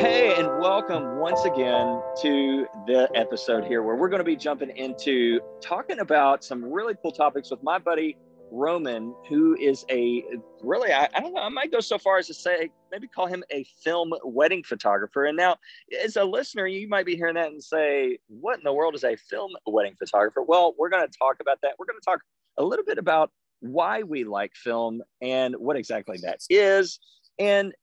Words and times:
Hey, 0.00 0.32
and 0.36 0.46
welcome 0.60 1.16
once 1.16 1.44
again 1.44 2.00
to 2.22 2.68
the 2.86 3.10
episode 3.16 3.64
here 3.64 3.82
where 3.82 3.96
we're 3.96 4.08
going 4.08 4.20
to 4.20 4.24
be 4.24 4.36
jumping 4.36 4.70
into 4.76 5.40
talking 5.60 5.98
about 5.98 6.44
some 6.44 6.64
really 6.64 6.94
cool 7.02 7.10
topics 7.10 7.50
with 7.50 7.60
my 7.64 7.80
buddy 7.80 8.16
Roman, 8.52 9.12
who 9.28 9.56
is 9.56 9.84
a 9.90 10.22
really, 10.62 10.92
I, 10.92 11.08
I, 11.12 11.18
don't 11.18 11.34
know, 11.34 11.40
I 11.40 11.48
might 11.48 11.72
go 11.72 11.80
so 11.80 11.98
far 11.98 12.18
as 12.18 12.28
to 12.28 12.34
say, 12.34 12.70
maybe 12.92 13.08
call 13.08 13.26
him 13.26 13.42
a 13.50 13.64
film 13.82 14.12
wedding 14.22 14.62
photographer. 14.62 15.24
And 15.24 15.36
now, 15.36 15.56
as 16.04 16.14
a 16.14 16.22
listener, 16.22 16.68
you 16.68 16.88
might 16.88 17.04
be 17.04 17.16
hearing 17.16 17.34
that 17.34 17.50
and 17.50 17.60
say, 17.60 18.18
What 18.28 18.58
in 18.58 18.62
the 18.62 18.72
world 18.72 18.94
is 18.94 19.02
a 19.02 19.16
film 19.16 19.50
wedding 19.66 19.96
photographer? 19.98 20.44
Well, 20.44 20.76
we're 20.78 20.90
going 20.90 21.08
to 21.08 21.18
talk 21.18 21.38
about 21.40 21.58
that. 21.62 21.72
We're 21.76 21.86
going 21.86 21.98
to 22.00 22.04
talk 22.04 22.20
a 22.56 22.62
little 22.62 22.84
bit 22.84 22.98
about 22.98 23.32
why 23.58 24.04
we 24.04 24.22
like 24.22 24.54
film 24.54 25.02
and 25.20 25.56
what 25.56 25.76
exactly 25.76 26.18
that 26.22 26.38
is. 26.48 27.00
And 27.40 27.74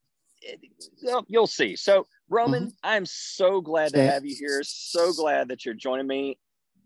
you'll, 1.01 1.25
you'll 1.27 1.47
see. 1.47 1.75
So, 1.75 2.07
Roman, 2.29 2.63
mm-hmm. 2.63 2.75
I'm 2.83 3.05
so 3.05 3.61
glad 3.61 3.93
to 3.93 4.01
have 4.01 4.25
you 4.25 4.35
here. 4.37 4.61
So 4.63 5.13
glad 5.13 5.49
that 5.49 5.65
you're 5.65 5.75
joining 5.75 6.07
me 6.07 6.37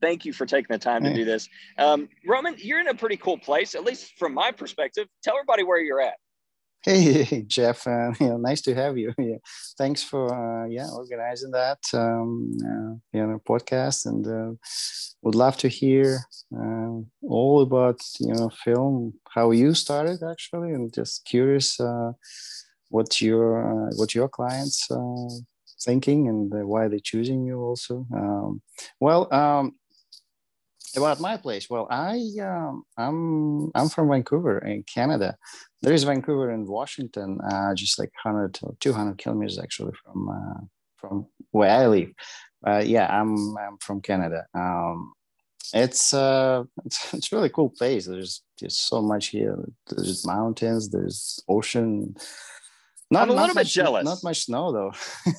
thank 0.02 0.26
you 0.26 0.34
for 0.34 0.46
taking 0.46 0.68
the 0.70 0.80
time 0.80 1.04
to 1.04 1.14
do 1.14 1.26
this. 1.26 1.48
Um, 1.78 2.10
Roman, 2.26 2.56
you're 2.58 2.80
in 2.80 2.88
a 2.88 2.94
pretty 2.94 3.18
cool 3.18 3.38
place, 3.38 3.76
at 3.76 3.84
least 3.84 4.14
from 4.18 4.34
my 4.34 4.52
perspective. 4.52 5.08
Tell 5.24 5.36
everybody 5.36 5.64
where 5.64 5.82
you're 5.82 6.02
at. 6.02 6.16
Hey, 6.84 7.44
Jeff. 7.48 7.86
Uh, 7.88 8.12
you 8.20 8.30
know, 8.30 8.38
nice 8.38 8.62
to 8.62 8.76
have 8.76 8.98
you. 8.98 9.14
Yeah. 9.20 9.38
Thanks 9.78 10.04
for 10.04 10.34
uh, 10.34 10.68
yeah 10.68 10.88
organizing 10.94 11.52
that 11.52 11.80
um, 11.94 12.52
uh, 12.64 12.96
you 13.14 13.28
know 13.28 13.40
podcast, 13.48 14.06
and 14.06 14.26
uh, 14.26 14.56
would 15.22 15.36
love 15.36 15.58
to 15.58 15.68
hear 15.68 16.20
uh, 16.56 17.00
all 17.28 17.62
about 17.62 18.00
you 18.20 18.34
know 18.34 18.50
film, 18.64 19.14
how 19.30 19.52
you 19.52 19.74
started 19.74 20.20
actually, 20.24 20.72
and 20.72 20.94
just 20.94 21.26
curious 21.26 21.80
uh, 21.80 22.12
what 22.90 23.22
your 23.22 23.90
what 23.96 24.14
your 24.14 24.30
clients 24.30 24.88
thinking 25.82 26.28
and 26.28 26.52
why 26.68 26.88
they're 26.88 27.00
choosing 27.00 27.46
you 27.46 27.60
also. 27.62 28.06
Um, 28.14 28.62
well, 29.00 29.34
um, 29.34 29.76
about 30.98 31.20
my 31.20 31.38
place 31.38 31.70
well 31.70 31.88
i 31.92 32.20
um, 32.42 32.84
i'm 32.98 33.70
i'm 33.76 33.90
from 33.90 34.10
vancouver 34.10 34.58
in 34.60 34.84
canada. 34.84 35.36
There 35.82 35.94
is 35.94 36.04
vancouver 36.04 36.52
in 36.52 36.66
washington 36.66 37.40
uh, 37.42 37.74
just 37.76 38.00
like 38.00 38.12
100 38.24 38.60
or 38.64 38.76
200 38.80 39.18
kilometers 39.18 39.60
actually 39.60 39.94
from 40.04 40.30
uh, 40.30 40.62
from 40.98 41.28
where 41.52 41.70
i 41.70 41.86
live. 41.88 42.12
Uh, 42.66 42.84
yeah 42.86 43.08
i'm 43.08 43.56
i'm 43.58 43.78
from 43.80 44.02
canada. 44.02 44.46
Um, 44.54 45.14
it's 45.74 46.14
uh 46.14 46.64
it's, 46.86 47.14
it's 47.14 47.32
really 47.32 47.50
cool 47.50 47.70
place. 47.70 48.08
There's 48.08 48.42
just 48.60 48.88
so 48.88 49.02
much 49.02 49.28
here. 49.28 49.58
There's 49.88 50.26
mountains 50.26 50.90
there's 50.90 51.40
ocean 51.48 52.16
not, 53.12 53.24
I'm 53.24 53.30
a 53.30 53.34
little 53.34 53.56
bit 53.56 53.68
jealous. 53.68 54.06
Not 54.06 54.24
much 54.24 54.46
snow 54.46 54.72
though. 54.72 54.92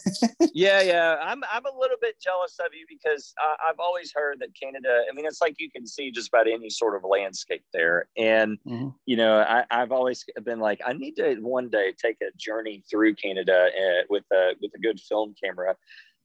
yeah, 0.54 0.82
yeah. 0.82 1.16
I'm 1.22 1.42
I'm 1.52 1.64
a 1.66 1.78
little 1.78 1.96
bit 2.00 2.16
jealous 2.20 2.56
of 2.58 2.72
you 2.72 2.84
because 2.88 3.32
I, 3.38 3.68
have 3.68 3.78
always 3.78 4.12
heard 4.14 4.38
that 4.40 4.48
Canada. 4.60 5.02
I 5.08 5.14
mean, 5.14 5.24
it's 5.24 5.40
like 5.40 5.54
you 5.58 5.70
can 5.70 5.86
see 5.86 6.10
just 6.10 6.28
about 6.28 6.48
any 6.48 6.68
sort 6.68 6.96
of 6.96 7.08
landscape 7.08 7.64
there, 7.72 8.08
and 8.16 8.58
mm-hmm. 8.66 8.88
you 9.06 9.16
know, 9.16 9.38
I, 9.38 9.64
I've 9.70 9.92
always 9.92 10.24
been 10.42 10.58
like, 10.58 10.80
I 10.84 10.94
need 10.94 11.14
to 11.16 11.36
one 11.36 11.68
day 11.68 11.92
take 12.00 12.16
a 12.22 12.36
journey 12.36 12.82
through 12.90 13.14
Canada 13.14 13.68
uh, 13.68 14.02
with 14.10 14.24
a 14.32 14.54
with 14.60 14.72
a 14.74 14.78
good 14.78 14.98
film 15.00 15.34
camera 15.42 15.76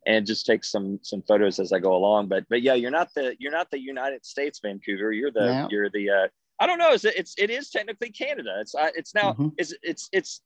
and 0.06 0.26
just 0.26 0.46
take 0.46 0.64
some 0.64 1.00
some 1.02 1.22
photos 1.28 1.60
as 1.60 1.72
I 1.72 1.80
go 1.80 1.96
along. 1.96 2.28
But 2.28 2.46
but 2.50 2.62
yeah, 2.62 2.74
you're 2.74 2.92
not 2.92 3.10
the 3.16 3.36
you're 3.40 3.52
not 3.52 3.70
the 3.72 3.80
United 3.80 4.26
States 4.26 4.60
Vancouver. 4.64 5.12
You're 5.12 5.32
the 5.32 5.46
yeah. 5.46 5.68
you're 5.70 5.90
the 5.90 6.10
uh, 6.10 6.28
I 6.60 6.68
don't 6.68 6.80
know. 6.80 6.92
It's 6.92 7.06
it's 7.06 7.36
it 7.38 7.50
is 7.50 7.70
technically 7.70 8.12
Canada. 8.12 8.58
It's 8.60 8.74
it's 8.78 9.14
now 9.14 9.34
mm-hmm. 9.34 9.50
it's 9.58 9.74
it's 9.84 10.10
it's 10.12 10.42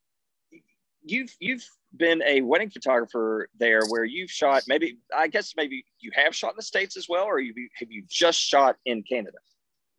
you've 1.04 1.34
you've 1.40 1.66
been 1.96 2.22
a 2.26 2.42
wedding 2.42 2.70
photographer 2.70 3.50
there 3.58 3.82
where 3.90 4.06
you've 4.06 4.30
shot 4.30 4.64
maybe 4.68 4.98
i 5.16 5.28
guess 5.28 5.54
maybe 5.58 5.84
you 6.00 6.12
have 6.14 6.36
shot 6.36 6.52
in 6.52 6.56
the 6.56 6.64
states 6.64 6.96
as 6.98 7.08
well 7.10 7.26
or 7.26 7.40
you 7.40 7.54
have 7.76 7.92
you 7.92 8.04
just 8.10 8.40
shot 8.40 8.78
in 8.86 9.04
canada? 9.04 9.38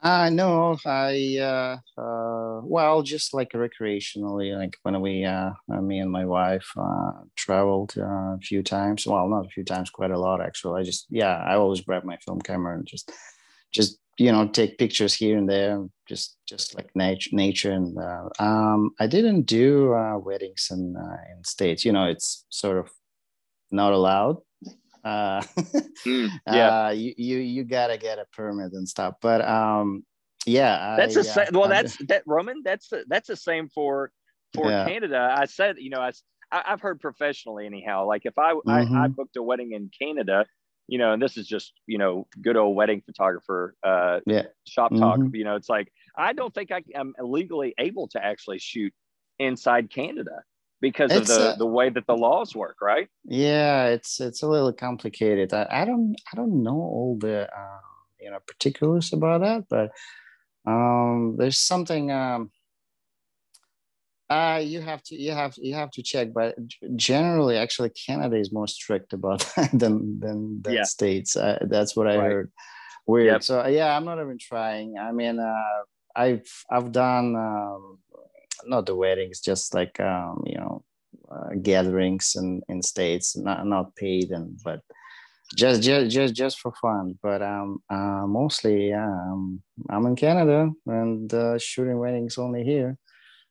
Uh 0.03 0.31
no 0.31 0.79
i 0.87 1.37
uh, 1.39 2.01
uh 2.01 2.61
well 2.63 3.03
just 3.03 3.35
like 3.35 3.51
recreationally 3.53 4.57
like 4.57 4.77
when 4.83 4.99
we 5.03 5.25
uh 5.25 5.51
me 5.69 5.99
and 5.99 6.11
my 6.11 6.25
wife 6.25 6.67
uh 6.79 7.13
traveled 7.37 7.95
uh, 7.99 8.35
a 8.35 8.39
few 8.41 8.63
times. 8.63 9.07
Well 9.07 9.29
not 9.29 9.45
a 9.45 9.51
few 9.51 9.65
times 9.65 9.91
quite 9.91 10.11
a 10.11 10.19
lot 10.19 10.41
actually. 10.41 10.81
I 10.81 10.85
just 10.85 11.07
yeah 11.11 11.37
i 11.37 11.55
always 11.55 11.83
grab 11.83 12.05
my 12.05 12.17
film 12.19 12.41
camera 12.41 12.77
and 12.79 12.87
just 12.87 13.13
just 13.73 14.00
you 14.21 14.31
know 14.31 14.47
take 14.47 14.77
pictures 14.77 15.15
here 15.15 15.39
and 15.39 15.49
there 15.49 15.83
just 16.07 16.37
just 16.47 16.75
like 16.75 16.95
nature 16.95 17.31
nature 17.33 17.73
and 17.73 17.97
uh, 17.99 18.29
um 18.39 18.91
i 19.01 19.07
didn't 19.07 19.43
do 19.43 19.95
uh, 19.95 20.19
weddings 20.19 20.69
in 20.71 20.95
uh, 20.95 21.17
in 21.33 21.43
states 21.43 21.85
you 21.85 21.93
know 21.93 22.05
it's 22.05 22.45
sort 22.51 22.77
of 22.77 22.91
not 23.71 23.93
allowed 23.93 24.37
uh 25.05 25.41
mm, 26.07 26.29
yeah 26.47 26.87
uh, 26.87 26.91
you, 26.91 27.15
you 27.17 27.39
you 27.39 27.65
gotta 27.65 27.97
get 27.97 28.19
a 28.19 28.27
permit 28.37 28.73
and 28.75 28.87
stuff 28.87 29.15
but 29.23 29.41
um 29.49 30.05
yeah 30.45 30.97
that's 30.99 31.15
the 31.15 31.25
same 31.25 31.47
well 31.53 31.69
that's 31.69 31.97
that 32.07 32.23
roman 32.27 32.61
that's 32.63 32.89
the, 32.89 33.05
that's 33.09 33.29
the 33.29 33.37
same 33.37 33.69
for 33.71 34.11
for 34.55 34.69
yeah. 34.69 34.87
canada 34.87 35.35
i 35.39 35.47
said 35.47 35.77
you 35.79 35.89
know 35.89 36.01
i 36.01 36.11
i've 36.53 36.83
heard 36.83 37.01
professionally 37.01 37.65
anyhow 37.65 38.05
like 38.07 38.27
if 38.27 38.37
i 38.37 38.53
mm-hmm. 38.53 38.69
I, 38.69 38.81
I 38.81 38.85
mm-hmm. 38.85 39.13
booked 39.13 39.37
a 39.37 39.43
wedding 39.43 39.73
in 39.73 39.91
canada 39.99 40.45
you 40.91 40.99
know, 40.99 41.13
and 41.13 41.23
this 41.23 41.37
is 41.37 41.47
just, 41.47 41.73
you 41.87 41.99
know, 41.99 42.27
good 42.43 42.57
old 42.57 42.75
wedding 42.75 43.01
photographer 43.07 43.77
uh, 43.85 44.19
yeah. 44.27 44.47
shop 44.67 44.91
talk. 44.91 45.21
Mm-hmm. 45.21 45.37
You 45.37 45.45
know, 45.45 45.55
it's 45.55 45.69
like, 45.69 45.93
I 46.19 46.33
don't 46.33 46.53
think 46.53 46.73
I 46.73 46.83
am 46.97 47.15
legally 47.23 47.75
able 47.79 48.09
to 48.09 48.23
actually 48.23 48.59
shoot 48.59 48.93
inside 49.39 49.89
Canada 49.89 50.43
because 50.81 51.13
it's 51.13 51.31
of 51.31 51.37
the, 51.37 51.49
uh, 51.51 51.57
the 51.57 51.67
way 51.67 51.91
that 51.91 52.09
the 52.09 52.17
laws 52.17 52.57
work, 52.57 52.79
right? 52.83 53.09
Yeah, 53.25 53.87
it's 53.87 54.21
it's 54.21 54.43
a 54.43 54.49
little 54.49 54.73
complicated. 54.73 55.55
I, 55.55 55.69
I 55.71 55.85
don't 55.85 56.17
I 56.33 56.37
don't 56.37 56.61
know 56.65 56.75
all 56.75 57.17
the 57.21 57.49
uh, 57.49 57.81
you 58.21 58.33
know 58.33 58.41
particulars 58.45 59.13
about 59.13 59.43
that, 59.43 59.67
but 59.71 59.93
um, 60.67 61.37
there's 61.39 61.59
something 61.59 62.11
um, 62.11 62.51
uh, 64.31 64.63
you 64.65 64.81
have 64.81 65.03
to 65.03 65.21
you 65.21 65.33
have 65.33 65.55
you 65.59 65.75
have 65.75 65.91
to 65.91 66.03
check, 66.03 66.33
but 66.33 66.55
generally, 66.95 67.57
actually, 67.57 67.91
Canada 67.91 68.37
is 68.37 68.53
more 68.53 68.69
strict 68.69 69.13
about 69.13 69.41
that 69.57 69.71
than 69.73 70.21
than, 70.21 70.63
than 70.63 70.73
yeah. 70.73 70.85
states. 70.85 71.37
Uh, 71.37 71.59
that's 71.63 71.97
what 71.97 72.07
I 72.07 72.17
right. 72.17 72.31
heard. 72.31 72.53
Weird. 73.07 73.27
Yep. 73.27 73.43
So 73.43 73.67
yeah, 73.67 73.97
I'm 73.97 74.05
not 74.05 74.21
even 74.21 74.39
trying. 74.39 74.97
I 74.99 75.11
mean, 75.11 75.41
uh, 75.41 75.83
I've 76.15 76.49
I've 76.71 76.93
done 76.93 77.35
um, 77.35 77.99
not 78.65 78.87
the 78.87 78.95
weddings, 78.95 79.41
just 79.41 79.75
like 79.75 79.99
um, 79.99 80.45
you 80.47 80.59
know 80.59 80.85
uh, 81.29 81.55
gatherings 81.61 82.37
in 82.37 82.63
in 82.69 82.83
states, 82.83 83.37
not 83.37 83.67
not 83.67 83.97
paid 83.97 84.31
and 84.31 84.61
but 84.63 84.81
just 85.57 85.83
just 85.83 86.09
just 86.15 86.35
just 86.35 86.61
for 86.61 86.73
fun. 86.81 87.19
But 87.21 87.43
um, 87.43 87.83
uh, 87.91 88.29
mostly 88.29 88.91
yeah, 88.91 89.11
um, 89.11 89.61
I'm 89.89 90.07
in 90.07 90.15
Canada 90.15 90.71
and 90.87 91.35
uh, 91.35 91.59
shooting 91.59 91.99
weddings 91.99 92.39
only 92.39 92.63
here 92.63 92.97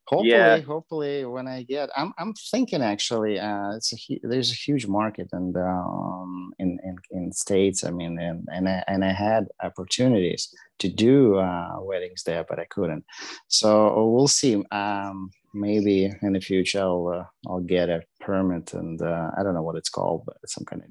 hopefully 0.10 0.32
yeah. 0.32 0.60
hopefully 0.62 1.24
when 1.26 1.48
i 1.48 1.62
get 1.62 1.90
i'm, 1.96 2.12
I'm 2.18 2.34
thinking 2.52 2.82
actually 2.82 3.40
uh, 3.40 3.76
it's 3.76 3.94
a 3.94 4.20
there's 4.24 4.52
a 4.52 4.56
huge 4.56 4.88
market 4.88 5.30
and 5.32 5.56
um, 5.56 6.52
in, 6.58 6.80
in 6.84 6.96
in 7.12 7.32
states 7.32 7.84
i 7.84 7.92
mean 7.92 8.18
and 8.20 8.48
and 8.52 8.68
I, 8.68 8.84
and 8.88 9.06
I 9.06 9.12
had 9.12 9.48
opportunities 9.62 10.52
to 10.80 10.90
do 10.90 11.38
uh, 11.38 11.76
weddings 11.82 12.24
there 12.24 12.44
but 12.50 12.60
i 12.60 12.66
couldn't 12.66 13.06
so 13.48 14.10
we'll 14.12 14.28
see 14.28 14.64
um, 14.72 15.30
maybe 15.54 16.12
in 16.24 16.34
the 16.34 16.42
future 16.42 16.82
i'll 16.82 17.08
uh, 17.16 17.26
i'll 17.48 17.62
get 17.62 17.90
a 17.90 18.02
permit 18.20 18.74
and 18.74 19.00
uh, 19.02 19.30
i 19.38 19.44
don't 19.44 19.54
know 19.54 19.64
what 19.64 19.76
it's 19.76 19.90
called 19.90 20.24
but 20.26 20.38
some 20.48 20.66
kind 20.66 20.82
of 20.82 20.90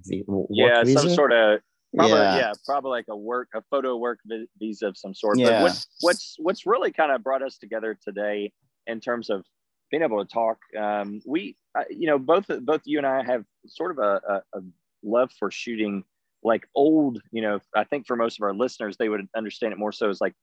yeah 0.50 0.84
visa? 0.84 1.00
some 1.00 1.10
sort 1.10 1.32
of 1.32 1.60
Probably, 1.96 2.18
yeah. 2.18 2.36
yeah, 2.36 2.52
probably 2.66 2.90
like 2.90 3.06
a 3.08 3.16
work, 3.16 3.48
a 3.54 3.62
photo 3.70 3.96
work 3.96 4.18
visa 4.58 4.88
of 4.88 4.98
some 4.98 5.14
sort. 5.14 5.38
Yeah. 5.38 5.46
But 5.46 5.62
what, 5.62 5.86
what's 6.00 6.36
what's 6.38 6.66
really 6.66 6.92
kind 6.92 7.10
of 7.10 7.24
brought 7.24 7.42
us 7.42 7.56
together 7.56 7.98
today 8.04 8.52
in 8.88 9.00
terms 9.00 9.30
of 9.30 9.44
being 9.90 10.02
able 10.02 10.24
to 10.24 10.30
talk. 10.30 10.58
Um, 10.78 11.20
we, 11.26 11.56
uh, 11.78 11.84
you 11.90 12.06
know, 12.06 12.18
both 12.18 12.46
both 12.62 12.82
you 12.84 12.98
and 12.98 13.06
I 13.06 13.22
have 13.22 13.44
sort 13.66 13.90
of 13.90 13.98
a, 13.98 14.20
a, 14.28 14.58
a, 14.58 14.62
love 15.04 15.30
for 15.38 15.50
shooting 15.50 16.04
like 16.42 16.66
old. 16.74 17.20
You 17.30 17.42
know, 17.42 17.60
I 17.74 17.84
think 17.84 18.06
for 18.06 18.16
most 18.16 18.38
of 18.38 18.42
our 18.42 18.54
listeners, 18.54 18.96
they 18.96 19.08
would 19.08 19.26
understand 19.36 19.72
it 19.72 19.78
more 19.78 19.92
so 19.92 20.08
as 20.08 20.20
like 20.20 20.34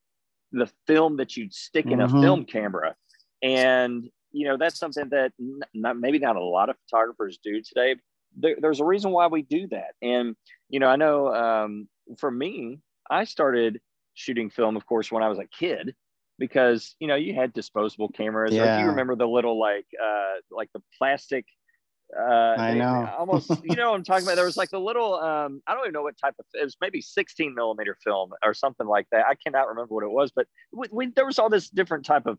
the 0.52 0.70
film 0.88 1.18
that 1.18 1.36
you'd 1.36 1.54
stick 1.54 1.86
in 1.86 2.00
mm-hmm. 2.00 2.18
a 2.18 2.22
film 2.22 2.46
camera, 2.46 2.96
and 3.44 4.10
you 4.32 4.48
know 4.48 4.58
that's 4.58 4.80
something 4.80 5.10
that 5.10 5.34
not, 5.74 5.98
maybe 5.98 6.20
not 6.20 6.36
a 6.36 6.44
lot 6.44 6.70
of 6.70 6.78
photographers 6.90 7.40
do 7.44 7.62
today. 7.62 7.96
There, 8.38 8.56
there's 8.60 8.82
a 8.82 8.86
reason 8.86 9.12
why 9.12 9.28
we 9.28 9.42
do 9.44 9.68
that, 9.68 9.94
and 10.02 10.36
you 10.70 10.80
know, 10.80 10.88
I 10.88 10.96
know 10.96 11.34
um, 11.34 11.88
for 12.18 12.32
me, 12.32 12.80
I 13.10 13.26
started 13.26 13.80
shooting 14.14 14.50
film, 14.50 14.78
of 14.78 14.86
course, 14.86 15.12
when 15.12 15.24
I 15.24 15.30
was 15.30 15.40
a 15.40 15.46
kid 15.46 15.94
because 16.38 16.96
you 17.00 17.08
know 17.08 17.16
you 17.16 17.34
had 17.34 17.54
disposable 17.54 18.10
cameras. 18.10 18.54
Yeah. 18.54 18.82
You 18.82 18.88
remember 18.88 19.16
the 19.16 19.28
little 19.28 19.60
like 19.60 19.86
uh 20.02 20.42
like 20.52 20.70
the 20.74 20.82
plastic 20.98 21.46
uh 22.18 22.56
I 22.58 22.74
know 22.76 23.10
almost 23.18 23.52
you 23.64 23.76
know 23.76 23.94
I'm 23.94 24.04
talking 24.04 24.26
about 24.26 24.36
there 24.36 24.46
was 24.46 24.58
like 24.58 24.70
the 24.70 24.80
little 24.80 25.16
um 25.16 25.62
I 25.68 25.74
don't 25.74 25.84
even 25.84 25.94
know 25.94 26.04
what 26.04 26.18
type 26.18 26.36
of 26.40 26.46
it 26.54 26.64
was 26.64 26.78
maybe 26.82 27.02
16 27.02 27.56
millimeter 27.56 27.98
film 28.04 28.32
or 28.44 28.54
something 28.54 28.88
like 28.88 29.08
that. 29.12 29.26
I 29.26 29.36
cannot 29.36 29.68
remember 29.68 29.94
what 29.96 30.04
it 30.04 30.12
was, 30.12 30.32
but 30.36 30.48
we, 30.72 30.88
we, 30.92 31.08
there 31.08 31.26
was 31.26 31.40
all 31.40 31.50
this 31.50 31.70
different 31.70 32.06
type 32.06 32.26
of 32.26 32.38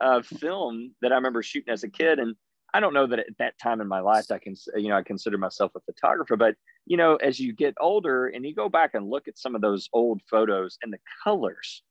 uh 0.00 0.22
film 0.22 0.94
that 1.02 1.12
I 1.12 1.16
remember 1.16 1.42
shooting 1.42 1.72
as 1.72 1.84
a 1.84 1.88
kid 1.88 2.18
and 2.18 2.34
I 2.74 2.80
don't 2.80 2.92
know 2.92 3.06
that 3.06 3.20
at 3.20 3.38
that 3.38 3.58
time 3.62 3.80
in 3.80 3.88
my 3.88 4.00
life 4.00 4.30
I 4.30 4.38
can, 4.38 4.54
you 4.74 4.88
know, 4.88 4.96
I 4.96 5.02
consider 5.02 5.38
myself 5.38 5.72
a 5.76 5.80
photographer, 5.80 6.36
but 6.36 6.56
you 6.84 6.96
know, 6.96 7.16
as 7.16 7.40
you 7.40 7.54
get 7.54 7.74
older 7.80 8.26
and 8.26 8.44
you 8.44 8.54
go 8.54 8.68
back 8.68 8.94
and 8.94 9.08
look 9.08 9.28
at 9.28 9.38
some 9.38 9.54
of 9.54 9.60
those 9.60 9.88
old 9.92 10.20
photos 10.28 10.76
and 10.82 10.92
the 10.92 10.98
colors 11.22 11.82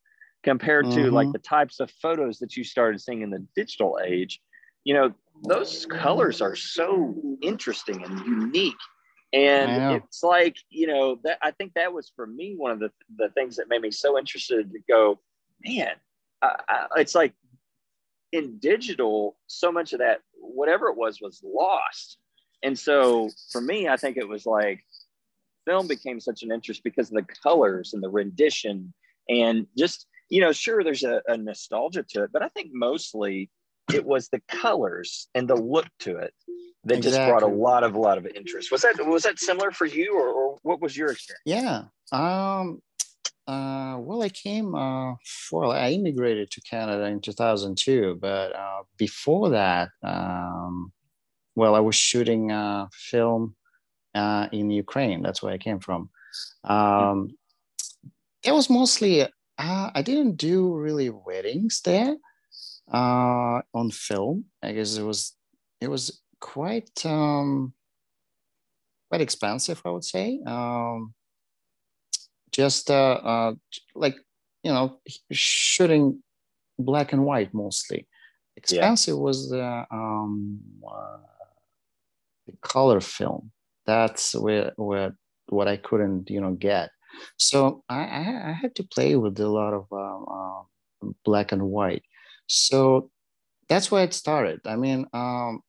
compared 0.46 0.86
mm-hmm. 0.86 1.04
to 1.06 1.12
like 1.12 1.26
mm-hmm. 1.26 1.34
the 1.34 1.40
types 1.40 1.80
of 1.82 1.92
photos 2.02 2.38
that 2.38 2.56
you 2.56 2.64
started 2.64 3.02
seeing 3.02 3.22
in 3.24 3.32
the 3.32 3.46
digital 3.56 4.00
age, 4.06 4.40
you 4.86 4.94
know, 4.94 5.12
those 5.44 5.86
colors 5.88 6.40
are 6.40 6.56
so 6.56 7.14
interesting 7.42 8.04
and 8.06 8.20
unique. 8.20 8.74
And 9.34 9.96
it's 9.96 10.24
like, 10.24 10.56
you 10.70 10.88
know, 10.88 11.20
that 11.24 11.40
I 11.42 11.52
think 11.52 11.74
that 11.74 11.92
was 11.92 12.14
for 12.16 12.26
me 12.26 12.54
one 12.56 12.72
of 12.72 12.80
the, 12.80 12.90
the 13.18 13.30
things 13.30 13.58
that 13.58 13.68
made 13.68 13.82
me 13.82 13.92
so 13.92 14.18
interested 14.18 14.72
to 14.72 14.80
go, 14.88 15.20
man, 15.66 15.96
I, 16.42 16.56
I, 16.70 16.88
it's 16.98 17.16
like 17.16 17.34
in 18.32 18.60
digital, 18.60 19.36
so 19.48 19.72
much 19.74 19.92
of 19.92 20.00
that, 20.00 20.22
whatever 20.40 20.88
it 20.88 20.96
was, 20.96 21.20
was 21.20 21.42
lost. 21.44 22.18
And 22.64 22.78
so 22.80 23.30
for 23.52 23.60
me, 23.60 23.90
I 23.90 23.98
think 23.98 24.16
it 24.16 24.30
was 24.30 24.46
like 24.46 24.86
film 25.66 25.88
became 25.88 26.20
such 26.20 26.44
an 26.44 26.52
interest 26.52 26.82
because 26.84 27.10
of 27.10 27.16
the 27.16 27.34
colors 27.44 27.94
and 27.94 28.02
the 28.02 28.10
rendition 28.10 28.94
and 29.28 29.66
just, 29.78 30.06
you 30.30 30.42
know, 30.42 30.52
sure, 30.52 30.84
there's 30.84 31.04
a, 31.04 31.22
a 31.28 31.38
nostalgia 31.38 32.04
to 32.10 32.24
it, 32.24 32.32
but 32.32 32.42
I 32.42 32.50
think 32.50 32.72
mostly 32.74 33.50
it 33.94 34.06
was 34.06 34.30
the 34.30 34.42
colors 34.48 35.28
and 35.36 35.48
the 35.48 35.56
look 35.56 35.88
to 36.00 36.18
it 36.18 36.34
that 36.86 36.98
exactly. 36.98 37.20
just 37.20 37.30
brought 37.30 37.44
a 37.44 37.54
lot 37.54 37.84
of 37.84 37.96
a 37.96 38.00
lot 38.00 38.18
of 38.18 38.26
interest. 38.26 38.72
Was 38.72 38.82
that 38.82 39.06
was 39.06 39.24
that 39.24 39.40
similar 39.40 39.72
for 39.72 39.86
you, 39.86 40.18
or, 40.18 40.28
or 40.28 40.58
what 40.64 40.82
was 40.82 40.96
your 40.98 41.12
experience? 41.12 41.44
Yeah. 41.46 41.84
Um, 42.12 42.82
uh, 43.48 43.98
well, 44.00 44.24
I 44.24 44.30
came, 44.30 44.74
uh, 44.74 45.14
well, 45.52 45.72
I 45.72 45.92
immigrated 45.92 46.50
to 46.52 46.62
Canada 46.62 47.06
in 47.06 47.22
2002, 47.22 48.18
but 48.20 48.56
uh, 48.56 48.84
before 48.98 49.50
that, 49.52 49.90
um, 50.04 50.92
well, 51.56 51.76
I 51.76 51.80
was 51.80 51.96
shooting 51.96 52.50
a 52.50 52.90
film 52.92 53.56
uh, 54.16 54.48
in 54.52 54.72
Ukraine. 54.72 55.22
That's 55.22 55.44
where 55.44 55.54
I 55.54 55.60
came 55.60 55.80
from. 55.80 56.10
Um, 56.64 57.38
it 58.44 58.52
was 58.52 58.68
mostly, 58.70 59.28
uh, 59.58 59.92
I 59.94 60.02
didn't 60.02 60.38
do 60.38 60.76
really 60.76 61.10
weddings 61.10 61.82
there 61.82 62.16
uh, 62.92 63.62
on 63.74 63.92
film. 63.92 64.46
I 64.62 64.74
guess 64.74 64.98
it 64.98 65.04
was, 65.04 65.36
it 65.82 65.90
was 65.90 66.22
quite, 66.40 67.06
um, 67.06 67.74
quite 69.10 69.22
expensive, 69.22 69.82
I 69.86 69.90
would 69.90 70.04
say. 70.04 70.40
Um, 70.46 71.14
just 72.56 72.90
uh, 72.90 73.20
uh, 73.24 73.54
like 73.96 74.16
you 74.64 74.72
know 74.72 75.00
shooting 75.32 76.24
black 76.80 77.12
and 77.12 77.26
white 77.26 77.54
mostly 77.54 78.08
expensive 78.56 79.16
yeah. 79.16 79.20
was 79.20 79.50
the 79.50 79.86
um, 79.92 80.60
uh, 80.88 81.18
the 82.48 82.54
color 82.62 83.02
film 83.02 83.52
that's 83.86 84.34
where 84.36 84.72
where 84.78 85.16
what 85.50 85.68
i 85.68 85.76
couldn't 85.76 86.30
you 86.30 86.40
know 86.40 86.52
get 86.52 86.90
so 87.38 87.84
i 87.90 88.00
i, 88.00 88.58
had 88.62 88.76
to 88.76 88.84
play 88.84 89.16
with 89.16 89.40
a 89.40 89.48
lot 89.48 89.74
of 89.74 89.86
um, 89.92 90.26
uh, 90.32 91.10
black 91.24 91.52
and 91.52 91.64
white 91.64 92.04
so 92.48 93.10
that's 93.70 93.92
where 93.92 94.04
it 94.04 94.14
started 94.14 94.60
i 94.66 94.76
mean 94.76 95.06
um, 95.14 95.62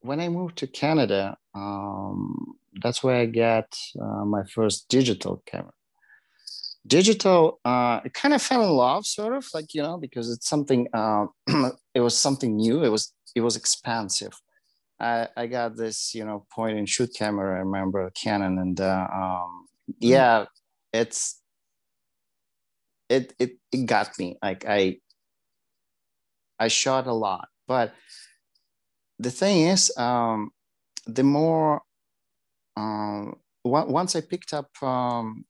when 0.00 0.20
i 0.20 0.28
moved 0.28 0.56
to 0.58 0.66
canada 0.66 1.36
um, 1.54 2.56
that's 2.82 3.02
where 3.02 3.16
I 3.16 3.26
got 3.26 3.76
uh, 4.00 4.24
my 4.24 4.42
first 4.44 4.88
digital 4.88 5.42
camera. 5.46 5.72
Digital, 6.86 7.60
uh, 7.64 8.00
I 8.04 8.10
kind 8.12 8.34
of 8.34 8.42
fell 8.42 8.62
in 8.62 8.70
love, 8.70 9.06
sort 9.06 9.34
of 9.34 9.46
like 9.54 9.72
you 9.72 9.82
know, 9.82 9.96
because 9.96 10.30
it's 10.30 10.48
something. 10.48 10.86
Uh, 10.92 11.26
it 11.94 12.00
was 12.00 12.16
something 12.16 12.56
new. 12.56 12.84
It 12.84 12.90
was 12.90 13.12
it 13.34 13.40
was 13.40 13.56
expansive. 13.56 14.32
I, 15.00 15.28
I 15.36 15.46
got 15.46 15.76
this, 15.76 16.14
you 16.14 16.24
know, 16.24 16.46
point 16.54 16.78
and 16.78 16.88
shoot 16.88 17.10
camera. 17.16 17.56
I 17.56 17.60
remember 17.60 18.10
Canon, 18.10 18.58
and 18.58 18.80
uh, 18.80 19.06
um, 19.12 19.63
yeah, 19.98 20.46
it's 20.92 21.40
it 23.08 23.34
it 23.38 23.58
it 23.72 23.86
got 23.86 24.18
me. 24.18 24.36
Like 24.42 24.64
I 24.66 24.98
I 26.58 26.68
shot 26.68 27.06
a 27.06 27.12
lot, 27.12 27.48
but 27.66 27.94
the 29.18 29.30
thing 29.30 29.68
is, 29.68 29.96
um, 29.96 30.50
the 31.06 31.22
more 31.22 31.82
um, 32.76 33.36
once 33.64 34.16
I 34.16 34.20
picked 34.20 34.52
up 34.52 34.70
um, 34.82 35.44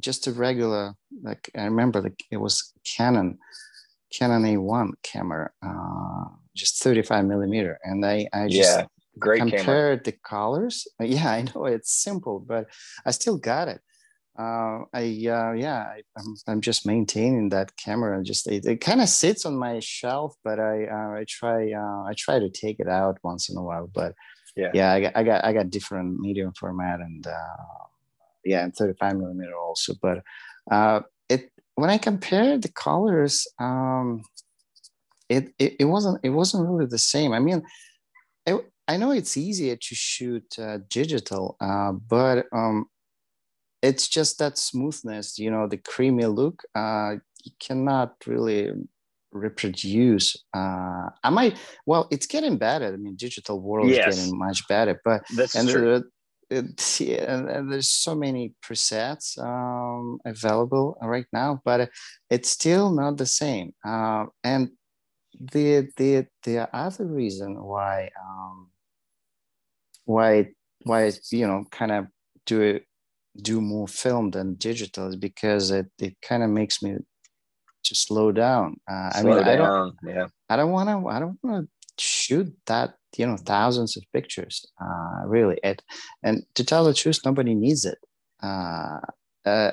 just 0.00 0.26
a 0.26 0.32
regular, 0.32 0.94
like 1.22 1.50
I 1.56 1.64
remember, 1.64 2.00
like 2.00 2.22
it 2.30 2.38
was 2.38 2.72
Canon, 2.84 3.38
Canon 4.12 4.44
A1 4.44 4.92
camera, 5.02 5.50
uh, 5.64 6.24
just 6.54 6.82
35 6.82 7.24
millimeter, 7.24 7.78
and 7.82 8.04
I 8.04 8.28
I 8.32 8.48
just 8.48 8.78
yeah, 8.78 8.86
great 9.18 9.38
compared 9.38 9.60
camera. 9.62 10.02
the 10.04 10.12
colors. 10.12 10.86
Yeah, 11.00 11.30
I 11.30 11.42
know 11.42 11.64
it's 11.66 11.92
simple, 11.92 12.40
but 12.40 12.66
I 13.04 13.10
still 13.10 13.38
got 13.38 13.68
it. 13.68 13.80
Uh, 14.38 14.84
I 14.92 15.04
uh, 15.28 15.52
yeah, 15.52 15.86
I, 15.94 16.02
am 16.18 16.26
I'm, 16.26 16.34
I'm 16.46 16.60
just 16.60 16.86
maintaining 16.86 17.48
that 17.50 17.76
camera. 17.76 18.22
Just 18.22 18.46
it, 18.46 18.66
it 18.66 18.80
kind 18.80 19.00
of 19.00 19.08
sits 19.08 19.46
on 19.46 19.56
my 19.56 19.80
shelf, 19.80 20.34
but 20.44 20.60
I 20.60 20.84
uh, 20.86 21.20
I 21.20 21.24
try 21.26 21.72
uh, 21.72 22.02
I 22.04 22.14
try 22.16 22.38
to 22.38 22.50
take 22.50 22.78
it 22.78 22.88
out 22.88 23.18
once 23.22 23.48
in 23.48 23.56
a 23.56 23.62
while. 23.62 23.88
But 23.92 24.14
yeah 24.56 24.70
yeah 24.72 24.92
i 24.92 25.00
got 25.00 25.12
i 25.16 25.22
got 25.22 25.44
i 25.44 25.52
got 25.52 25.70
different 25.70 26.18
medium 26.18 26.52
format 26.58 27.00
and 27.00 27.26
uh, 27.26 27.84
yeah 28.44 28.64
and 28.64 28.74
35 28.74 29.18
millimeter 29.18 29.56
also 29.56 29.94
but 30.00 30.22
uh 30.70 31.00
it 31.28 31.50
when 31.74 31.90
i 31.90 31.98
compared 31.98 32.62
the 32.62 32.72
colors 32.72 33.46
um 33.60 34.22
it, 35.28 35.52
it 35.58 35.76
it 35.80 35.84
wasn't 35.84 36.18
it 36.22 36.30
wasn't 36.30 36.66
really 36.66 36.86
the 36.86 36.98
same 36.98 37.32
i 37.32 37.38
mean 37.38 37.62
it, 38.46 38.72
i 38.88 38.96
know 38.96 39.10
it's 39.10 39.36
easier 39.36 39.76
to 39.76 39.94
shoot 39.94 40.58
uh, 40.58 40.78
digital 40.88 41.56
uh, 41.60 41.92
but 41.92 42.46
um 42.52 42.86
it's 43.82 44.08
just 44.08 44.38
that 44.38 44.58
smoothness 44.58 45.38
you 45.38 45.50
know 45.50 45.66
the 45.68 45.76
creamy 45.76 46.26
look 46.26 46.62
uh 46.74 47.14
you 47.44 47.52
cannot 47.60 48.14
really 48.26 48.70
reproduce 49.32 50.36
uh 50.54 51.08
i 51.22 51.30
might 51.30 51.56
well 51.84 52.08
it's 52.10 52.26
getting 52.26 52.56
better 52.56 52.86
i 52.86 52.96
mean 52.96 53.16
digital 53.16 53.60
world 53.60 53.88
yes. 53.88 54.16
is 54.16 54.24
getting 54.24 54.38
much 54.38 54.66
better 54.68 55.00
but 55.04 55.22
that's 55.36 55.54
and 55.54 55.68
true. 55.68 55.96
It, 55.96 56.04
yeah, 57.00 57.34
and, 57.34 57.50
and, 57.50 57.72
there's 57.72 57.88
so 57.88 58.14
many 58.14 58.54
presets 58.64 59.36
um, 59.36 60.20
available 60.24 60.96
right 61.02 61.26
now, 61.32 61.60
but 61.64 61.90
it's 62.30 62.48
still 62.48 62.92
not 62.92 63.16
the 63.16 63.26
same. 63.26 63.74
Uh, 63.84 64.26
and 64.44 64.70
the 65.40 65.88
the 65.96 66.26
the 66.44 66.68
other 66.74 67.04
reason 67.04 67.62
why 67.62 68.10
um, 68.20 68.70
why 70.06 70.48
why 70.84 71.12
you 71.30 71.46
know 71.46 71.64
kind 71.70 71.92
of 71.92 72.06
do 72.46 72.62
it 72.62 72.86
do 73.42 73.60
more 73.60 73.86
film 73.86 74.30
than 74.30 74.54
digital 74.54 75.08
is 75.08 75.16
because 75.16 75.70
it 75.70 75.86
it 75.98 76.16
kind 76.22 76.42
of 76.42 76.48
makes 76.48 76.82
me 76.82 76.96
to 77.86 77.94
slow 77.94 78.32
down. 78.32 78.76
Uh, 78.90 79.10
slow 79.10 79.32
I 79.32 79.34
mean, 79.34 79.44
down. 79.44 79.48
I 79.48 79.56
don't, 79.56 79.96
yeah. 80.04 80.26
I 80.48 80.56
don't 80.56 80.72
want 80.72 80.88
to, 80.88 81.08
I 81.08 81.18
don't 81.18 81.38
want 81.42 81.68
to 81.68 82.04
shoot 82.04 82.52
that, 82.66 82.94
you 83.16 83.26
know, 83.26 83.36
thousands 83.36 83.96
of 83.96 84.04
pictures, 84.12 84.66
uh, 84.80 85.26
really. 85.26 85.58
It, 85.62 85.82
and 86.22 86.44
to 86.54 86.64
tell 86.64 86.84
the 86.84 86.94
truth, 86.94 87.20
nobody 87.24 87.54
needs 87.54 87.84
it. 87.84 87.98
Uh, 88.42 88.98
uh, 89.44 89.72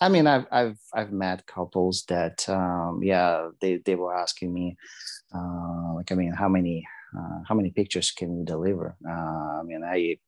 I 0.00 0.08
mean, 0.08 0.26
I've, 0.26 0.46
I've, 0.50 0.78
I've 0.94 1.12
met 1.12 1.46
couples 1.46 2.04
that, 2.08 2.48
um, 2.48 3.00
yeah, 3.02 3.48
they, 3.60 3.76
they 3.84 3.96
were 3.96 4.16
asking 4.16 4.52
me, 4.54 4.76
uh, 5.34 5.94
like, 5.94 6.10
I 6.10 6.14
mean, 6.14 6.32
how 6.32 6.48
many, 6.48 6.86
how 7.46 7.54
many 7.54 7.70
pictures 7.70 8.10
can 8.10 8.36
you 8.36 8.44
deliver? 8.44 8.96
Uh, 9.06 9.60
I 9.60 9.62
mean, 9.64 9.82
I, 9.84 10.18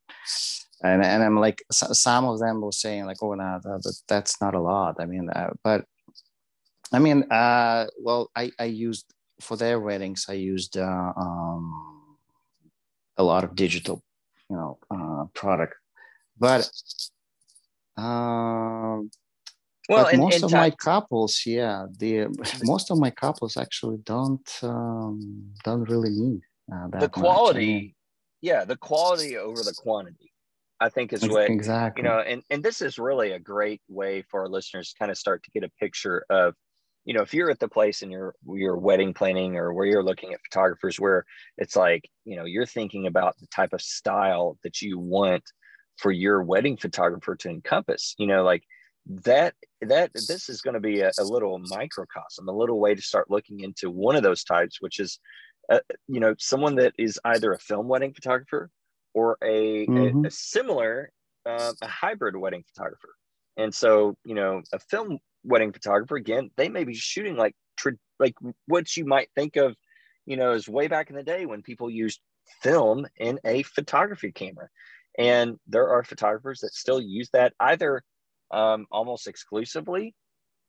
and, 0.83 1.03
and 1.03 1.23
I'm 1.23 1.39
like, 1.39 1.62
some 1.71 2.25
of 2.25 2.41
them 2.41 2.61
were 2.61 2.73
saying 2.73 3.07
like, 3.07 3.23
oh, 3.23 3.35
no, 3.35 3.61
that, 3.62 3.97
that's 4.09 4.41
not 4.41 4.55
a 4.55 4.61
lot. 4.61 4.97
I 4.99 5.07
mean, 5.07 5.31
uh, 5.31 5.51
but 5.62 5.85
I 6.93 6.99
mean, 6.99 7.25
uh, 7.31 7.87
well, 8.01 8.31
I, 8.35 8.51
I 8.59 8.65
used 8.65 9.07
for 9.41 9.57
their 9.57 9.81
weddings, 9.81 10.27
I 10.29 10.35
used 10.35 10.77
uh, 10.77 11.12
um, 11.17 12.19
a 13.17 13.23
lot 13.23 13.45
of 13.45 13.55
digital, 13.55 14.03
you 14.51 14.57
know, 14.57 14.79
uh, 14.91 15.25
product, 15.35 15.75
but 16.39 16.71
uh, 17.97 19.01
well, 19.89 20.05
but 20.05 20.17
most 20.17 20.43
of 20.43 20.53
my 20.53 20.71
couples, 20.71 21.43
yeah, 21.45 21.87
the 21.99 22.29
most 22.65 22.91
of 22.91 22.99
my 22.99 23.11
couples 23.11 23.57
actually 23.57 23.99
don't 24.05 24.49
um, 24.62 25.53
don't 25.65 25.89
really 25.89 26.11
need 26.11 26.41
uh, 26.41 26.51
the 26.99 27.09
quality. 27.09 27.95
yeah, 28.41 28.64
the 28.64 28.76
quality 28.76 29.37
over 29.37 29.62
the 29.62 29.75
quantity. 29.76 30.33
I 30.81 30.88
think 30.88 31.12
is 31.12 31.26
what 31.29 31.49
exactly 31.49 32.02
you 32.02 32.09
know, 32.09 32.19
and 32.19 32.43
and 32.50 32.62
this 32.62 32.83
is 32.83 32.99
really 32.99 33.33
a 33.33 33.38
great 33.38 33.81
way 33.88 34.25
for 34.29 34.41
our 34.41 34.49
listeners 34.49 34.91
to 34.91 34.99
kind 34.99 35.12
of 35.12 35.19
start 35.19 35.45
to 35.45 35.50
get 35.52 35.62
a 35.62 35.71
picture 35.79 36.25
of 36.29 36.55
you 37.05 37.14
know 37.14 37.23
if 37.23 37.33
you're 37.33 37.50
at 37.50 37.61
the 37.61 37.69
place 37.69 38.02
and 38.02 38.11
you're 38.11 38.35
you're 38.47 38.76
wedding 38.76 39.14
planning 39.14 39.57
or 39.57 39.73
where 39.73 39.87
you're 39.87 40.02
looking 40.02 40.33
at 40.33 40.41
photographers 40.50 40.99
where 40.99 41.25
it's 41.59 41.76
like 41.76 42.09
you 42.25 42.37
know 42.37 42.45
you're 42.45 42.67
thinking 42.67 43.07
about 43.07 43.38
the 43.38 43.47
type 43.49 43.73
of 43.73 43.81
style 43.81 44.59
that 44.64 44.83
you 44.83 44.99
want 44.99 45.43
for 45.99 46.11
your 46.11 46.43
wedding 46.43 46.76
photographer 46.76 47.37
to 47.37 47.49
encompass 47.49 48.14
you 48.19 48.26
know 48.26 48.43
like 48.43 48.62
that 49.07 49.55
that 49.81 50.11
this 50.14 50.49
is 50.49 50.61
going 50.61 50.75
to 50.75 50.81
be 50.81 51.00
a, 51.00 51.11
a 51.19 51.25
little 51.25 51.59
microcosm 51.59 52.49
a 52.49 52.52
little 52.52 52.79
way 52.79 52.95
to 52.95 53.02
start 53.02 53.31
looking 53.31 53.61
into 53.61 53.91
one 53.91 54.14
of 54.14 54.23
those 54.23 54.45
types 54.45 54.76
which 54.81 55.00
is 55.00 55.19
uh, 55.71 55.81
you 56.09 56.21
know 56.21 56.35
someone 56.38 56.76
that 56.76 56.92
is 56.99 57.19
either 57.25 57.52
a 57.52 57.59
film 57.59 57.88
wedding 57.88 58.12
photographer 58.12 58.71
or 59.14 59.37
a, 59.42 59.87
mm-hmm. 59.87 60.25
a, 60.25 60.28
a, 60.28 60.31
similar 60.31 61.11
uh, 61.47 61.73
a 61.83 61.87
hybrid 61.87 62.37
wedding 62.37 62.64
photographer 62.75 63.11
and 63.57 63.75
so 63.75 64.16
you 64.25 64.35
know 64.35 64.62
a 64.73 64.78
film 64.78 65.19
wedding 65.45 65.73
photographer 65.73 66.16
again 66.16 66.50
they 66.57 66.69
may 66.69 66.85
be 66.85 66.95
shooting 66.95 67.37
like 67.37 67.54
like 68.19 68.35
what 68.66 68.97
you 68.97 69.04
might 69.04 69.28
think 69.35 69.57
of 69.57 69.75
you 70.26 70.37
know 70.37 70.52
is 70.52 70.69
way 70.69 70.87
back 70.87 71.11
in 71.11 71.16
the 71.16 71.23
day 71.23 71.47
when 71.47 71.62
people 71.62 71.90
used 71.90 72.21
film 72.62 73.07
in 73.19 73.38
a 73.45 73.62
photography 73.64 74.31
camera 74.31 74.69
and 75.19 75.59
there 75.66 75.88
are 75.88 76.04
photographers 76.04 76.61
that 76.61 76.73
still 76.73 77.00
use 77.00 77.28
that 77.33 77.52
either 77.61 78.02
um, 78.52 78.87
almost 78.90 79.26
exclusively 79.26 80.14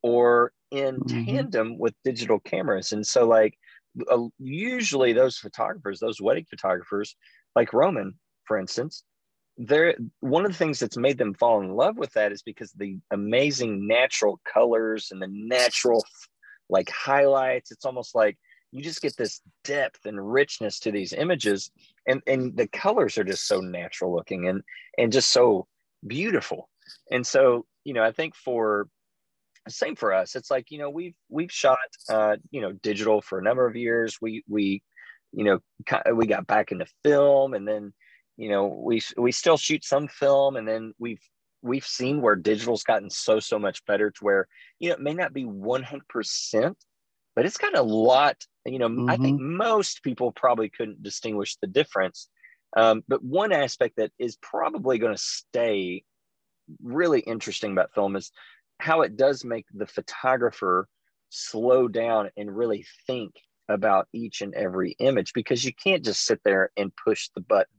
or 0.02 0.52
in 0.72 1.00
mm-hmm. 1.00 1.26
tandem 1.26 1.78
with 1.78 1.94
digital 2.04 2.40
cameras. 2.40 2.92
And 2.92 3.06
so, 3.06 3.28
like, 3.28 3.58
uh, 4.10 4.28
usually 4.40 5.14
those 5.14 5.38
photographers, 5.38 6.00
those 6.00 6.22
wedding 6.22 6.46
photographers, 6.50 7.16
like 7.56 7.74
Roman, 7.74 8.16
for 8.46 8.58
instance, 8.58 9.04
they're 9.58 9.96
one 10.20 10.46
of 10.46 10.52
the 10.52 10.58
things 10.58 10.80
that's 10.80 10.98
made 10.98 11.18
them 11.18 11.36
fall 11.36 11.62
in 11.62 11.70
love 11.70 11.98
with 11.98 12.12
that 12.14 12.32
is 12.32 12.42
because 12.42 12.72
the 12.72 12.98
amazing 13.12 13.88
natural 13.88 14.40
colors 14.52 15.10
and 15.12 15.22
the 15.22 15.30
natural 15.30 16.04
like 16.70 16.90
highlights. 16.90 17.72
It's 17.72 17.86
almost 17.86 18.16
like 18.16 18.38
you 18.74 18.82
just 18.82 19.02
get 19.02 19.16
this 19.16 19.42
depth 19.64 20.06
and 20.06 20.34
richness 20.34 20.80
to 20.80 20.92
these 20.92 21.14
images 21.14 21.72
and 22.08 22.22
and 22.26 22.58
the 22.58 22.68
colors 22.68 23.18
are 23.18 23.24
just 23.24 23.48
so 23.48 23.60
natural 23.60 24.14
looking 24.14 24.48
and 24.48 24.64
and 24.98 25.12
just 25.12 25.32
so 25.32 25.68
beautiful 26.06 26.70
and 27.12 27.26
so 27.26 27.66
you 27.84 27.94
know 27.94 28.04
i 28.04 28.12
think 28.12 28.36
for 28.36 28.88
same 29.70 29.96
for 29.96 30.14
us 30.14 30.36
it's 30.36 30.52
like 30.52 30.70
you 30.72 30.78
know 30.78 30.90
we've 30.90 31.16
we've 31.30 31.52
shot 31.52 31.78
uh 32.10 32.36
you 32.52 32.62
know 32.62 32.74
digital 32.74 33.22
for 33.22 33.40
a 33.40 33.44
number 33.44 33.66
of 33.66 33.76
years 33.76 34.18
we 34.22 34.44
we 34.48 34.82
you 35.32 35.44
know 35.44 35.60
we 36.14 36.28
got 36.28 36.48
back 36.48 36.72
into 36.72 36.86
film 37.04 37.54
and 37.54 37.68
then 37.68 37.94
you 38.38 38.50
know 38.50 38.68
we 38.68 39.02
we 39.18 39.32
still 39.32 39.58
shoot 39.58 39.84
some 39.84 40.08
film 40.08 40.56
and 40.56 40.68
then 40.68 40.94
we've 41.00 41.22
we've 41.62 41.86
seen 41.86 42.22
where 42.22 42.36
digital's 42.36 42.84
gotten 42.84 43.10
so 43.10 43.40
so 43.40 43.58
much 43.58 43.86
better 43.86 44.12
to 44.12 44.24
where 44.24 44.48
you 44.80 44.90
know 44.90 44.96
it 44.96 45.02
may 45.02 45.14
not 45.14 45.34
be 45.34 45.46
100% 45.46 46.76
but 47.36 47.46
it's 47.46 47.58
got 47.58 47.78
a 47.78 47.82
lot 47.82 48.38
you 48.66 48.80
know 48.80 48.90
mm-hmm. 48.90 49.10
i 49.10 49.18
think 49.18 49.40
mm-hmm. 49.40 49.58
most 49.58 50.04
people 50.04 50.32
probably 50.32 50.70
couldn't 50.70 51.02
distinguish 51.02 51.56
the 51.58 51.68
difference 51.68 52.30
um, 52.76 53.04
but 53.08 53.24
one 53.24 53.52
aspect 53.52 53.98
that 53.98 54.12
is 54.18 54.36
probably 54.38 54.98
going 54.98 55.16
to 55.16 55.22
stay 55.22 56.04
really 56.82 57.20
interesting 57.20 57.72
about 57.72 57.94
film 57.94 58.16
is 58.16 58.32
how 58.84 59.02
it 59.02 59.16
does 59.16 59.46
make 59.46 59.66
the 59.74 59.88
photographer 59.88 60.88
slow 61.30 61.88
down 61.88 62.30
and 62.38 62.56
really 62.56 62.86
think 63.08 63.34
about 63.70 64.08
each 64.14 64.42
and 64.42 64.54
every 64.54 64.96
image 65.00 65.34
because 65.34 65.64
you 65.64 65.72
can't 65.74 66.04
just 66.04 66.26
sit 66.26 66.40
there 66.44 66.70
and 66.76 66.92
push 67.04 67.30
the 67.34 67.42
button 67.42 67.74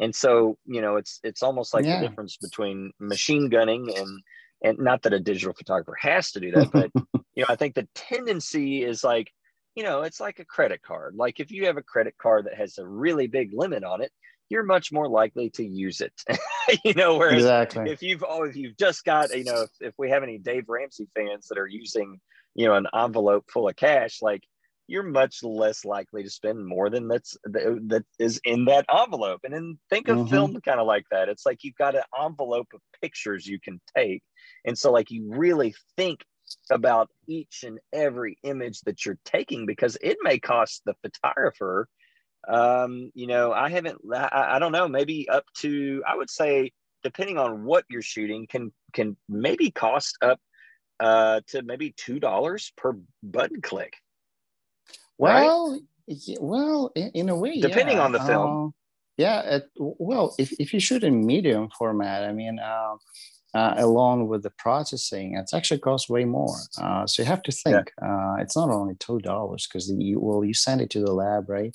and 0.00 0.14
so 0.14 0.56
you 0.64 0.80
know 0.80 0.96
it's 0.96 1.20
it's 1.22 1.42
almost 1.42 1.74
like 1.74 1.84
yeah. 1.84 2.00
the 2.00 2.08
difference 2.08 2.38
between 2.38 2.90
machine 2.98 3.48
gunning 3.50 3.92
and 3.94 4.22
and 4.64 4.78
not 4.78 5.02
that 5.02 5.12
a 5.12 5.20
digital 5.20 5.52
photographer 5.52 5.94
has 6.00 6.32
to 6.32 6.40
do 6.40 6.50
that 6.50 6.70
but 6.72 6.90
you 7.34 7.42
know 7.42 7.46
i 7.50 7.56
think 7.56 7.74
the 7.74 7.86
tendency 7.94 8.82
is 8.82 9.04
like 9.04 9.30
you 9.78 9.84
know, 9.84 10.02
it's 10.02 10.18
like 10.18 10.40
a 10.40 10.44
credit 10.44 10.82
card. 10.82 11.14
Like 11.14 11.38
if 11.38 11.52
you 11.52 11.66
have 11.66 11.76
a 11.76 11.82
credit 11.82 12.16
card 12.20 12.46
that 12.46 12.56
has 12.56 12.78
a 12.78 12.84
really 12.84 13.28
big 13.28 13.52
limit 13.52 13.84
on 13.84 14.02
it, 14.02 14.10
you're 14.48 14.64
much 14.64 14.92
more 14.92 15.08
likely 15.08 15.50
to 15.50 15.64
use 15.64 16.00
it. 16.00 16.12
you 16.84 16.94
know, 16.94 17.16
whereas 17.16 17.44
exactly. 17.44 17.90
if 17.90 18.02
you've 18.02 18.24
if 18.28 18.56
you've 18.56 18.76
just 18.76 19.04
got, 19.04 19.36
you 19.36 19.44
know, 19.44 19.62
if, 19.62 19.70
if 19.80 19.94
we 19.98 20.10
have 20.10 20.22
any 20.22 20.38
Dave 20.38 20.64
Ramsey 20.68 21.08
fans 21.14 21.48
that 21.48 21.58
are 21.58 21.66
using, 21.66 22.20
you 22.54 22.66
know, 22.66 22.74
an 22.74 22.86
envelope 22.94 23.44
full 23.50 23.68
of 23.68 23.76
cash, 23.76 24.22
like 24.22 24.42
you're 24.86 25.02
much 25.02 25.42
less 25.42 25.84
likely 25.84 26.22
to 26.22 26.30
spend 26.30 26.66
more 26.66 26.88
than 26.88 27.08
that's 27.08 27.36
that 27.44 28.04
is 28.18 28.40
in 28.44 28.64
that 28.64 28.86
envelope. 28.92 29.40
And 29.44 29.52
then 29.52 29.78
think 29.90 30.08
of 30.08 30.16
mm-hmm. 30.16 30.30
film 30.30 30.60
kind 30.62 30.80
of 30.80 30.86
like 30.86 31.04
that. 31.10 31.28
It's 31.28 31.44
like 31.44 31.58
you've 31.62 31.76
got 31.76 31.94
an 31.94 32.02
envelope 32.18 32.68
of 32.74 32.80
pictures 33.02 33.46
you 33.46 33.60
can 33.60 33.80
take. 33.94 34.22
And 34.64 34.76
so 34.76 34.90
like 34.90 35.10
you 35.10 35.30
really 35.30 35.74
think 35.96 36.20
about 36.70 37.10
each 37.26 37.64
and 37.66 37.78
every 37.92 38.38
image 38.42 38.80
that 38.82 39.04
you're 39.04 39.18
taking 39.26 39.66
because 39.66 39.98
it 40.00 40.16
may 40.22 40.38
cost 40.38 40.82
the 40.86 40.94
photographer 41.02 41.86
um, 42.48 43.10
you 43.14 43.26
know 43.26 43.52
i 43.52 43.68
haven't 43.68 44.00
I, 44.12 44.56
I, 44.56 44.58
don't 44.58 44.72
know 44.72 44.88
maybe 44.88 45.28
up 45.28 45.44
to 45.58 46.02
i 46.06 46.16
would 46.16 46.30
say 46.30 46.72
depending 47.02 47.38
on 47.38 47.64
what 47.64 47.84
you're 47.90 48.02
shooting 48.02 48.46
can 48.46 48.72
can 48.92 49.16
maybe 49.28 49.70
cost 49.70 50.16
up 50.22 50.40
uh, 51.00 51.40
to 51.48 51.62
maybe 51.62 51.94
two 51.96 52.18
dollars 52.18 52.72
per 52.76 52.96
button 53.22 53.60
click 53.60 53.94
well 55.16 55.80
right? 56.08 56.38
well 56.40 56.90
in, 56.96 57.10
in, 57.14 57.28
a 57.28 57.36
way 57.36 57.60
depending 57.60 57.98
yeah. 57.98 58.04
on 58.04 58.12
the 58.12 58.20
film 58.20 58.66
uh, 58.66 58.70
yeah 59.16 59.40
it, 59.42 59.70
well 59.76 60.34
if, 60.38 60.52
if 60.58 60.72
you 60.72 60.80
shoot 60.80 61.04
in 61.04 61.24
medium 61.24 61.68
format 61.78 62.24
i 62.24 62.32
mean 62.32 62.58
uh, 62.58 62.94
uh, 63.54 63.74
along 63.78 64.28
with 64.28 64.42
the 64.42 64.50
processing, 64.50 65.36
it's 65.36 65.54
actually 65.54 65.80
costs 65.80 66.08
way 66.08 66.24
more. 66.24 66.56
Uh, 66.80 67.06
so 67.06 67.22
you 67.22 67.26
have 67.26 67.42
to 67.42 67.52
think. 67.52 67.92
Yeah. 68.00 68.08
Uh, 68.08 68.36
it's 68.40 68.56
not 68.56 68.70
only 68.70 68.94
two 68.96 69.20
dollars 69.20 69.66
because 69.66 69.90
you 69.90 70.20
well 70.20 70.44
you 70.44 70.54
send 70.54 70.80
it 70.80 70.90
to 70.90 71.00
the 71.00 71.12
lab, 71.12 71.48
right? 71.48 71.74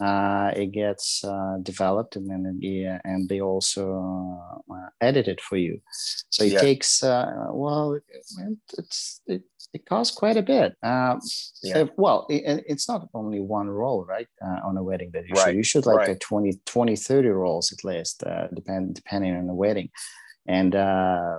Uh, 0.00 0.50
it 0.56 0.72
gets 0.72 1.22
uh, 1.22 1.58
developed 1.62 2.16
and 2.16 2.28
then 2.28 2.58
yeah, 2.60 2.98
and 3.04 3.28
they 3.28 3.40
also 3.40 4.40
uh, 4.70 4.88
edit 5.00 5.28
it 5.28 5.40
for 5.40 5.56
you. 5.56 5.80
So 6.30 6.44
it 6.44 6.52
yeah. 6.52 6.60
takes 6.60 7.02
well, 7.02 7.98
it's 8.78 9.20
it, 9.26 9.42
it 9.72 9.86
costs 9.86 10.16
quite 10.16 10.36
a 10.36 10.42
bit. 10.42 10.74
Um, 10.82 11.20
yeah. 11.62 11.84
well, 11.96 12.26
it, 12.28 12.64
it's 12.66 12.88
not 12.88 13.08
only 13.14 13.40
one 13.40 13.68
roll, 13.68 14.04
right? 14.04 14.26
on 14.64 14.76
a 14.76 14.82
wedding 14.82 15.10
that 15.12 15.26
you 15.26 15.34
right. 15.34 15.46
should 15.46 15.56
you 15.56 15.62
should 15.62 15.86
like 15.86 15.98
right. 15.98 16.10
a 16.10 16.18
20, 16.18 16.60
20, 16.66 16.96
30 16.96 17.28
rolls 17.28 17.72
at 17.72 17.84
least, 17.84 18.24
depend 18.54 18.94
depending 18.94 19.36
on 19.36 19.46
the 19.46 19.54
wedding 19.54 19.90
and 20.46 20.74
uh, 20.74 21.38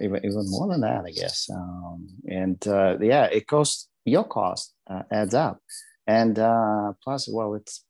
even, 0.00 0.24
even 0.24 0.44
more 0.46 0.68
than 0.68 0.80
that, 0.82 1.04
I 1.06 1.10
guess. 1.10 1.48
Um, 1.52 2.08
and 2.26 2.66
uh, 2.66 2.96
yeah, 3.00 3.24
it 3.24 3.46
costs 3.46 3.88
your 4.04 4.24
cost 4.24 4.74
uh, 4.88 5.02
adds 5.10 5.34
up, 5.34 5.60
and 6.06 6.38
uh, 6.38 6.92
plus, 7.02 7.28
well, 7.30 7.54
it's 7.54 7.84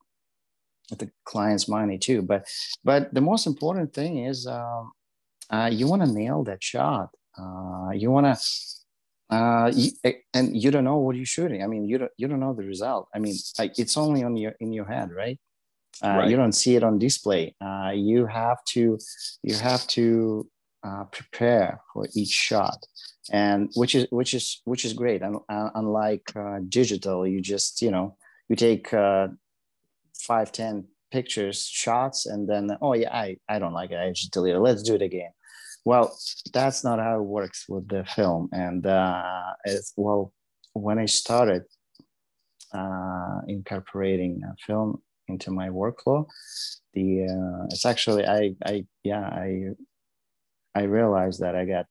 the 0.96 1.10
client's 1.24 1.68
money 1.68 1.98
too. 1.98 2.22
But 2.22 2.46
but 2.84 3.12
the 3.12 3.20
most 3.20 3.46
important 3.46 3.92
thing 3.92 4.24
is 4.24 4.46
um, 4.46 4.92
uh, 5.50 5.70
you 5.72 5.86
want 5.86 6.02
to 6.02 6.08
nail 6.10 6.44
that 6.44 6.62
shot. 6.62 7.10
Uh, 7.38 7.90
you 7.94 8.10
want 8.10 8.26
to. 8.26 8.40
Uh, 9.30 9.70
you, 9.74 9.90
and 10.32 10.56
you 10.56 10.70
don't 10.70 10.84
know 10.84 10.96
what 10.96 11.14
you're 11.14 11.26
shooting. 11.26 11.62
I 11.62 11.66
mean, 11.66 11.84
you 11.84 11.98
don't 11.98 12.12
you 12.16 12.28
don't 12.28 12.40
know 12.40 12.54
the 12.54 12.64
result. 12.64 13.08
I 13.14 13.18
mean, 13.18 13.36
like, 13.58 13.78
it's 13.78 13.96
only 13.96 14.24
on 14.24 14.36
your 14.36 14.54
in 14.60 14.72
your 14.72 14.86
head, 14.86 15.12
right? 15.12 15.38
Uh, 16.02 16.08
right. 16.08 16.30
You 16.30 16.36
don't 16.36 16.52
see 16.52 16.76
it 16.76 16.82
on 16.82 16.98
display. 16.98 17.54
Uh, 17.60 17.92
you 17.94 18.26
have 18.26 18.64
to 18.72 18.98
you 19.42 19.54
have 19.56 19.86
to 19.88 20.48
uh, 20.82 21.04
prepare 21.04 21.80
for 21.92 22.06
each 22.14 22.30
shot, 22.30 22.78
and 23.30 23.70
which 23.74 23.94
is 23.94 24.06
which 24.10 24.32
is 24.32 24.62
which 24.64 24.84
is 24.84 24.92
great. 24.92 25.22
And 25.22 25.36
uh, 25.48 25.70
unlike 25.74 26.30
uh, 26.36 26.60
digital, 26.68 27.26
you 27.26 27.40
just 27.40 27.82
you 27.82 27.90
know 27.90 28.16
you 28.48 28.56
take 28.56 28.94
uh, 28.94 29.28
five 30.18 30.52
ten 30.52 30.84
pictures 31.10 31.66
shots 31.66 32.26
and 32.26 32.48
then 32.48 32.76
oh 32.82 32.92
yeah 32.92 33.14
I 33.14 33.38
I 33.48 33.58
don't 33.58 33.72
like 33.72 33.90
it 33.90 33.98
I 33.98 34.10
just 34.10 34.32
delete 34.32 34.54
it. 34.54 34.60
Let's 34.60 34.82
do 34.82 34.94
it 34.94 35.02
again. 35.02 35.30
Well, 35.84 36.18
that's 36.52 36.84
not 36.84 36.98
how 36.98 37.18
it 37.20 37.24
works 37.24 37.64
with 37.68 37.88
the 37.88 38.04
film. 38.04 38.50
And 38.52 38.84
it's 39.64 39.92
well 39.96 40.32
when 40.74 40.98
I 40.98 41.06
started 41.06 41.62
uh, 42.74 43.40
incorporating 43.46 44.42
film 44.66 45.00
into 45.28 45.50
my 45.50 45.68
workflow 45.68 46.26
the 46.94 47.26
uh, 47.26 47.66
it's 47.70 47.86
actually 47.86 48.24
i 48.26 48.54
i 48.64 48.84
yeah 49.04 49.20
i 49.20 49.64
i 50.74 50.82
realized 50.82 51.40
that 51.40 51.54
i 51.54 51.64
got 51.64 51.86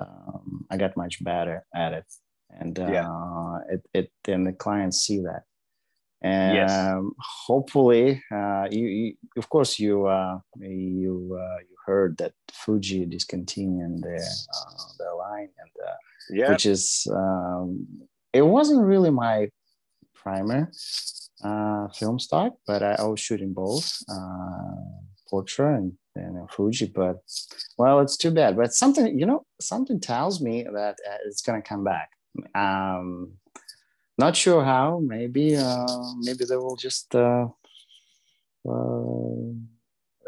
um, 0.00 0.66
i 0.70 0.76
got 0.76 0.96
much 0.96 1.22
better 1.22 1.64
at 1.74 1.92
it 1.92 2.04
and 2.50 2.78
uh, 2.78 2.86
yeah. 2.90 3.58
it, 3.70 3.82
it 3.94 4.10
and 4.26 4.46
the 4.46 4.52
clients 4.52 4.98
see 4.98 5.18
that 5.20 5.42
and 6.22 6.56
yes. 6.56 6.70
um, 6.72 7.12
hopefully 7.20 8.22
uh, 8.32 8.66
you, 8.70 8.86
you, 8.86 9.14
of 9.36 9.48
course 9.48 9.78
you 9.78 10.06
uh, 10.06 10.38
you 10.60 11.38
uh, 11.40 11.58
you 11.60 11.76
heard 11.86 12.16
that 12.18 12.32
fuji 12.52 13.06
discontinued 13.06 14.02
their 14.02 14.16
uh, 14.16 14.82
their 14.98 15.14
line 15.14 15.48
and 15.58 15.70
uh, 15.86 15.94
yeah. 16.30 16.50
which 16.50 16.66
is 16.66 17.06
um, 17.14 17.86
it 18.32 18.42
wasn't 18.42 18.80
really 18.82 19.10
my 19.10 19.48
primer 20.14 20.70
uh, 21.44 21.88
film 21.88 22.18
stock, 22.18 22.54
but 22.66 22.82
I, 22.82 22.96
I 22.98 23.04
was 23.04 23.20
shooting 23.20 23.52
both 23.52 23.98
uh, 24.10 24.74
Portra 25.30 25.76
and, 25.76 25.92
and 26.16 26.50
Fuji. 26.50 26.86
But 26.86 27.18
well, 27.76 28.00
it's 28.00 28.16
too 28.16 28.30
bad. 28.30 28.56
But 28.56 28.72
something, 28.72 29.18
you 29.18 29.26
know, 29.26 29.44
something 29.60 30.00
tells 30.00 30.40
me 30.40 30.64
that 30.64 30.96
uh, 31.08 31.16
it's 31.26 31.42
gonna 31.42 31.62
come 31.62 31.84
back. 31.84 32.10
Um, 32.54 33.32
not 34.18 34.36
sure 34.36 34.64
how. 34.64 35.00
Maybe, 35.00 35.56
uh, 35.56 35.86
maybe 36.18 36.44
they 36.44 36.56
will 36.56 36.76
just 36.76 37.14
uh, 37.14 37.46
uh, 38.68 39.52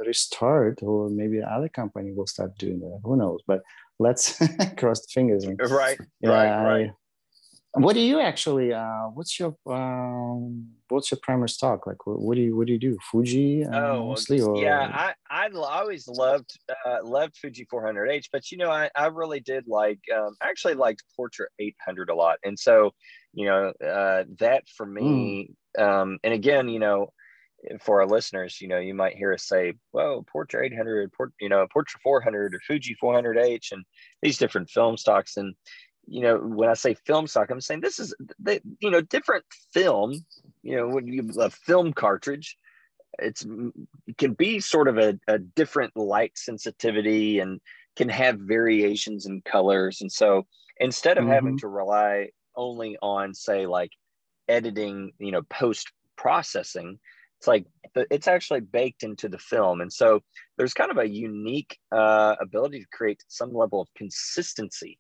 restart, 0.06 0.82
or 0.82 1.11
maybe 1.11 1.42
other 1.42 1.68
company 1.68 2.12
will 2.12 2.26
start 2.26 2.56
doing 2.59 2.80
that. 2.80 3.00
Who 3.04 3.16
knows? 3.16 3.40
But 3.47 3.62
let's 3.99 4.38
cross 4.76 5.00
the 5.00 5.09
fingers. 5.12 5.44
And, 5.44 5.61
right, 5.70 5.99
yeah, 6.20 6.30
right, 6.30 6.64
right. 6.64 6.90
what 7.75 7.94
do 7.94 8.00
you 8.00 8.18
actually 8.18 8.73
uh 8.73 9.04
what's 9.14 9.38
your 9.38 9.54
um 9.66 10.66
what's 10.88 11.12
your 11.12 11.20
primary 11.23 11.49
stock 11.49 11.87
like 11.87 12.04
what, 12.04 12.18
what 12.18 12.35
do 12.35 12.40
you 12.40 12.56
what 12.56 12.66
do 12.66 12.73
you 12.73 12.80
do 12.80 12.99
fuji 13.12 13.64
uh, 13.64 13.92
oh 13.92 14.09
mostly 14.09 14.40
or... 14.40 14.56
yeah 14.56 14.90
i 14.92 15.14
i 15.30 15.49
always 15.54 16.09
loved 16.09 16.50
uh 16.85 16.99
loved 17.04 17.37
fuji 17.37 17.64
400h 17.73 18.25
but 18.32 18.50
you 18.50 18.59
know 18.59 18.70
i 18.73 18.90
i 18.97 19.06
really 19.06 19.38
did 19.38 19.68
like 19.68 20.00
um 20.12 20.35
actually 20.42 20.75
liked 20.75 21.04
portra 21.16 21.47
800 21.61 22.11
a 22.11 22.14
lot 22.14 22.38
and 22.42 22.59
so 22.59 22.92
you 23.32 23.46
know 23.46 23.72
uh 23.87 24.25
that 24.38 24.64
for 24.76 24.87
me 24.87 25.50
mm. 25.78 25.82
um 25.82 26.18
and 26.25 26.34
again 26.34 26.68
you 26.68 26.78
know 26.78 27.12
for 27.80 28.00
our 28.00 28.06
listeners, 28.06 28.60
you 28.60 28.68
know, 28.68 28.78
you 28.78 28.94
might 28.94 29.16
hear 29.16 29.32
us 29.32 29.46
say, 29.46 29.75
well 29.92 30.25
Portra 30.34 30.64
800, 30.64 31.12
Port, 31.12 31.32
you 31.40 31.49
know, 31.49 31.66
Portra 31.75 32.00
400 32.02 32.54
or 32.54 32.60
Fuji 32.66 32.96
400H," 33.02 33.72
and 33.72 33.84
these 34.22 34.38
different 34.38 34.70
film 34.70 34.96
stocks. 34.96 35.37
And 35.37 35.54
you 36.06 36.22
know, 36.22 36.38
when 36.38 36.68
I 36.68 36.75
say 36.75 36.94
film 36.94 37.26
stock, 37.26 37.50
I'm 37.50 37.60
saying 37.60 37.80
this 37.80 37.99
is, 37.99 38.14
they, 38.38 38.60
you 38.80 38.90
know, 38.90 39.00
different 39.00 39.44
film. 39.72 40.14
You 40.62 40.76
know, 40.76 40.88
when 40.88 41.06
you 41.06 41.22
have 41.22 41.37
a 41.37 41.50
film 41.50 41.92
cartridge, 41.92 42.56
it's 43.18 43.46
it 44.06 44.16
can 44.18 44.32
be 44.32 44.60
sort 44.60 44.88
of 44.88 44.99
a, 44.99 45.18
a 45.28 45.38
different 45.38 45.96
light 45.96 46.32
sensitivity 46.37 47.38
and 47.40 47.60
can 47.96 48.08
have 48.08 48.38
variations 48.40 49.26
in 49.26 49.42
colors. 49.42 50.00
And 50.00 50.10
so 50.10 50.46
instead 50.78 51.18
of 51.18 51.25
mm-hmm. 51.25 51.32
having 51.32 51.58
to 51.58 51.68
rely 51.68 52.30
only 52.57 52.97
on, 53.02 53.35
say, 53.35 53.66
like 53.66 53.90
editing, 54.49 55.12
you 55.19 55.33
know, 55.33 55.42
post 55.50 55.90
processing, 56.16 56.99
it's 57.38 57.47
like 57.47 57.64
it's 57.95 58.28
actually 58.28 58.61
baked 58.61 59.02
into 59.02 59.28
the 59.28 59.38
film. 59.38 59.80
And 59.80 59.92
so 59.92 60.21
there's 60.59 60.75
kind 60.75 60.90
of 60.90 60.99
a 60.99 61.09
unique 61.09 61.78
uh, 61.90 62.37
ability 62.40 62.80
to 62.80 62.87
create 62.92 63.23
some 63.28 63.54
level 63.54 63.80
of 63.80 63.88
consistency. 63.97 64.99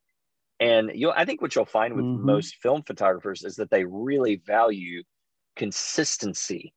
And 0.58 0.90
you 0.94 1.10
i 1.10 1.24
think 1.24 1.40
what 1.40 1.54
you'll 1.54 1.64
find 1.64 1.94
with 1.94 2.04
mm-hmm. 2.04 2.26
most 2.26 2.56
film 2.62 2.82
photographers 2.86 3.44
is 3.44 3.56
that 3.56 3.70
they 3.70 3.84
really 3.84 4.42
value 4.46 5.02
consistency 5.56 6.74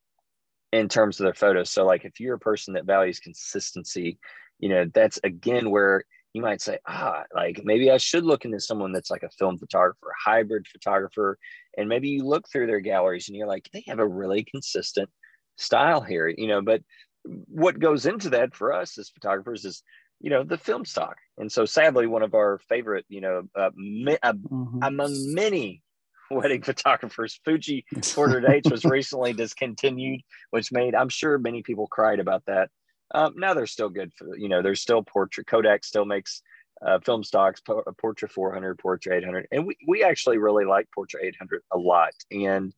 in 0.72 0.89
terms 0.89 1.20
of 1.20 1.25
their 1.25 1.34
photos. 1.34 1.70
So 1.70 1.86
like 1.86 2.03
if 2.06 2.20
you're 2.20 2.36
a 2.36 2.39
person 2.39 2.74
that 2.74 2.86
values 2.86 3.20
consistency 3.20 4.18
you 4.60 4.70
know 4.70 4.86
that's 4.94 5.20
again 5.24 5.70
where 5.70 6.03
you 6.33 6.41
might 6.41 6.61
say 6.61 6.77
ah 6.87 7.23
like 7.33 7.61
maybe 7.63 7.91
i 7.91 7.97
should 7.97 8.25
look 8.25 8.43
into 8.43 8.59
someone 8.59 8.91
that's 8.91 9.11
like 9.11 9.23
a 9.23 9.29
film 9.29 9.57
photographer 9.57 10.07
a 10.09 10.29
hybrid 10.29 10.67
photographer 10.67 11.37
and 11.77 11.87
maybe 11.87 12.09
you 12.09 12.23
look 12.23 12.47
through 12.49 12.67
their 12.67 12.79
galleries 12.79 13.27
and 13.27 13.37
you're 13.37 13.47
like 13.47 13.69
they 13.71 13.83
have 13.87 13.99
a 13.99 14.07
really 14.07 14.43
consistent 14.43 15.09
style 15.57 16.01
here, 16.01 16.27
you 16.27 16.47
know, 16.47 16.61
but 16.61 16.81
what 17.23 17.79
goes 17.79 18.05
into 18.05 18.29
that 18.31 18.55
for 18.55 18.73
us 18.73 18.97
as 18.97 19.09
photographers 19.09 19.65
is, 19.65 19.83
you 20.19 20.29
know, 20.29 20.43
the 20.43 20.57
film 20.57 20.85
stock. 20.85 21.17
And 21.37 21.51
so 21.51 21.65
sadly, 21.65 22.07
one 22.07 22.23
of 22.23 22.33
our 22.33 22.59
favorite, 22.69 23.05
you 23.09 23.21
know, 23.21 23.43
uh, 23.55 23.69
uh, 23.69 24.33
mm-hmm. 24.33 24.79
among 24.81 25.33
many 25.33 25.81
wedding 26.31 26.61
photographers, 26.61 27.39
Fuji 27.45 27.85
400H 27.95 28.71
was 28.71 28.85
recently 28.85 29.33
discontinued, 29.33 30.21
which 30.51 30.71
made, 30.71 30.95
I'm 30.95 31.09
sure 31.09 31.37
many 31.37 31.63
people 31.63 31.87
cried 31.87 32.19
about 32.19 32.43
that. 32.47 32.69
Um, 33.13 33.34
now 33.38 33.53
they're 33.53 33.67
still 33.67 33.89
good 33.89 34.12
for, 34.13 34.36
you 34.38 34.50
know, 34.50 34.62
there's 34.62 34.82
still 34.82 35.03
Portra, 35.03 35.46
Kodak 35.46 35.84
still 35.84 36.05
makes 36.05 36.41
uh, 36.86 37.00
film 37.00 37.24
stocks, 37.24 37.62
Portra 37.62 38.29
400, 38.29 38.77
Portra 38.77 39.17
800. 39.17 39.48
And 39.51 39.67
we, 39.67 39.77
we 39.88 40.03
actually 40.03 40.38
really 40.38 40.65
like 40.65 40.88
Portra 40.98 41.24
800 41.24 41.62
a 41.72 41.77
lot. 41.77 42.13
And 42.32 42.74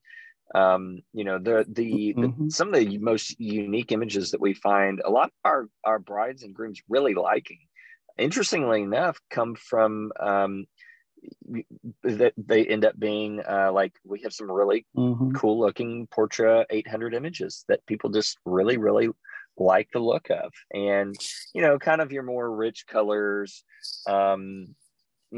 um, 0.54 1.00
you 1.14 1.24
know 1.24 1.40
the, 1.40 1.66
the, 1.68 2.14
mm-hmm. 2.16 2.46
the, 2.46 2.52
some 2.52 2.74
of 2.74 2.80
the 2.80 2.98
most 3.00 3.40
unique 3.40 3.92
images 3.92 4.32
that 4.32 4.42
we 4.42 4.54
find 4.54 5.02
a 5.04 5.10
lot 5.10 5.28
of 5.28 5.32
our 5.44 5.70
our 5.84 6.00
brides 6.00 6.44
and 6.44 6.54
grooms 6.54 6.82
really 6.88 7.16
liking 7.16 7.60
interestingly 8.18 8.82
enough 8.82 9.20
come 9.30 9.56
from 9.56 10.12
um, 10.20 10.66
that 12.04 12.34
they 12.38 12.66
end 12.66 12.86
up 12.86 12.98
being 13.00 13.42
uh, 13.42 13.72
like 13.74 13.94
we 14.06 14.22
have 14.22 14.34
some 14.34 14.52
really 14.52 14.86
mm-hmm. 14.96 15.32
cool 15.32 15.60
looking 15.60 16.08
Portra 16.08 16.66
800 16.70 17.16
images 17.16 17.66
that 17.68 17.86
people 17.88 18.12
just 18.12 18.38
really 18.46 18.78
really 18.78 19.10
like 19.58 19.90
the 19.94 20.00
look 20.00 20.30
of. 20.30 20.52
And 20.72 21.16
you 21.54 21.62
know 21.62 21.80
kind 21.80 22.02
of 22.02 22.12
your 22.12 22.24
more 22.24 22.54
rich 22.54 22.86
colors 22.88 23.64
um 24.08 24.76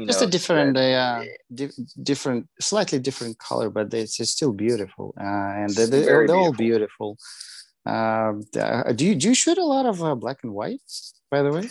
just 0.06 0.20
know, 0.20 0.28
a 0.28 0.30
different 0.30 0.76
uh, 0.76 1.24
di- 1.52 1.70
different 2.02 2.48
slightly 2.60 2.98
different 2.98 3.38
color 3.38 3.68
but 3.70 3.92
it's, 3.92 4.20
it's 4.20 4.30
still 4.30 4.52
beautiful. 4.52 5.14
Uh, 5.18 5.24
and 5.24 5.70
they're, 5.70 5.86
they're, 5.86 6.26
they're 6.26 6.36
all 6.36 6.52
beautiful. 6.52 7.16
um, 7.86 8.42
uh, 8.58 8.92
do 8.92 9.06
you 9.06 9.14
do 9.14 9.28
you 9.28 9.34
shoot 9.34 9.58
a 9.58 9.64
lot 9.64 9.86
of 9.86 10.02
uh, 10.02 10.14
black 10.14 10.38
and 10.42 10.52
white 10.52 10.80
by 11.30 11.42
the 11.42 11.50
way? 11.50 11.68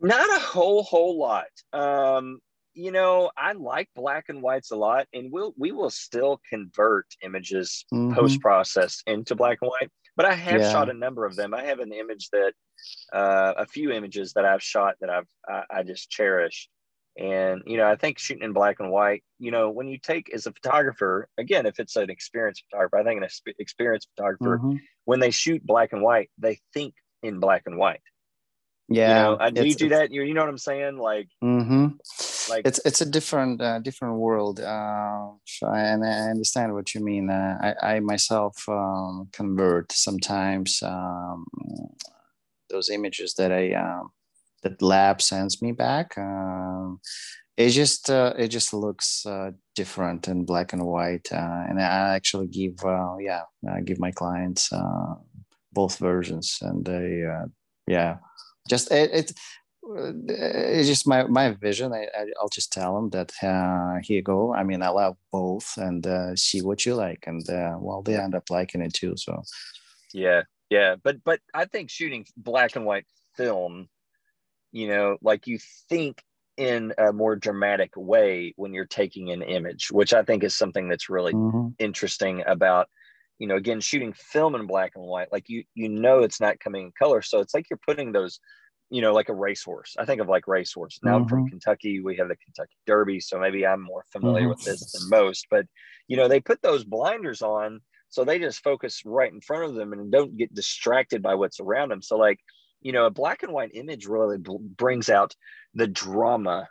Not 0.00 0.28
a 0.36 0.40
whole 0.40 0.82
whole 0.82 1.18
lot. 1.18 1.46
Um, 1.72 2.40
you 2.74 2.90
know 2.90 3.30
i 3.36 3.52
like 3.52 3.88
black 3.94 4.24
and 4.28 4.42
whites 4.42 4.72
a 4.72 4.76
lot 4.76 5.06
and 5.14 5.30
we'll 5.32 5.54
we 5.56 5.72
will 5.72 5.90
still 5.90 6.40
convert 6.48 7.06
images 7.22 7.84
mm-hmm. 7.92 8.14
post 8.14 8.40
process 8.40 9.02
into 9.06 9.34
black 9.34 9.58
and 9.62 9.70
white 9.70 9.90
but 10.16 10.26
i 10.26 10.34
have 10.34 10.60
yeah. 10.60 10.72
shot 10.72 10.90
a 10.90 10.94
number 10.94 11.24
of 11.24 11.36
them 11.36 11.54
i 11.54 11.62
have 11.62 11.80
an 11.80 11.92
image 11.92 12.28
that 12.30 12.52
uh, 13.12 13.54
a 13.56 13.66
few 13.66 13.90
images 13.90 14.32
that 14.32 14.44
i've 14.44 14.62
shot 14.62 14.94
that 15.00 15.10
i've 15.10 15.28
I, 15.48 15.78
I 15.78 15.82
just 15.82 16.10
cherish 16.10 16.68
and, 17.16 17.62
you 17.66 17.76
know, 17.76 17.86
I 17.86 17.94
think 17.94 18.18
shooting 18.18 18.42
in 18.42 18.52
black 18.52 18.80
and 18.80 18.90
white, 18.90 19.22
you 19.38 19.52
know, 19.52 19.70
when 19.70 19.86
you 19.86 19.98
take 19.98 20.32
as 20.34 20.46
a 20.46 20.52
photographer, 20.52 21.28
again, 21.38 21.64
if 21.64 21.78
it's 21.78 21.94
an 21.94 22.10
experienced 22.10 22.64
photographer, 22.68 22.98
I 22.98 23.04
think 23.04 23.22
an 23.22 23.28
experienced 23.58 24.08
photographer, 24.16 24.58
mm-hmm. 24.58 24.76
when 25.04 25.20
they 25.20 25.30
shoot 25.30 25.64
black 25.64 25.92
and 25.92 26.02
white, 26.02 26.30
they 26.38 26.58
think 26.72 26.94
in 27.22 27.38
black 27.38 27.62
and 27.66 27.78
white. 27.78 28.00
Yeah. 28.88 29.30
You 29.30 29.38
know, 29.38 29.50
do 29.50 29.66
you 29.66 29.74
do 29.74 29.88
that? 29.90 30.10
You, 30.10 30.22
you 30.22 30.34
know 30.34 30.40
what 30.40 30.50
I'm 30.50 30.58
saying? 30.58 30.98
Like, 30.98 31.28
mm-hmm. 31.42 31.86
like 32.50 32.66
it's, 32.66 32.80
it's 32.84 33.00
a 33.00 33.06
different, 33.06 33.60
uh, 33.60 33.78
different 33.78 34.16
world. 34.16 34.60
Uh, 34.60 35.30
and 35.62 36.04
I 36.04 36.30
understand 36.30 36.74
what 36.74 36.94
you 36.94 37.02
mean. 37.02 37.30
Uh, 37.30 37.74
I, 37.82 37.94
I 37.94 38.00
myself 38.00 38.68
um, 38.68 39.28
convert 39.32 39.92
sometimes 39.92 40.82
um, 40.82 41.46
those 42.68 42.90
images 42.90 43.34
that 43.34 43.52
I, 43.52 43.72
um, 43.72 44.10
that 44.62 44.82
lab 44.82 45.22
sends 45.22 45.62
me 45.62 45.72
back. 45.72 46.18
Um, 46.18 47.00
it 47.56 47.70
just 47.70 48.10
uh, 48.10 48.34
it 48.36 48.48
just 48.48 48.74
looks 48.74 49.24
uh, 49.26 49.52
different 49.76 50.26
in 50.26 50.44
black 50.44 50.72
and 50.72 50.82
white, 50.82 51.28
uh, 51.32 51.64
and 51.68 51.80
I 51.80 52.14
actually 52.16 52.48
give 52.48 52.84
uh, 52.84 53.16
yeah 53.20 53.42
I 53.70 53.80
give 53.80 54.00
my 54.00 54.10
clients 54.10 54.72
uh, 54.72 55.14
both 55.72 55.98
versions, 55.98 56.58
and 56.62 56.84
they 56.84 57.22
uh, 57.24 57.46
yeah 57.86 58.16
just 58.68 58.90
it, 58.90 59.10
it 59.12 59.32
it's 60.28 60.88
just 60.88 61.06
my 61.06 61.24
my 61.24 61.50
vision. 61.50 61.92
I, 61.92 62.08
I 62.18 62.24
will 62.40 62.48
just 62.48 62.72
tell 62.72 62.94
them 62.94 63.10
that 63.10 63.32
uh, 63.42 64.00
here 64.02 64.16
you 64.16 64.22
go. 64.22 64.54
I 64.54 64.62
mean, 64.64 64.82
I 64.82 64.88
love 64.88 65.16
both, 65.30 65.76
and 65.76 66.06
uh, 66.06 66.34
see 66.36 66.62
what 66.62 66.86
you 66.86 66.94
like, 66.94 67.24
and 67.26 67.48
uh, 67.48 67.76
well, 67.78 68.02
they 68.02 68.16
end 68.16 68.34
up 68.34 68.48
liking 68.48 68.80
it 68.80 68.94
too. 68.94 69.14
So, 69.16 69.42
yeah, 70.12 70.42
yeah, 70.70 70.96
but 71.02 71.22
but 71.22 71.40
I 71.52 71.66
think 71.66 71.90
shooting 71.90 72.24
black 72.36 72.76
and 72.76 72.86
white 72.86 73.06
film 73.36 73.88
you 74.74 74.88
know 74.88 75.16
like 75.22 75.46
you 75.46 75.58
think 75.88 76.22
in 76.58 76.92
a 76.98 77.12
more 77.12 77.34
dramatic 77.34 77.92
way 77.96 78.52
when 78.56 78.74
you're 78.74 78.84
taking 78.84 79.30
an 79.30 79.40
image 79.40 79.90
which 79.90 80.12
i 80.12 80.22
think 80.22 80.44
is 80.44 80.54
something 80.54 80.88
that's 80.88 81.08
really 81.08 81.32
mm-hmm. 81.32 81.68
interesting 81.78 82.42
about 82.46 82.88
you 83.38 83.46
know 83.46 83.56
again 83.56 83.80
shooting 83.80 84.12
film 84.12 84.54
in 84.54 84.66
black 84.66 84.92
and 84.94 85.04
white 85.04 85.32
like 85.32 85.48
you 85.48 85.64
you 85.74 85.88
know 85.88 86.20
it's 86.20 86.40
not 86.40 86.60
coming 86.60 86.86
in 86.86 86.92
color 86.98 87.22
so 87.22 87.40
it's 87.40 87.54
like 87.54 87.68
you're 87.70 87.80
putting 87.86 88.12
those 88.12 88.40
you 88.90 89.00
know 89.00 89.12
like 89.12 89.28
a 89.28 89.34
racehorse 89.34 89.96
i 89.98 90.04
think 90.04 90.20
of 90.20 90.28
like 90.28 90.46
racehorse 90.46 91.00
now 91.02 91.18
mm-hmm. 91.18 91.28
from 91.28 91.40
mm-hmm. 91.40 91.48
kentucky 91.48 92.00
we 92.00 92.16
have 92.16 92.28
the 92.28 92.36
kentucky 92.36 92.76
derby 92.86 93.18
so 93.20 93.38
maybe 93.38 93.66
i'm 93.66 93.82
more 93.82 94.04
familiar 94.12 94.42
mm-hmm. 94.42 94.50
with 94.50 94.64
this 94.64 94.92
than 94.92 95.08
most 95.08 95.46
but 95.50 95.66
you 96.06 96.16
know 96.16 96.28
they 96.28 96.40
put 96.40 96.60
those 96.62 96.84
blinders 96.84 97.42
on 97.42 97.80
so 98.08 98.24
they 98.24 98.38
just 98.38 98.62
focus 98.62 99.02
right 99.04 99.32
in 99.32 99.40
front 99.40 99.64
of 99.64 99.74
them 99.74 99.92
and 99.92 100.12
don't 100.12 100.36
get 100.36 100.54
distracted 100.54 101.22
by 101.22 101.34
what's 101.34 101.60
around 101.60 101.90
them 101.90 102.02
so 102.02 102.16
like 102.16 102.38
you 102.84 102.92
know, 102.92 103.06
a 103.06 103.10
black 103.10 103.42
and 103.42 103.52
white 103.52 103.70
image 103.74 104.06
really 104.06 104.36
brings 104.38 105.08
out 105.08 105.34
the 105.72 105.88
drama 105.88 106.68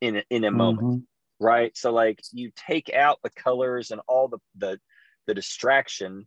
in 0.00 0.22
in 0.30 0.44
a 0.44 0.50
moment, 0.50 0.82
mm-hmm. 0.82 1.44
right? 1.44 1.76
So 1.76 1.92
like 1.92 2.20
you 2.32 2.50
take 2.56 2.90
out 2.92 3.18
the 3.22 3.30
colors 3.30 3.90
and 3.92 4.00
all 4.08 4.28
the 4.28 4.38
the 4.56 4.80
the 5.26 5.34
distraction 5.34 6.26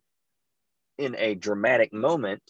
in 0.98 1.16
a 1.18 1.34
dramatic 1.34 1.92
moment, 1.92 2.42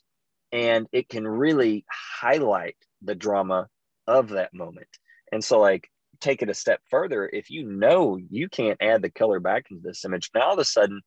and 0.52 0.86
it 0.92 1.08
can 1.08 1.26
really 1.26 1.84
highlight 1.90 2.76
the 3.02 3.14
drama 3.14 3.68
of 4.06 4.30
that 4.30 4.54
moment. 4.54 4.88
And 5.32 5.42
so 5.42 5.60
like 5.60 5.88
take 6.20 6.42
it 6.42 6.50
a 6.50 6.54
step 6.54 6.80
further, 6.90 7.28
if 7.30 7.50
you 7.50 7.66
know 7.66 8.16
you 8.16 8.48
can't 8.48 8.80
add 8.80 9.02
the 9.02 9.10
color 9.10 9.40
back 9.40 9.66
into 9.70 9.82
this 9.82 10.04
image, 10.04 10.30
now 10.34 10.42
all 10.42 10.52
of 10.52 10.58
a 10.58 10.64
sudden 10.64 11.00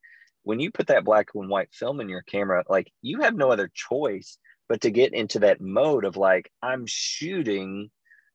when 0.44 0.60
you 0.60 0.72
put 0.72 0.88
that 0.88 1.04
black 1.04 1.28
and 1.36 1.50
white 1.50 1.70
film 1.74 2.00
in 2.02 2.10
your 2.10 2.22
camera, 2.24 2.64
like 2.70 2.92
you 3.02 3.22
have 3.22 3.36
no 3.36 3.52
other 3.52 3.70
choice 3.74 4.38
but 4.70 4.82
to 4.82 4.92
get 4.92 5.14
into 5.14 5.40
that 5.40 5.62
mode 5.62 6.06
of 6.06 6.18
like 6.18 6.52
i'm 6.62 6.86
shooting 6.86 7.90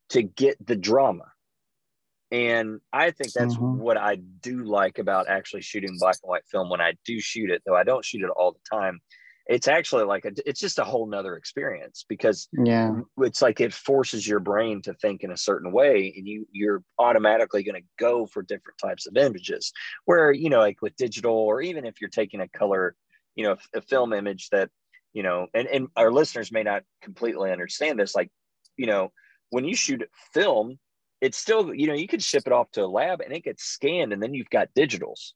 to 0.08 0.22
get 0.22 0.64
the 0.64 0.76
drama 0.76 1.24
and 2.33 2.81
i 2.92 3.11
think 3.11 3.33
that's 3.33 3.55
mm-hmm. 3.55 3.79
what 3.79 3.97
i 3.97 4.16
do 4.16 4.64
like 4.64 4.99
about 4.99 5.29
actually 5.29 5.62
shooting 5.62 5.97
black 6.01 6.16
and 6.23 6.31
white 6.31 6.47
film 6.51 6.68
when 6.68 6.81
i 6.81 6.95
do 7.05 7.21
shoot 7.21 7.51
it 7.51 7.62
though 7.64 7.77
i 7.77 7.85
don't 7.85 8.05
shoot 8.05 8.23
it 8.23 8.31
all 8.31 8.53
the 8.53 8.77
time 8.77 9.01
it's 9.47 9.66
actually 9.66 10.05
like 10.05 10.25
a, 10.25 10.31
it's 10.47 10.61
just 10.61 10.79
a 10.79 10.85
whole 10.85 11.07
nother 11.07 11.37
experience 11.37 12.05
because 12.09 12.49
yeah 12.64 12.92
it's 13.18 13.42
like 13.42 13.61
it 13.61 13.75
forces 13.75 14.27
your 14.27 14.40
brain 14.40 14.81
to 14.81 14.95
think 14.95 15.23
in 15.23 15.31
a 15.31 15.37
certain 15.37 15.73
way 15.73 16.12
and 16.16 16.27
you 16.27 16.47
you're 16.51 16.83
automatically 16.99 17.62
going 17.62 17.81
to 17.81 17.87
go 17.99 18.25
for 18.25 18.42
different 18.42 18.79
types 18.79 19.07
of 19.07 19.16
images 19.16 19.73
where 20.07 20.33
you 20.33 20.49
know 20.49 20.61
like 20.61 20.81
with 20.81 20.97
digital 20.97 21.35
or 21.35 21.61
even 21.61 21.85
if 21.85 22.01
you're 22.01 22.11
taking 22.11 22.40
a 22.40 22.49
color 22.49 22.95
you 23.35 23.45
know 23.45 23.57
a 23.75 23.83
film 23.83 24.12
image 24.12 24.49
that 24.51 24.71
you 25.12 25.23
know 25.23 25.47
and, 25.55 25.68
and 25.68 25.88
our 25.97 26.11
listeners 26.11 26.53
may 26.53 26.62
not 26.62 26.83
completely 27.03 27.51
understand 27.51 27.99
this 27.99 28.14
like 28.14 28.31
you 28.77 28.87
know 28.87 29.11
when 29.51 29.64
you 29.64 29.75
shoot 29.75 30.03
film 30.33 30.79
it's 31.22 31.38
still 31.38 31.72
you 31.72 31.87
know 31.87 31.94
you 31.94 32.08
could 32.08 32.22
ship 32.22 32.42
it 32.46 32.52
off 32.52 32.70
to 32.72 32.85
a 32.85 32.87
lab 32.87 33.20
and 33.22 33.32
it 33.32 33.44
gets 33.44 33.64
scanned 33.64 34.12
and 34.12 34.22
then 34.22 34.35
you've 34.35 34.50
got 34.50 34.68
digitals 34.76 35.32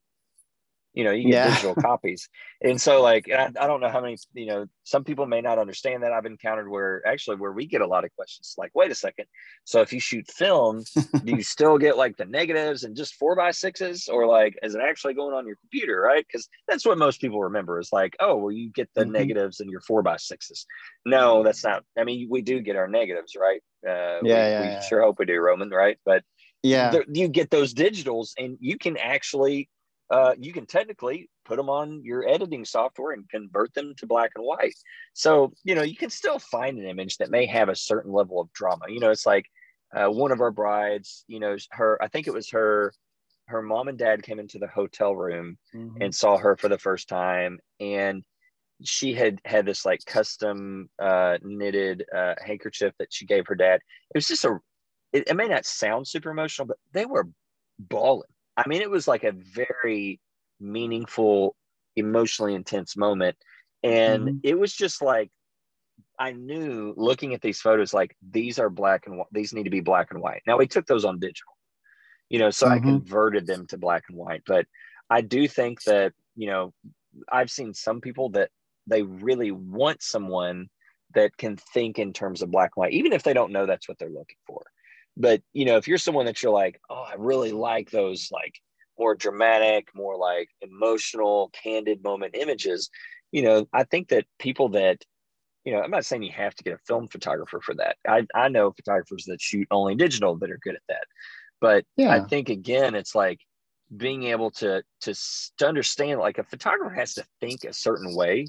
you 0.97 1.05
know 1.05 1.13
you 1.13 1.25
get 1.25 1.33
yeah. 1.33 1.49
digital 1.51 1.75
copies. 1.75 2.29
And 2.63 2.81
so 2.81 3.03
like 3.03 3.31
I, 3.31 3.51
I, 3.61 3.67
don't 3.67 3.81
know 3.81 3.91
how 3.91 4.01
many 4.01 4.17
you 4.33 4.47
know 4.47 4.67
some 4.83 5.05
people 5.05 5.27
may 5.27 5.43
not 5.43 5.59
understand 5.59 6.03
that. 6.03 6.13
I've 6.13 6.25
encountered 6.25 6.69
where 6.69 7.07
actually 7.07 7.37
where 7.37 7.53
we 7.53 7.67
get 7.67 7.83
a 7.83 7.87
lot 7.87 8.05
of 8.05 8.15
questions 8.17 8.55
like 8.57 8.73
wait 8.75 8.91
a 8.91 8.95
second. 8.95 9.27
So 9.65 9.83
if 9.83 9.93
you 9.93 10.01
shoot 10.01 10.27
film 10.27 10.85
do 11.25 11.37
you 11.37 11.43
still 11.43 11.77
get 11.77 11.99
like 11.99 12.17
the 12.17 12.25
negatives 12.25 12.83
and 12.83 12.97
just 12.97 13.15
four 13.15 13.37
by 13.37 13.51
sixes? 13.51 14.09
Or 14.09 14.27
like 14.27 14.59
is 14.63 14.75
it 14.75 14.81
actually 14.81 15.15
going 15.15 15.35
on 15.35 15.47
your 15.47 15.57
computer 15.57 16.01
right? 16.01 16.27
Because 16.27 16.49
that's 16.67 16.87
what 16.87 16.97
most 16.97 17.21
people 17.21 17.43
remember 17.43 17.79
is 17.79 17.91
like 17.93 18.17
oh 18.19 18.37
well 18.37 18.53
you 18.53 18.71
get 18.71 18.89
the 18.95 19.03
mm-hmm. 19.03 19.13
negatives 19.13 19.61
and 19.61 19.71
your 19.71 19.83
four 19.83 20.03
by 20.03 20.17
sixes. 20.17 20.67
No 21.05 21.43
that's 21.45 21.63
not 21.63 21.85
i 21.99 22.05
mean 22.05 22.27
we 22.31 22.41
do 22.41 22.61
get 22.61 22.77
our 22.77 22.89
negatives 22.89 23.37
right? 23.39 23.61
Uh, 23.87 24.19
yeah, 24.23 24.23
we, 24.23 24.31
yeah, 24.31 24.61
we 24.63 24.67
yeah. 24.69 24.81
sure 24.81 25.03
hope 25.03 25.19
we 25.19 25.27
do 25.27 25.39
roman 25.39 25.69
right? 25.69 25.99
But 26.07 26.25
yeah. 26.63 27.01
you 27.13 27.29
get 27.29 27.51
those 27.51 27.75
digitals 27.75 28.31
and 28.39 28.57
you 28.61 28.79
can 28.79 28.97
actually 28.97 29.69
uh, 30.11 30.35
you 30.39 30.53
can 30.53 30.67
technically 30.67 31.29
put 31.45 31.57
them 31.57 31.69
on 31.69 32.03
your 32.05 32.27
editing 32.29 32.65
software 32.65 33.13
and 33.13 33.29
convert 33.29 33.73
them 33.75 33.95
to 33.97 34.07
black 34.07 34.31
and 34.37 34.45
white. 34.45 34.75
So, 35.15 35.53
you 35.65 35.75
know, 35.75 35.83
you 35.83 35.97
can 35.97 36.11
still 36.11 36.39
find 36.39 36.79
an 36.79 36.87
image 36.87 37.17
that 37.19 37.31
may 37.31 37.47
have 37.47 37.69
a 37.69 37.77
certain 37.77 38.13
level 38.13 38.41
of 38.41 38.53
drama. 38.53 38.87
You 38.89 39.01
know, 39.01 39.11
it's 39.11 39.27
like 39.27 39.47
uh, 39.95 40.07
one 40.07 40.33
of 40.33 40.41
our 40.41 40.51
brides, 40.51 41.25
you 41.27 41.41
know, 41.41 41.57
her, 41.71 42.01
I 42.03 42.09
think 42.09 42.27
it 42.27 42.35
was 42.35 42.51
her, 42.51 42.93
her 43.47 43.63
mom 43.63 43.89
and 43.89 43.99
dad 43.99 44.23
came 44.23 44.39
into 44.39 44.59
the 44.59 44.67
hotel 44.67 45.15
room 45.15 45.59
mm-hmm. 45.75 46.01
and 46.01 46.15
saw 46.15 46.37
her 46.37 46.57
for 46.57 46.69
the 46.69 46.79
first 46.79 47.09
time. 47.09 47.59
And 47.81 48.23
she 48.85 49.15
had 49.15 49.41
had 49.45 49.67
this 49.67 49.85
like 49.85 50.05
custom 50.05 50.89
uh, 51.01 51.39
knitted 51.43 52.05
uh, 52.15 52.35
handkerchief 52.45 52.93
that 52.99 53.13
she 53.13 53.27
gave 53.27 53.47
her 53.47 53.55
dad. 53.55 53.81
It 54.15 54.19
was 54.19 54.29
just 54.29 54.45
a, 54.45 54.59
it, 55.13 55.29
it 55.29 55.37
may 55.37 55.49
not 55.49 55.65
sound 55.65 56.07
super 56.07 56.31
emotional, 56.31 56.67
but 56.67 56.79
they 56.93 57.07
were 57.07 57.29
bawling 57.79 58.29
I 58.57 58.69
mean, 58.69 58.83
it 58.83 58.91
was 58.91 59.07
like 59.07 59.25
a 59.25 59.33
very 59.33 60.21
meaningful, 60.61 61.55
emotionally 61.95 62.55
intense 62.55 62.97
moment. 62.97 63.37
And 63.83 64.25
mm-hmm. 64.25 64.37
it 64.43 64.59
was 64.59 64.73
just 64.73 65.03
like, 65.03 65.31
I 66.19 66.33
knew 66.33 66.95
looking 66.97 67.35
at 67.35 67.43
these 67.43 67.61
photos, 67.61 67.93
like 67.93 68.17
these 68.31 68.59
are 68.59 68.71
black 68.71 69.07
and 69.07 69.19
white, 69.19 69.27
these 69.33 69.53
need 69.53 69.65
to 69.65 69.71
be 69.71 69.81
black 69.81 70.09
and 70.11 70.21
white. 70.21 70.43
Now 70.47 70.57
we 70.57 70.67
took 70.67 70.87
those 70.87 71.05
on 71.05 71.21
digital, 71.21 71.53
you 72.31 72.39
know, 72.39 72.51
so 72.51 72.67
mm-hmm. 72.67 72.75
I 72.75 72.91
converted 72.91 73.47
them 73.47 73.67
to 73.69 73.79
black 73.79 74.05
and 74.09 74.17
white. 74.17 74.43
But 74.47 74.67
I 75.11 75.21
do 75.21 75.47
think 75.47 75.83
that, 75.85 76.13
you 76.35 76.47
know, 76.47 76.73
I've 77.31 77.51
seen 77.51 77.75
some 77.75 78.01
people 78.01 78.31
that 78.31 78.51
they 78.87 79.03
really 79.03 79.51
want 79.51 80.03
someone 80.03 80.69
that 81.15 81.37
can 81.37 81.57
think 81.57 81.99
in 81.99 82.13
terms 82.13 82.43
of 82.43 82.51
black 82.51 82.73
and 82.77 82.83
white, 82.83 82.93
even 82.93 83.13
if 83.13 83.23
they 83.23 83.33
don't 83.33 83.53
know 83.53 83.67
that's 83.67 83.89
what 83.89 83.99
they're 83.99 84.09
looking 84.09 84.37
for. 84.47 84.65
But 85.17 85.43
you 85.53 85.65
know, 85.65 85.77
if 85.77 85.89
you're 85.89 85.99
someone 85.99 86.27
that 86.27 86.43
you're 86.43 86.53
like, 86.53 86.81
oh, 86.91 87.05
I 87.09 87.15
really 87.17 87.53
like 87.53 87.91
those 87.91 88.29
like 88.31 88.55
more 88.99 89.15
dramatic, 89.15 89.89
more 89.95 90.17
like 90.17 90.49
emotional, 90.61 91.51
candid 91.51 92.03
moment 92.03 92.35
images, 92.37 92.91
you 93.33 93.43
know, 93.43 93.67
I 93.73 93.85
think 93.85 94.09
that 94.09 94.27
people 94.39 94.71
that, 94.71 95.03
you 95.65 95.73
know, 95.73 95.83
I'm 95.83 95.91
not 95.91 96.05
saying 96.05 96.23
you 96.23 96.33
have 96.33 96.55
to 96.55 96.65
get 96.65 96.75
a 96.75 96.79
film 96.87 97.09
photographer 97.09 97.61
for 97.61 97.75
that. 97.75 97.97
I, 98.07 98.27
I 98.35 98.49
know 98.49 98.73
photographers 98.73 99.25
that 99.27 99.41
shoot 99.41 99.67
only 99.71 99.95
digital 99.95 100.37
that 100.37 100.51
are 100.51 100.61
good 100.63 100.75
at 100.75 100.83
that. 100.89 101.05
But 101.61 101.85
yeah. 101.97 102.11
I 102.11 102.21
think 102.21 102.49
again, 102.49 102.95
it's 102.95 103.15
like 103.15 103.41
being 103.97 104.25
able 104.25 104.51
to, 104.51 104.83
to 105.03 105.15
to 105.59 105.67
understand 105.67 106.21
like 106.21 106.39
a 106.39 106.45
photographer 106.45 106.95
has 106.95 107.15
to 107.15 107.25
think 107.41 107.65
a 107.65 107.73
certain 107.73 108.15
way 108.15 108.47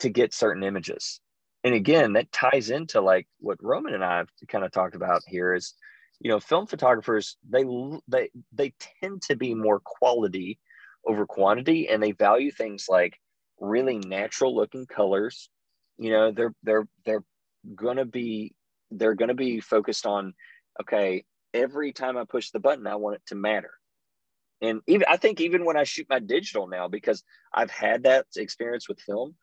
to 0.00 0.08
get 0.08 0.34
certain 0.34 0.62
images 0.62 1.20
and 1.64 1.74
again 1.74 2.12
that 2.14 2.30
ties 2.32 2.70
into 2.70 3.00
like 3.00 3.26
what 3.40 3.62
roman 3.62 3.94
and 3.94 4.04
i 4.04 4.18
have 4.18 4.28
kind 4.48 4.64
of 4.64 4.70
talked 4.70 4.94
about 4.94 5.22
here 5.26 5.54
is 5.54 5.74
you 6.20 6.30
know 6.30 6.40
film 6.40 6.66
photographers 6.66 7.36
they 7.48 7.64
they 8.08 8.30
they 8.52 8.72
tend 9.02 9.22
to 9.22 9.36
be 9.36 9.54
more 9.54 9.80
quality 9.80 10.58
over 11.06 11.26
quantity 11.26 11.88
and 11.88 12.02
they 12.02 12.12
value 12.12 12.50
things 12.50 12.86
like 12.88 13.18
really 13.60 13.98
natural 13.98 14.54
looking 14.54 14.86
colors. 14.86 15.48
You 15.98 16.10
know 16.10 16.30
they're 16.30 16.54
they're 16.62 16.86
they're 17.04 17.24
gonna 17.74 18.04
be 18.04 18.54
they're 18.90 19.14
gonna 19.14 19.34
be 19.34 19.60
focused 19.60 20.06
on 20.06 20.34
okay 20.80 21.24
every 21.54 21.92
time 21.92 22.16
i 22.16 22.24
push 22.24 22.50
the 22.50 22.60
button 22.60 22.86
i 22.86 22.94
want 22.94 23.16
it 23.16 23.22
to 23.26 23.34
matter. 23.34 23.72
And 24.60 24.80
even 24.86 25.06
i 25.08 25.16
think 25.16 25.40
even 25.40 25.64
when 25.64 25.76
i 25.76 25.84
shoot 25.84 26.06
my 26.08 26.20
digital 26.20 26.68
now 26.68 26.88
because 26.88 27.24
i've 27.52 27.70
had 27.70 28.04
that 28.04 28.26
experience 28.36 28.88
with 28.88 29.00
film 29.00 29.34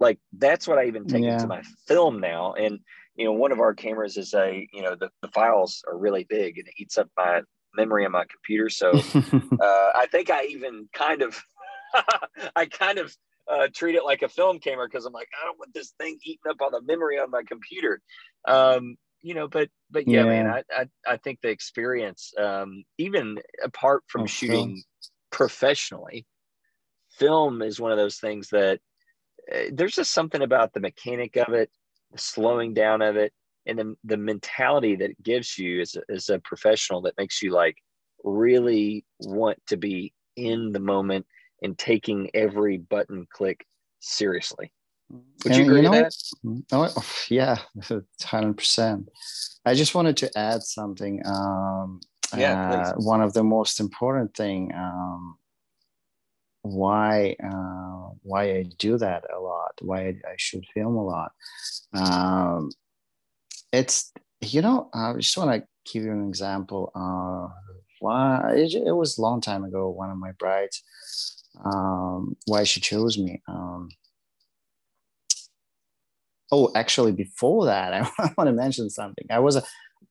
like 0.00 0.18
that's 0.36 0.66
what 0.66 0.78
I 0.78 0.86
even 0.86 1.06
take 1.06 1.24
yeah. 1.24 1.34
into 1.34 1.46
my 1.46 1.62
film 1.86 2.20
now. 2.20 2.54
And 2.54 2.80
you 3.16 3.24
know, 3.24 3.32
one 3.32 3.52
of 3.52 3.60
our 3.60 3.74
cameras 3.74 4.16
is 4.16 4.34
a 4.34 4.66
you 4.72 4.82
know 4.82 4.96
the, 4.96 5.10
the 5.22 5.28
files 5.28 5.82
are 5.88 5.96
really 5.96 6.26
big 6.28 6.58
and 6.58 6.66
it 6.68 6.74
eats 6.78 6.98
up 6.98 7.08
my 7.16 7.42
memory 7.76 8.04
on 8.04 8.12
my 8.12 8.24
computer. 8.30 8.70
So 8.70 8.90
uh, 9.60 9.90
I 9.94 10.06
think 10.10 10.30
I 10.30 10.44
even 10.46 10.88
kind 10.92 11.22
of 11.22 11.40
I 12.56 12.66
kind 12.66 12.98
of 12.98 13.14
uh, 13.50 13.68
treat 13.74 13.94
it 13.94 14.04
like 14.04 14.22
a 14.22 14.28
film 14.28 14.58
camera 14.58 14.86
because 14.88 15.04
I'm 15.04 15.12
like 15.12 15.28
I 15.40 15.46
don't 15.46 15.58
want 15.58 15.74
this 15.74 15.92
thing 16.00 16.18
eating 16.24 16.50
up 16.50 16.56
all 16.60 16.70
the 16.70 16.82
memory 16.82 17.18
on 17.18 17.30
my 17.30 17.42
computer. 17.46 18.00
Um, 18.46 18.96
you 19.22 19.34
know, 19.34 19.48
but 19.48 19.70
but 19.90 20.06
yeah, 20.06 20.18
yeah. 20.18 20.24
man, 20.24 20.46
I, 20.46 20.62
I, 20.70 20.86
I 21.06 21.16
think 21.16 21.40
the 21.40 21.48
experience, 21.48 22.32
um, 22.38 22.84
even 22.98 23.38
apart 23.62 24.02
from 24.06 24.22
oh, 24.22 24.26
shooting 24.26 24.68
film. 24.68 24.82
professionally, 25.30 26.26
film 27.10 27.62
is 27.62 27.80
one 27.80 27.90
of 27.90 27.96
those 27.96 28.18
things 28.18 28.48
that 28.50 28.80
there's 29.72 29.94
just 29.94 30.12
something 30.12 30.42
about 30.42 30.72
the 30.72 30.80
mechanic 30.80 31.36
of 31.36 31.52
it, 31.52 31.70
the 32.12 32.18
slowing 32.18 32.74
down 32.74 33.02
of 33.02 33.16
it, 33.16 33.32
and 33.66 33.78
the, 33.78 33.96
the 34.04 34.16
mentality 34.16 34.96
that 34.96 35.10
it 35.10 35.22
gives 35.22 35.58
you 35.58 35.80
as 35.80 35.96
a, 35.96 36.12
as 36.12 36.28
a 36.28 36.38
professional 36.40 37.00
that 37.02 37.16
makes 37.18 37.42
you 37.42 37.50
like 37.50 37.76
really 38.22 39.04
want 39.20 39.58
to 39.66 39.76
be 39.76 40.12
in 40.36 40.72
the 40.72 40.80
moment 40.80 41.26
and 41.62 41.78
taking 41.78 42.30
every 42.34 42.78
button 42.78 43.26
click 43.30 43.66
seriously. 44.00 44.72
Would 45.10 45.52
and 45.52 45.56
you 45.56 45.62
agree 45.62 45.82
you 45.82 45.90
know, 45.90 45.92
that? 45.92 46.64
Oh, 46.72 47.04
yeah, 47.28 47.58
hundred 48.22 48.56
percent. 48.56 49.08
I 49.64 49.74
just 49.74 49.94
wanted 49.94 50.16
to 50.18 50.38
add 50.38 50.62
something. 50.62 51.22
Um, 51.24 52.00
yeah, 52.36 52.70
uh, 52.70 52.92
one 52.96 53.22
of 53.22 53.32
the 53.32 53.44
most 53.44 53.80
important 53.80 54.34
thing 54.34 54.72
um, 54.74 55.36
why 56.64 57.36
uh, 57.44 58.14
why 58.22 58.44
I 58.44 58.62
do 58.78 58.96
that 58.96 59.24
a 59.30 59.38
lot, 59.38 59.74
why 59.82 60.00
I, 60.00 60.14
I 60.26 60.34
should 60.38 60.64
film 60.72 60.96
a 60.96 61.04
lot. 61.04 61.32
Um, 61.92 62.70
it's 63.70 64.12
you 64.40 64.62
know 64.62 64.88
I 64.94 65.12
just 65.14 65.36
want 65.36 65.50
to 65.52 65.68
give 65.92 66.04
you 66.04 66.12
an 66.12 66.26
example. 66.26 66.90
Uh, 66.94 67.52
why 68.00 68.54
it, 68.54 68.74
it, 68.74 68.92
was 68.92 69.18
a 69.18 69.22
long 69.22 69.42
time 69.42 69.62
ago. 69.62 69.90
One 69.90 70.10
of 70.10 70.16
my 70.16 70.32
brides, 70.32 70.82
um, 71.62 72.34
why 72.46 72.64
she 72.64 72.80
chose 72.80 73.18
me. 73.18 73.42
Um, 73.46 73.90
oh, 76.50 76.72
actually, 76.74 77.12
before 77.12 77.66
that, 77.66 77.92
I 78.18 78.32
want 78.38 78.48
to 78.48 78.52
mention 78.52 78.88
something. 78.88 79.26
I 79.28 79.40
was 79.40 79.56
a 79.56 79.62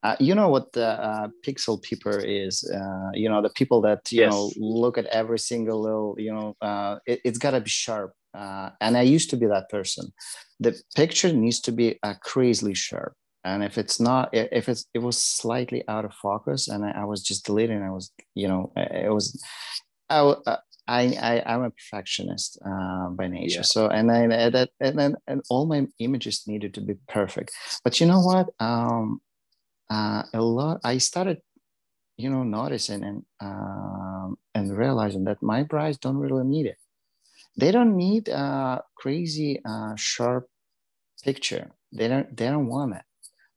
uh, 0.04 0.16
you 0.20 0.34
know 0.36 0.50
what 0.50 0.72
the 0.74 0.88
uh, 0.88 1.28
pixel 1.46 1.82
peeper 1.82 2.20
is 2.20 2.70
uh, 2.74 3.10
you 3.14 3.30
know 3.30 3.42
the 3.42 3.50
people 3.50 3.82
that 3.82 4.12
you 4.12 4.22
yes. 4.22 4.32
know 4.32 4.52
look 4.58 4.98
at 4.98 5.06
every 5.08 5.40
single 5.40 5.82
little 5.82 6.16
you 6.18 6.34
know 6.34 6.56
uh, 6.62 6.98
it, 7.06 7.22
has 7.26 7.38
got 7.38 7.52
to 7.52 7.62
be 7.62 7.70
sharp 7.70 8.14
uh, 8.34 8.70
and 8.82 8.98
i 8.98 9.02
used 9.02 9.30
to 9.30 9.38
be 9.38 9.46
that 9.46 9.70
person 9.70 10.12
the 10.60 10.80
picture 10.96 11.32
needs 11.32 11.60
to 11.60 11.72
be 11.72 12.00
uh, 12.04 12.14
crazily 12.22 12.74
sharp 12.74 13.14
and 13.44 13.64
if 13.64 13.78
it's 13.78 14.00
not 14.00 14.30
if 14.34 14.70
it's 14.70 14.86
it 14.94 15.00
was 15.00 15.18
slightly 15.18 15.84
out 15.88 16.06
of 16.06 16.14
focus 16.14 16.68
and 16.68 16.86
i, 16.86 16.92
I 16.92 17.06
was 17.06 17.22
just 17.22 17.46
deleting 17.46 17.82
i 17.82 17.92
was 17.92 18.12
you 18.36 18.48
know 18.48 18.72
it 18.76 19.14
was 19.14 19.42
i 20.10 20.36
I, 20.88 21.42
I 21.46 21.54
am 21.54 21.64
a 21.64 21.72
perfectionist 21.72 22.60
uh, 22.66 23.10
by 23.10 23.28
nature. 23.28 23.58
Yeah. 23.58 23.62
So 23.62 23.88
and 23.88 24.10
then 24.10 24.30
that 24.30 24.70
and 24.80 25.00
then 25.00 25.16
and 25.28 25.42
all 25.50 25.66
my 25.66 25.88
images 26.00 26.44
needed 26.48 26.74
to 26.74 26.82
be 26.82 26.96
perfect. 27.08 27.52
But 27.84 28.00
you 28.00 28.06
know 28.06 28.20
what? 28.20 28.50
Um, 28.60 29.22
uh, 29.94 30.22
a 30.34 30.42
lot 30.42 30.76
i 30.84 30.98
started 30.98 31.38
you 32.18 32.30
know 32.30 32.44
noticing 32.44 33.04
and 33.04 33.26
um, 33.40 34.38
and 34.54 34.78
realizing 34.78 35.24
that 35.26 35.42
my 35.42 35.64
brides 35.64 35.98
don't 35.98 36.18
really 36.18 36.46
need 36.46 36.66
it. 36.66 36.78
They 37.58 37.72
don't 37.72 37.96
need 37.96 38.30
a 38.30 38.84
crazy 38.96 39.62
uh, 39.66 39.96
sharp 39.96 40.48
picture. 41.24 41.72
They 41.92 42.08
don't 42.08 42.36
they 42.36 42.48
don't 42.48 42.68
want 42.68 42.96
it. 42.96 43.04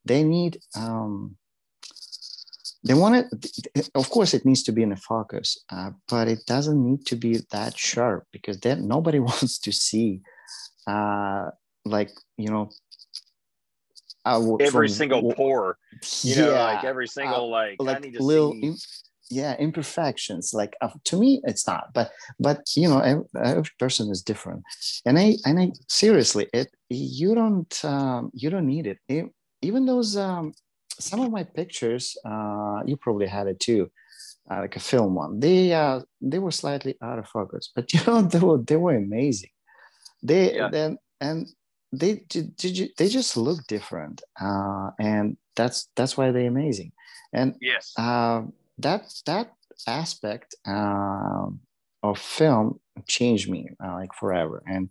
They 0.04 0.22
need 0.22 0.60
um, 0.74 1.36
they 2.84 2.94
want 2.94 3.16
it 3.16 3.90
of 3.94 4.08
course 4.10 4.32
it 4.32 4.44
needs 4.44 4.62
to 4.62 4.72
be 4.72 4.82
in 4.82 4.92
a 4.92 4.96
focus 4.96 5.58
uh, 5.70 5.90
but 6.08 6.28
it 6.28 6.40
doesn't 6.46 6.80
need 6.88 7.04
to 7.06 7.16
be 7.16 7.40
that 7.50 7.76
sharp 7.76 8.24
because 8.32 8.60
then 8.60 8.86
nobody 8.86 9.18
wants 9.30 9.58
to 9.58 9.72
see 9.72 10.20
uh, 10.86 11.50
like 11.84 12.10
you 12.36 12.48
know 12.48 12.70
uh, 14.26 14.56
every 14.60 14.88
from, 14.88 14.94
single 14.94 15.32
pore 15.34 15.78
you 16.22 16.34
yeah, 16.34 16.44
know 16.44 16.52
like 16.52 16.84
every 16.84 17.08
single 17.08 17.44
uh, 17.54 17.58
like 17.58 17.76
like 17.80 18.04
little 18.18 18.52
in, 18.52 18.76
yeah 19.30 19.56
imperfections 19.58 20.52
like 20.52 20.74
uh, 20.80 20.90
to 21.04 21.18
me 21.18 21.40
it's 21.44 21.66
not 21.66 21.84
but 21.94 22.10
but 22.38 22.60
you 22.76 22.88
know 22.88 23.00
every, 23.00 23.24
every, 23.42 23.70
person 23.78 24.10
is 24.10 24.22
different. 24.22 24.62
And 25.04 25.18
i 25.18 25.36
and 25.44 25.58
i 25.58 25.72
seriously 25.88 26.46
it 26.52 26.68
you 26.90 27.34
don't 27.34 27.84
um, 27.84 28.30
you 28.34 28.50
don't 28.50 28.66
need 28.66 28.86
it, 28.86 28.98
it 29.08 29.26
even 29.62 29.86
those 29.86 30.16
um, 30.16 30.52
some 30.98 31.20
of 31.20 31.30
my 31.30 31.44
pictures 31.44 32.16
uh, 32.24 32.82
you 32.84 32.96
probably 32.96 33.26
had 33.26 33.46
it 33.46 33.60
too 33.60 33.90
uh, 34.50 34.60
like 34.60 34.76
a 34.76 34.80
film 34.80 35.14
one. 35.14 35.40
They 35.40 35.72
uh 35.72 36.00
they 36.20 36.38
were 36.38 36.52
slightly 36.52 36.96
out 37.02 37.18
of 37.18 37.28
focus 37.28 37.70
but 37.74 37.92
you 37.94 38.00
know 38.06 38.22
they 38.22 38.38
were 38.38 38.58
they 38.58 38.76
were 38.76 38.96
amazing. 38.96 39.50
They 40.22 40.56
yeah. 40.56 40.68
then 40.68 40.98
and 41.20 41.46
they 41.92 42.24
did, 42.28 42.56
did 42.56 42.78
you, 42.78 42.88
they 42.98 43.08
just 43.08 43.36
look 43.36 43.66
different 43.66 44.22
uh, 44.40 44.90
and 44.98 45.36
that's 45.54 45.88
that's 45.96 46.16
why 46.16 46.30
they're 46.30 46.48
amazing. 46.48 46.92
And 47.32 47.56
yes. 47.60 47.92
uh, 47.98 48.42
that 48.78 49.12
that 49.26 49.52
aspect 49.86 50.54
uh, 50.66 51.46
of 52.02 52.18
film 52.18 52.80
changed 53.06 53.50
me 53.50 53.68
uh, 53.82 53.94
like 53.94 54.12
forever. 54.14 54.62
And 54.66 54.90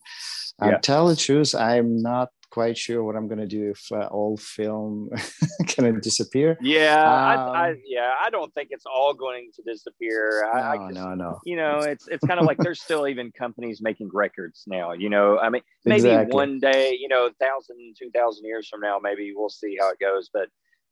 uh, 0.61 0.69
yeah. 0.71 0.77
tell 0.77 1.07
the 1.07 1.15
truth 1.15 1.53
i'm 1.53 2.01
not 2.01 2.29
quite 2.55 2.77
sure 2.77 3.03
what 3.03 3.17
I'm 3.17 3.27
gonna 3.27 3.45
do 3.45 3.71
if 3.71 3.91
uh, 3.91 4.07
all 4.07 4.37
film 4.37 5.09
kind 5.75 5.93
of 5.93 6.01
disappear. 6.01 6.57
Yeah, 6.61 7.03
um, 7.03 7.49
I, 7.53 7.67
I, 7.67 7.75
yeah, 7.85 8.13
I 8.17 8.29
don't 8.29 8.53
think 8.53 8.69
it's 8.71 8.85
all 8.85 9.13
going 9.13 9.51
to 9.55 9.61
disappear. 9.61 10.49
I, 10.53 10.57
no, 10.57 10.63
I 10.63 10.87
just, 10.87 10.95
no, 10.95 11.15
no. 11.15 11.39
You 11.43 11.57
know, 11.57 11.79
it's 11.79 12.07
it's 12.07 12.25
kind 12.25 12.39
of 12.39 12.45
like 12.45 12.57
there's 12.65 12.81
still 12.81 13.09
even 13.09 13.33
companies 13.33 13.81
making 13.81 14.09
records 14.13 14.63
now. 14.67 14.93
You 14.93 15.09
know, 15.09 15.37
I 15.37 15.49
mean, 15.49 15.63
maybe 15.83 16.07
exactly. 16.07 16.33
one 16.33 16.59
day, 16.59 16.97
you 16.97 17.09
know, 17.09 17.29
thousand, 17.41 17.97
two 17.99 18.09
thousand 18.11 18.45
years 18.45 18.69
from 18.69 18.79
now, 18.79 18.99
maybe 19.03 19.33
we'll 19.35 19.49
see 19.49 19.75
how 19.77 19.91
it 19.91 19.99
goes. 19.99 20.29
But 20.33 20.47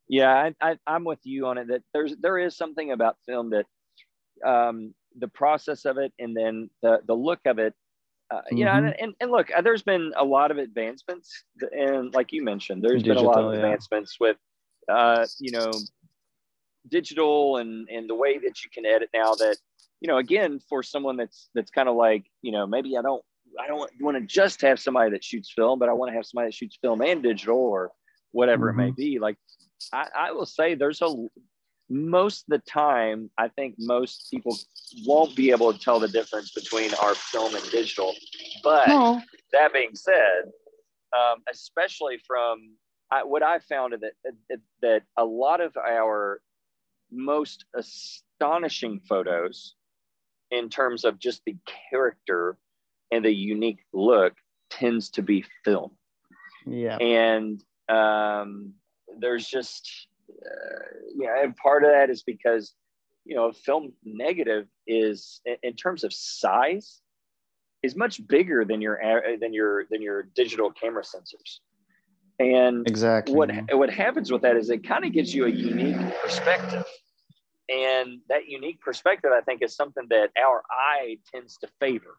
yeah, 0.10 0.34
I, 0.34 0.72
I, 0.72 0.78
I'm 0.86 1.06
with 1.06 1.22
you 1.24 1.48
on 1.48 1.58
it. 1.58 1.70
That 1.70 1.84
there's 1.94 2.14
there 2.20 2.40
is 2.40 2.58
something 2.58 2.92
about 2.92 3.16
film 3.26 3.52
that 3.52 3.66
um, 4.46 4.94
the 5.18 5.30
process 5.30 5.86
of 5.86 5.98
it 5.98 6.12
and 6.20 6.36
then 6.36 6.70
the 6.82 7.00
the 7.08 7.14
look 7.14 7.40
of 7.46 7.58
it 7.58 7.74
uh, 8.34 8.42
you 8.50 8.66
mm-hmm. 8.66 8.66
know, 8.66 8.88
and, 8.88 9.00
and, 9.00 9.14
and, 9.20 9.32
look, 9.32 9.50
uh, 9.56 9.62
there's 9.62 9.84
been 9.84 10.12
a 10.18 10.24
lot 10.24 10.52
of 10.52 10.58
advancements, 10.58 11.44
and 11.72 12.14
like 12.14 12.32
you 12.32 12.44
mentioned, 12.44 12.82
there's 12.82 13.04
digital, 13.04 13.24
been 13.24 13.26
a 13.26 13.28
lot 13.28 13.46
of 13.46 13.54
advancements 13.54 14.18
yeah. 14.20 14.28
with, 14.28 14.38
uh, 14.90 15.26
you 15.40 15.52
know, 15.52 15.72
digital 16.90 17.58
and 17.58 17.88
and 17.90 18.10
the 18.10 18.16
way 18.16 18.38
that 18.38 18.64
you 18.64 18.70
can 18.74 18.86
edit 18.86 19.10
now. 19.14 19.34
That 19.36 19.58
you 20.02 20.08
know, 20.08 20.18
again, 20.18 20.60
for 20.68 20.84
someone 20.84 21.18
that's 21.18 21.50
that's 21.54 21.72
kind 21.72 21.88
of 21.88 21.96
like, 21.96 22.26
you 22.42 22.52
know, 22.52 22.66
maybe 22.66 22.98
I 22.98 23.02
don't 23.02 23.24
I 23.60 23.68
don't 23.68 23.90
want 24.00 24.18
to 24.18 24.26
just 24.26 24.62
have 24.62 24.80
somebody 24.80 25.12
that 25.12 25.24
shoots 25.24 25.52
film, 25.54 25.80
but 25.80 25.90
I 25.90 25.94
want 25.94 26.12
to 26.12 26.16
have 26.16 26.26
somebody 26.26 26.50
that 26.50 26.56
shoots 26.56 26.78
film 26.82 27.02
and 27.02 27.22
digital 27.22 27.58
or 27.58 27.92
whatever 28.32 28.72
mm-hmm. 28.72 28.80
it 28.80 28.84
may 28.84 28.90
mm-hmm. 28.90 28.96
be. 28.96 29.20
Like, 29.20 29.38
I, 29.92 30.08
I 30.18 30.32
will 30.32 30.46
say, 30.46 30.76
there's 30.76 31.02
a 31.02 31.14
most 31.94 32.46
of 32.50 32.60
the 32.60 32.70
time, 32.70 33.30
I 33.38 33.50
think 33.50 33.76
most 33.78 34.28
people 34.32 34.58
won't 35.06 35.36
be 35.36 35.52
able 35.52 35.72
to 35.72 35.80
tell 35.80 36.00
the 36.00 36.08
difference 36.08 36.52
between 36.52 36.92
our 36.96 37.14
film 37.14 37.54
and 37.54 37.64
digital. 37.70 38.16
But 38.64 38.88
no. 38.88 39.22
that 39.52 39.74
being 39.74 39.94
said, 39.94 40.52
um, 41.16 41.44
especially 41.52 42.20
from 42.26 42.72
I, 43.12 43.24
what 43.24 43.44
I 43.44 43.60
found 43.60 43.94
that, 43.94 44.14
that 44.50 44.60
that 44.82 45.04
a 45.18 45.24
lot 45.24 45.62
of 45.62 45.78
our 45.78 46.42
most 47.12 47.66
astonishing 47.76 49.00
photos, 49.08 49.76
in 50.50 50.70
terms 50.70 51.06
of 51.06 51.20
just 51.20 51.44
the 51.46 51.56
character 51.92 52.58
and 53.12 53.24
the 53.24 53.34
unique 53.34 53.86
look, 53.94 54.34
tends 54.72 55.12
to 55.12 55.22
be 55.22 55.46
film. 55.64 55.92
Yeah, 56.66 56.98
and 56.98 57.64
um, 57.88 58.74
there's 59.20 59.46
just 59.46 60.08
uh, 60.30 60.86
yeah, 61.16 61.44
and 61.44 61.56
part 61.56 61.84
of 61.84 61.92
that 61.92 62.10
is 62.10 62.24
because 62.24 62.74
you 63.26 63.36
know 63.36 63.52
film 63.52 63.94
negative 64.04 64.68
is 64.88 65.42
in 65.64 65.74
terms 65.76 66.04
of 66.04 66.14
size 66.14 67.02
is 67.84 67.96
much 67.96 68.26
bigger 68.28 68.66
than 68.66 68.82
your 68.82 69.00
than 69.40 69.54
your 69.54 69.86
than 69.92 70.02
your 70.02 70.24
digital 70.36 70.72
camera 70.72 71.04
sensors. 71.04 71.60
And 72.40 72.88
exactly. 72.88 73.36
what 73.36 73.52
what 73.74 73.90
happens 73.90 74.32
with 74.32 74.42
that 74.42 74.56
is 74.56 74.70
it 74.70 74.88
kind 74.88 75.06
of 75.06 75.12
gives 75.12 75.36
you 75.36 75.46
a 75.46 75.50
unique 75.50 75.98
perspective. 76.22 76.86
And 77.70 78.20
that 78.30 78.48
unique 78.48 78.82
perspective 78.82 79.32
i 79.34 79.42
think 79.42 79.62
is 79.62 79.76
something 79.76 80.06
that 80.10 80.32
our 80.42 80.64
eye 80.70 81.18
tends 81.34 81.58
to 81.58 81.68
favor. 81.80 82.18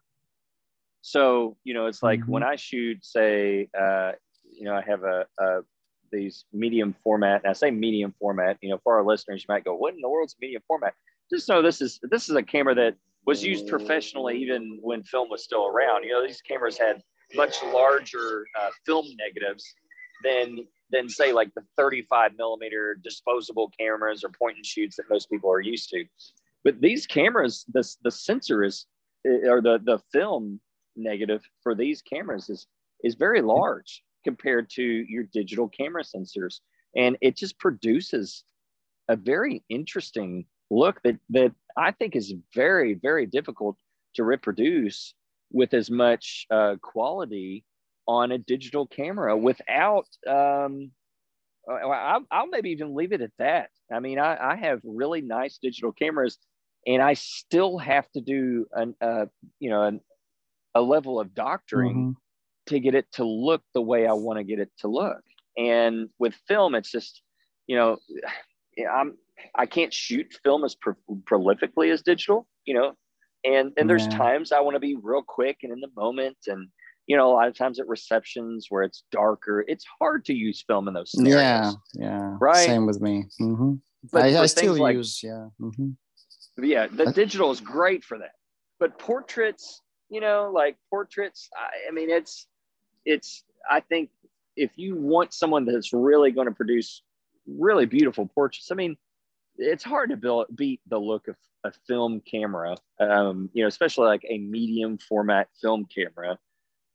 So 1.01 1.57
you 1.63 1.73
know 1.73 1.87
it's 1.87 2.01
like 2.01 2.21
mm-hmm. 2.21 2.31
when 2.31 2.43
i 2.43 2.55
shoot 2.55 3.03
say 3.03 3.69
uh, 3.79 4.13
you 4.51 4.63
know 4.65 4.73
i 4.75 4.81
have 4.81 5.03
a, 5.03 5.25
a 5.39 5.59
these 6.11 6.45
medium 6.53 6.95
format. 7.03 7.41
And 7.43 7.49
I 7.49 7.53
say 7.53 7.71
medium 7.71 8.13
format, 8.19 8.57
you 8.61 8.69
know, 8.69 8.79
for 8.83 8.95
our 8.95 9.03
listeners, 9.03 9.43
you 9.43 9.53
might 9.53 9.63
go, 9.65 9.75
what 9.75 9.93
in 9.93 10.01
the 10.01 10.09
world's 10.09 10.35
medium 10.39 10.61
format? 10.67 10.93
Just 11.31 11.49
know 11.49 11.61
this 11.61 11.81
is 11.81 11.99
this 12.03 12.29
is 12.29 12.35
a 12.35 12.43
camera 12.43 12.75
that 12.75 12.95
was 13.25 13.43
used 13.43 13.67
professionally 13.67 14.37
even 14.39 14.77
when 14.81 15.03
film 15.03 15.29
was 15.29 15.43
still 15.43 15.65
around. 15.65 16.03
You 16.03 16.11
know, 16.13 16.25
these 16.25 16.41
cameras 16.41 16.77
had 16.77 17.01
much 17.33 17.55
larger 17.63 18.45
uh, 18.59 18.69
film 18.85 19.05
negatives 19.17 19.65
than 20.23 20.59
than 20.91 21.09
say 21.09 21.31
like 21.31 21.51
the 21.55 21.63
35 21.77 22.37
millimeter 22.37 22.95
disposable 23.03 23.71
cameras 23.77 24.23
or 24.23 24.29
point 24.29 24.57
and 24.57 24.65
shoots 24.65 24.95
that 24.97 25.09
most 25.09 25.29
people 25.29 25.51
are 25.51 25.61
used 25.61 25.89
to. 25.89 26.05
But 26.63 26.79
these 26.79 27.07
cameras, 27.07 27.65
the 27.73 27.83
the 28.03 28.11
sensor 28.11 28.63
is 28.63 28.85
or 29.25 29.61
the 29.61 29.79
the 29.83 29.99
film 30.11 30.59
negative 30.95 31.43
for 31.61 31.75
these 31.75 32.01
cameras 32.01 32.49
is 32.49 32.67
is 33.03 33.15
very 33.15 33.41
large 33.41 34.03
compared 34.25 34.69
to 34.71 34.83
your 34.83 35.23
digital 35.23 35.69
camera 35.69 36.03
sensors. 36.03 36.59
And 36.97 37.15
it 37.21 37.37
just 37.37 37.57
produces 37.59 38.43
a 39.07 39.15
very 39.15 39.63
interesting 39.69 40.45
look 40.71 41.01
that, 41.03 41.17
that 41.29 41.53
I 41.77 41.91
think 41.91 42.15
is 42.15 42.33
very, 42.53 42.95
very 42.95 43.27
difficult 43.27 43.77
to 44.15 44.23
reproduce 44.23 45.13
with 45.51 45.73
as 45.73 45.91
much 45.91 46.47
uh, 46.49 46.75
quality 46.81 47.63
on 48.07 48.31
a 48.31 48.37
digital 48.39 48.87
camera 48.87 49.37
without, 49.37 50.07
um, 50.27 50.91
uh, 51.69 51.73
I'll, 51.73 52.25
I'll, 52.31 52.47
maybe 52.47 52.71
even 52.71 52.95
leave 52.95 53.13
it 53.13 53.21
at 53.21 53.31
that. 53.37 53.69
I 53.93 53.99
mean, 53.99 54.17
I, 54.19 54.53
I 54.53 54.55
have 54.55 54.81
really 54.83 55.21
nice 55.21 55.59
digital 55.61 55.91
cameras 55.91 56.39
and 56.87 57.01
I 57.01 57.13
still 57.13 57.77
have 57.77 58.09
to 58.11 58.21
do 58.21 58.65
an, 58.73 58.95
uh, 59.01 59.25
you 59.59 59.69
know, 59.69 59.83
an, 59.83 60.01
a 60.73 60.81
level 60.81 61.19
of 61.19 61.33
doctoring 61.35 61.95
mm-hmm 61.95 62.11
to 62.67 62.79
get 62.79 62.95
it 62.95 63.05
to 63.13 63.23
look 63.23 63.61
the 63.73 63.81
way 63.81 64.07
I 64.07 64.13
want 64.13 64.39
to 64.39 64.43
get 64.43 64.59
it 64.59 64.71
to 64.79 64.87
look. 64.87 65.21
And 65.57 66.09
with 66.19 66.35
film, 66.47 66.75
it's 66.75 66.91
just, 66.91 67.21
you 67.67 67.75
know, 67.75 67.97
I'm 68.91 69.17
I 69.53 69.65
can't 69.65 69.93
shoot 69.93 70.33
film 70.43 70.63
as 70.63 70.75
pro- 70.75 70.95
prolifically 71.29 71.91
as 71.91 72.01
digital, 72.01 72.47
you 72.65 72.73
know, 72.73 72.93
and 73.43 73.71
and 73.77 73.89
there's 73.89 74.07
yeah. 74.07 74.17
times 74.17 74.51
I 74.51 74.61
want 74.61 74.75
to 74.75 74.79
be 74.79 74.97
real 75.01 75.21
quick 75.21 75.59
and 75.63 75.71
in 75.71 75.79
the 75.79 75.89
moment, 75.95 76.37
and 76.47 76.67
you 77.07 77.15
know, 77.15 77.31
a 77.31 77.33
lot 77.33 77.47
of 77.47 77.55
times 77.55 77.79
at 77.79 77.87
receptions 77.87 78.67
where 78.69 78.83
it's 78.83 79.03
darker, 79.11 79.63
it's 79.67 79.85
hard 79.99 80.25
to 80.25 80.33
use 80.33 80.63
film 80.65 80.87
in 80.87 80.93
those 80.93 81.11
scenarios. 81.11 81.77
Yeah, 81.93 82.07
yeah, 82.07 82.37
right. 82.39 82.65
Same 82.65 82.85
with 82.85 82.99
me. 82.99 83.25
Mm-hmm. 83.39 83.73
But 84.11 84.23
I, 84.23 84.41
I 84.41 84.45
still 84.47 84.75
like, 84.75 84.95
use, 84.95 85.21
yeah, 85.23 85.47
mm-hmm. 85.61 86.63
yeah. 86.63 86.87
The 86.87 87.11
digital 87.11 87.51
is 87.51 87.61
great 87.61 88.03
for 88.03 88.17
that, 88.17 88.31
but 88.79 88.97
portraits, 88.99 89.81
you 90.09 90.21
know, 90.21 90.51
like 90.53 90.77
portraits. 90.89 91.49
I, 91.57 91.89
I 91.89 91.91
mean, 91.91 92.09
it's 92.09 92.47
it's 93.05 93.43
I 93.69 93.79
think 93.79 94.09
if 94.55 94.71
you 94.75 94.95
want 94.95 95.33
someone 95.33 95.65
that's 95.65 95.93
really 95.93 96.31
going 96.31 96.47
to 96.47 96.53
produce 96.53 97.01
really 97.47 97.85
beautiful 97.85 98.27
portraits, 98.27 98.71
I 98.71 98.75
mean, 98.75 98.97
it's 99.57 99.83
hard 99.83 100.09
to 100.09 100.17
build 100.17 100.47
beat 100.55 100.81
the 100.87 100.99
look 100.99 101.27
of 101.27 101.35
a 101.63 101.71
film 101.87 102.21
camera, 102.29 102.77
um, 102.99 103.49
you 103.53 103.63
know, 103.63 103.67
especially 103.67 104.07
like 104.07 104.25
a 104.29 104.37
medium 104.37 104.97
format 104.97 105.47
film 105.61 105.85
camera 105.85 106.37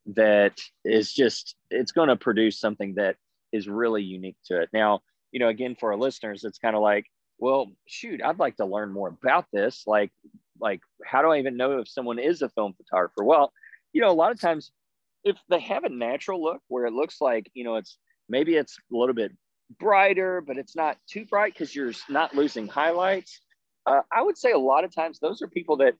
that 0.06 0.60
is 0.84 1.12
just 1.12 1.56
it's 1.70 1.92
going 1.92 2.08
to 2.08 2.16
produce 2.16 2.58
something 2.58 2.94
that 2.94 3.16
is 3.52 3.68
really 3.68 4.02
unique 4.02 4.36
to 4.46 4.60
it. 4.60 4.68
Now, 4.72 5.00
you 5.32 5.40
know, 5.40 5.48
again 5.48 5.76
for 5.78 5.92
our 5.92 5.98
listeners, 5.98 6.44
it's 6.44 6.58
kind 6.58 6.76
of 6.76 6.82
like, 6.82 7.06
well, 7.38 7.72
shoot, 7.86 8.20
I'd 8.22 8.38
like 8.38 8.56
to 8.56 8.66
learn 8.66 8.92
more 8.92 9.08
about 9.08 9.46
this. 9.52 9.84
Like, 9.86 10.10
like 10.60 10.80
how 11.04 11.22
do 11.22 11.28
I 11.28 11.38
even 11.38 11.56
know 11.56 11.78
if 11.78 11.88
someone 11.88 12.18
is 12.18 12.42
a 12.42 12.48
film 12.50 12.74
photographer? 12.74 13.24
Well, 13.24 13.52
you 13.92 14.00
know, 14.00 14.10
a 14.10 14.12
lot 14.12 14.32
of 14.32 14.40
times 14.40 14.70
if 15.24 15.36
they 15.48 15.60
have 15.60 15.84
a 15.84 15.88
natural 15.88 16.42
look 16.42 16.60
where 16.68 16.86
it 16.86 16.92
looks 16.92 17.20
like 17.20 17.50
you 17.54 17.64
know 17.64 17.76
it's 17.76 17.98
maybe 18.28 18.54
it's 18.56 18.76
a 18.92 18.96
little 18.96 19.14
bit 19.14 19.32
brighter 19.78 20.42
but 20.44 20.56
it's 20.56 20.74
not 20.74 20.96
too 21.08 21.24
bright 21.26 21.52
because 21.52 21.74
you're 21.74 21.92
not 22.08 22.34
losing 22.34 22.66
highlights 22.66 23.40
uh, 23.86 24.00
i 24.12 24.22
would 24.22 24.36
say 24.36 24.52
a 24.52 24.58
lot 24.58 24.84
of 24.84 24.94
times 24.94 25.18
those 25.20 25.42
are 25.42 25.48
people 25.48 25.76
that 25.76 25.94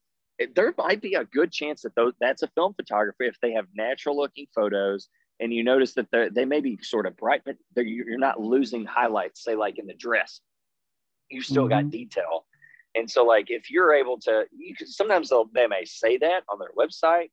there 0.55 0.73
might 0.79 1.03
be 1.03 1.15
a 1.15 1.25
good 1.25 1.53
chance 1.53 1.83
that 1.83 1.95
those 1.95 2.13
that's 2.21 2.43
a 2.43 2.49
film 2.49 2.75
photographer 2.75 3.23
if 3.23 3.37
they 3.41 3.53
have 3.53 3.67
natural 3.75 4.17
looking 4.17 4.47
photos 4.55 5.09
and 5.39 5.55
you 5.55 5.65
notice 5.65 5.95
that 5.95 6.07
they 6.35 6.45
may 6.45 6.61
be 6.61 6.79
sort 6.83 7.07
of 7.07 7.17
bright 7.17 7.43
but 7.45 7.57
you're 7.77 8.19
not 8.19 8.41
losing 8.41 8.85
highlights 8.85 9.45
say 9.45 9.55
like 9.55 9.79
in 9.79 9.87
the 9.87 9.95
dress 9.95 10.41
you 11.31 11.41
still 11.41 11.65
mm-hmm. 11.65 11.85
got 11.85 11.91
detail 11.91 12.47
and 12.95 13.09
so 13.09 13.25
like 13.25 13.47
if 13.51 13.71
you're 13.71 13.95
able 13.95 14.19
to 14.19 14.45
you 14.57 14.75
can 14.75 14.87
sometimes 14.87 15.31
they 15.55 15.67
may 15.67 15.85
say 15.85 16.17
that 16.17 16.43
on 16.49 16.59
their 16.59 16.73
website 16.77 17.31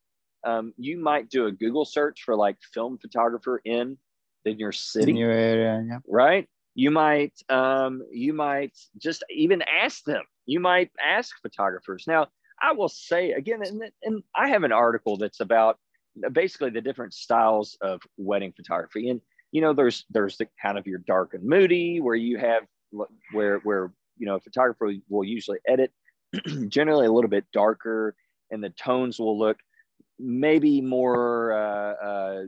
um, 0.48 0.74
you 0.78 0.98
might 0.98 1.30
do 1.30 1.48
a 1.48 1.52
Google 1.52 1.84
search 1.84 2.24
for 2.24 2.36
like 2.36 2.56
film 2.74 2.98
photographer 2.98 3.62
in 3.66 3.98
in 4.46 4.58
your 4.58 4.72
city, 4.72 5.12
in 5.12 5.18
your 5.18 5.32
area, 5.32 5.84
yeah. 5.88 6.00
right? 6.08 6.48
You 6.74 6.90
might 6.90 7.34
um, 7.50 8.02
you 8.12 8.34
might 8.34 8.78
just 8.98 9.24
even 9.30 9.62
ask 9.62 10.06
them. 10.06 10.24
You 10.46 10.62
might 10.62 10.90
ask 11.06 11.36
photographers. 11.42 12.06
Now, 12.08 12.28
I 12.62 12.72
will 12.72 12.88
say 12.88 13.32
again, 13.32 13.62
and, 13.62 13.82
and 14.04 14.24
I 14.36 14.48
have 14.48 14.64
an 14.64 14.72
article 14.72 15.18
that's 15.18 15.42
about 15.42 15.80
basically 16.32 16.70
the 16.70 16.82
different 16.82 17.14
styles 17.14 17.78
of 17.82 18.02
wedding 18.16 18.54
photography, 18.56 19.10
and 19.10 19.20
you 19.52 19.60
know, 19.60 19.74
there's 19.74 20.06
there's 20.10 20.38
the 20.38 20.48
kind 20.62 20.78
of 20.78 20.88
your 20.88 21.00
dark 21.00 21.34
and 21.34 21.44
moody 21.44 22.00
where 22.00 22.16
you 22.16 22.38
have 22.38 22.64
where 23.34 23.60
where 23.60 23.92
you 24.18 24.26
know 24.26 24.36
a 24.36 24.40
photographer 24.40 24.94
will 25.10 25.26
usually 25.26 25.60
edit 25.68 25.92
generally 26.70 27.06
a 27.06 27.12
little 27.12 27.30
bit 27.30 27.44
darker, 27.52 28.16
and 28.50 28.64
the 28.64 28.70
tones 28.70 29.20
will 29.20 29.38
look 29.38 29.58
maybe 30.19 30.82
more 30.82 31.53
uh, 31.53 31.93
uh, 31.93 32.43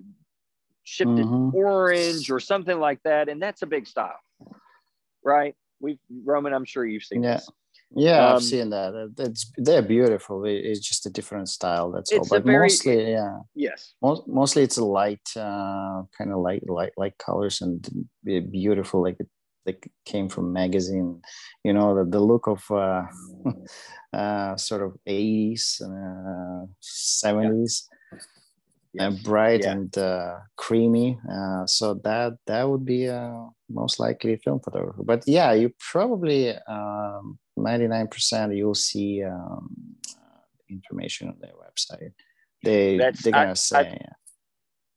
shifted 0.84 1.25
mm-hmm. 1.25 1.55
orange 1.55 2.32
or 2.32 2.39
something 2.39 2.79
like 2.79 3.01
that, 3.03 3.29
and 3.29 3.41
that's 3.41 3.62
a 3.62 3.67
big 3.67 3.88
style, 3.88 4.19
right? 5.23 5.55
We've 5.79 5.99
Roman, 6.25 6.53
I'm 6.53 6.65
sure 6.65 6.86
you've 6.86 7.03
seen 7.03 7.23
yeah. 7.23 7.36
this. 7.36 7.49
Yeah, 7.95 8.27
um, 8.27 8.36
I've 8.36 8.43
seen 8.43 8.69
that. 8.69 9.13
It's 9.17 9.51
they're 9.58 9.82
beautiful. 9.82 10.45
It's 10.45 10.79
just 10.79 11.08
a 11.08 11.10
different 11.10 11.49
style. 11.49 11.91
That's 11.91 12.12
all. 12.13 12.25
But 12.29 12.43
very, 12.43 12.65
mostly, 12.65 13.12
yeah. 13.12 13.39
Yes. 13.55 13.95
Most, 14.01 14.27
mostly, 14.27 14.62
it's 14.62 14.77
a 14.77 14.86
light, 14.86 15.27
uh, 15.36 16.03
kind 16.15 16.32
of 16.32 16.38
light, 16.38 16.69
light, 16.69 16.91
light 16.97 17.17
colors 17.17 17.62
and 17.62 18.08
beautiful. 18.23 19.01
Like 19.01 19.17
like 19.69 19.91
came 20.05 20.29
from 20.29 20.53
magazine. 20.53 21.21
You 21.63 21.73
know, 21.73 21.95
the, 21.95 22.05
the 22.10 22.19
look 22.19 22.47
of 22.47 22.63
uh, 22.71 23.03
uh, 24.13 24.55
sort 24.58 24.82
of 24.82 24.97
80s 25.08 25.82
and 25.82 25.93
uh, 25.93 26.65
70s. 26.82 27.88
Yeah 27.89 28.19
yes. 28.93 29.19
bright 29.23 29.62
yeah. 29.63 29.71
and 29.71 29.97
uh, 29.97 30.39
creamy. 30.55 31.19
Uh, 31.32 31.65
so 31.65 31.95
that 32.03 32.38
that 32.47 32.69
would 32.69 32.86
be 32.86 33.05
a 33.05 33.47
most 33.69 33.99
likely 33.99 34.38
film 34.38 34.60
photographer. 34.60 35.03
But 35.03 35.23
yeah, 35.27 35.53
you 35.53 35.73
probably 35.79 36.55
um, 36.67 37.39
ninety 37.55 37.88
nine 37.88 38.08
percent 38.08 38.55
you'll 38.55 38.75
see 38.75 39.23
um, 39.23 39.69
uh, 40.15 40.41
information 40.69 41.29
on 41.29 41.38
their 41.39 41.53
website. 41.53 42.13
They 42.63 42.97
That's, 42.97 43.23
they're 43.23 43.34
gonna 43.34 43.51
I, 43.51 43.53
say. 43.53 43.77
I, 43.77 43.82
yeah. 43.82 44.13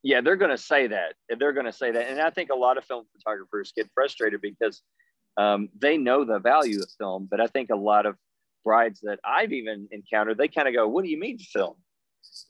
Yeah, 0.02 0.20
they're 0.20 0.36
going 0.36 0.50
to 0.50 0.58
say 0.58 0.88
that. 0.88 1.14
They're 1.28 1.52
going 1.52 1.66
to 1.66 1.72
say 1.72 1.90
that, 1.90 2.08
and 2.08 2.20
I 2.20 2.30
think 2.30 2.50
a 2.50 2.56
lot 2.56 2.78
of 2.78 2.84
film 2.84 3.04
photographers 3.16 3.72
get 3.76 3.90
frustrated 3.94 4.40
because 4.40 4.82
um, 5.36 5.68
they 5.78 5.96
know 5.96 6.24
the 6.24 6.38
value 6.38 6.80
of 6.80 6.90
film, 6.98 7.28
but 7.30 7.40
I 7.40 7.46
think 7.46 7.70
a 7.70 7.76
lot 7.76 8.06
of 8.06 8.16
brides 8.64 9.00
that 9.02 9.18
I've 9.24 9.52
even 9.52 9.88
encountered, 9.90 10.38
they 10.38 10.48
kind 10.48 10.68
of 10.68 10.74
go, 10.74 10.86
"What 10.88 11.04
do 11.04 11.10
you 11.10 11.18
mean 11.18 11.38
film?" 11.38 11.76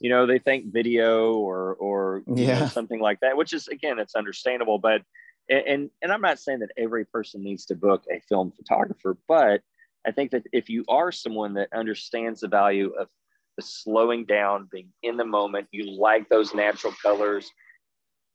you 0.01 0.11
know 0.11 0.27
they 0.27 0.39
think 0.39 0.73
video 0.73 1.35
or 1.35 1.75
or 1.75 2.23
yeah. 2.27 2.61
know, 2.61 2.67
something 2.67 3.01
like 3.01 3.21
that 3.21 3.37
which 3.37 3.53
is 3.53 3.69
again 3.69 3.99
it's 3.99 4.15
understandable 4.15 4.79
but 4.79 5.03
and 5.49 5.91
and 6.03 6.13
i'm 6.13 6.21
not 6.21 6.39
saying 6.39 6.61
that 6.61 6.71
every 6.77 7.05
person 7.05 7.43
needs 7.43 7.65
to 7.67 7.75
book 7.75 8.05
a 8.11 8.21
film 8.29 8.53
photographer 8.53 9.17
but 9.27 9.61
i 10.07 10.11
think 10.11 10.31
that 10.31 10.45
if 10.53 10.69
you 10.69 10.85
are 10.89 11.11
someone 11.11 11.55
that 11.55 11.69
understands 11.75 12.41
the 12.41 12.49
value 12.49 12.93
of 12.99 13.09
the 13.57 13.63
slowing 13.63 14.25
down 14.25 14.69
being 14.71 14.89
in 15.03 15.17
the 15.17 15.25
moment. 15.25 15.69
You 15.73 15.99
like 15.99 16.29
those 16.29 16.55
natural 16.55 16.93
colors. 17.03 17.51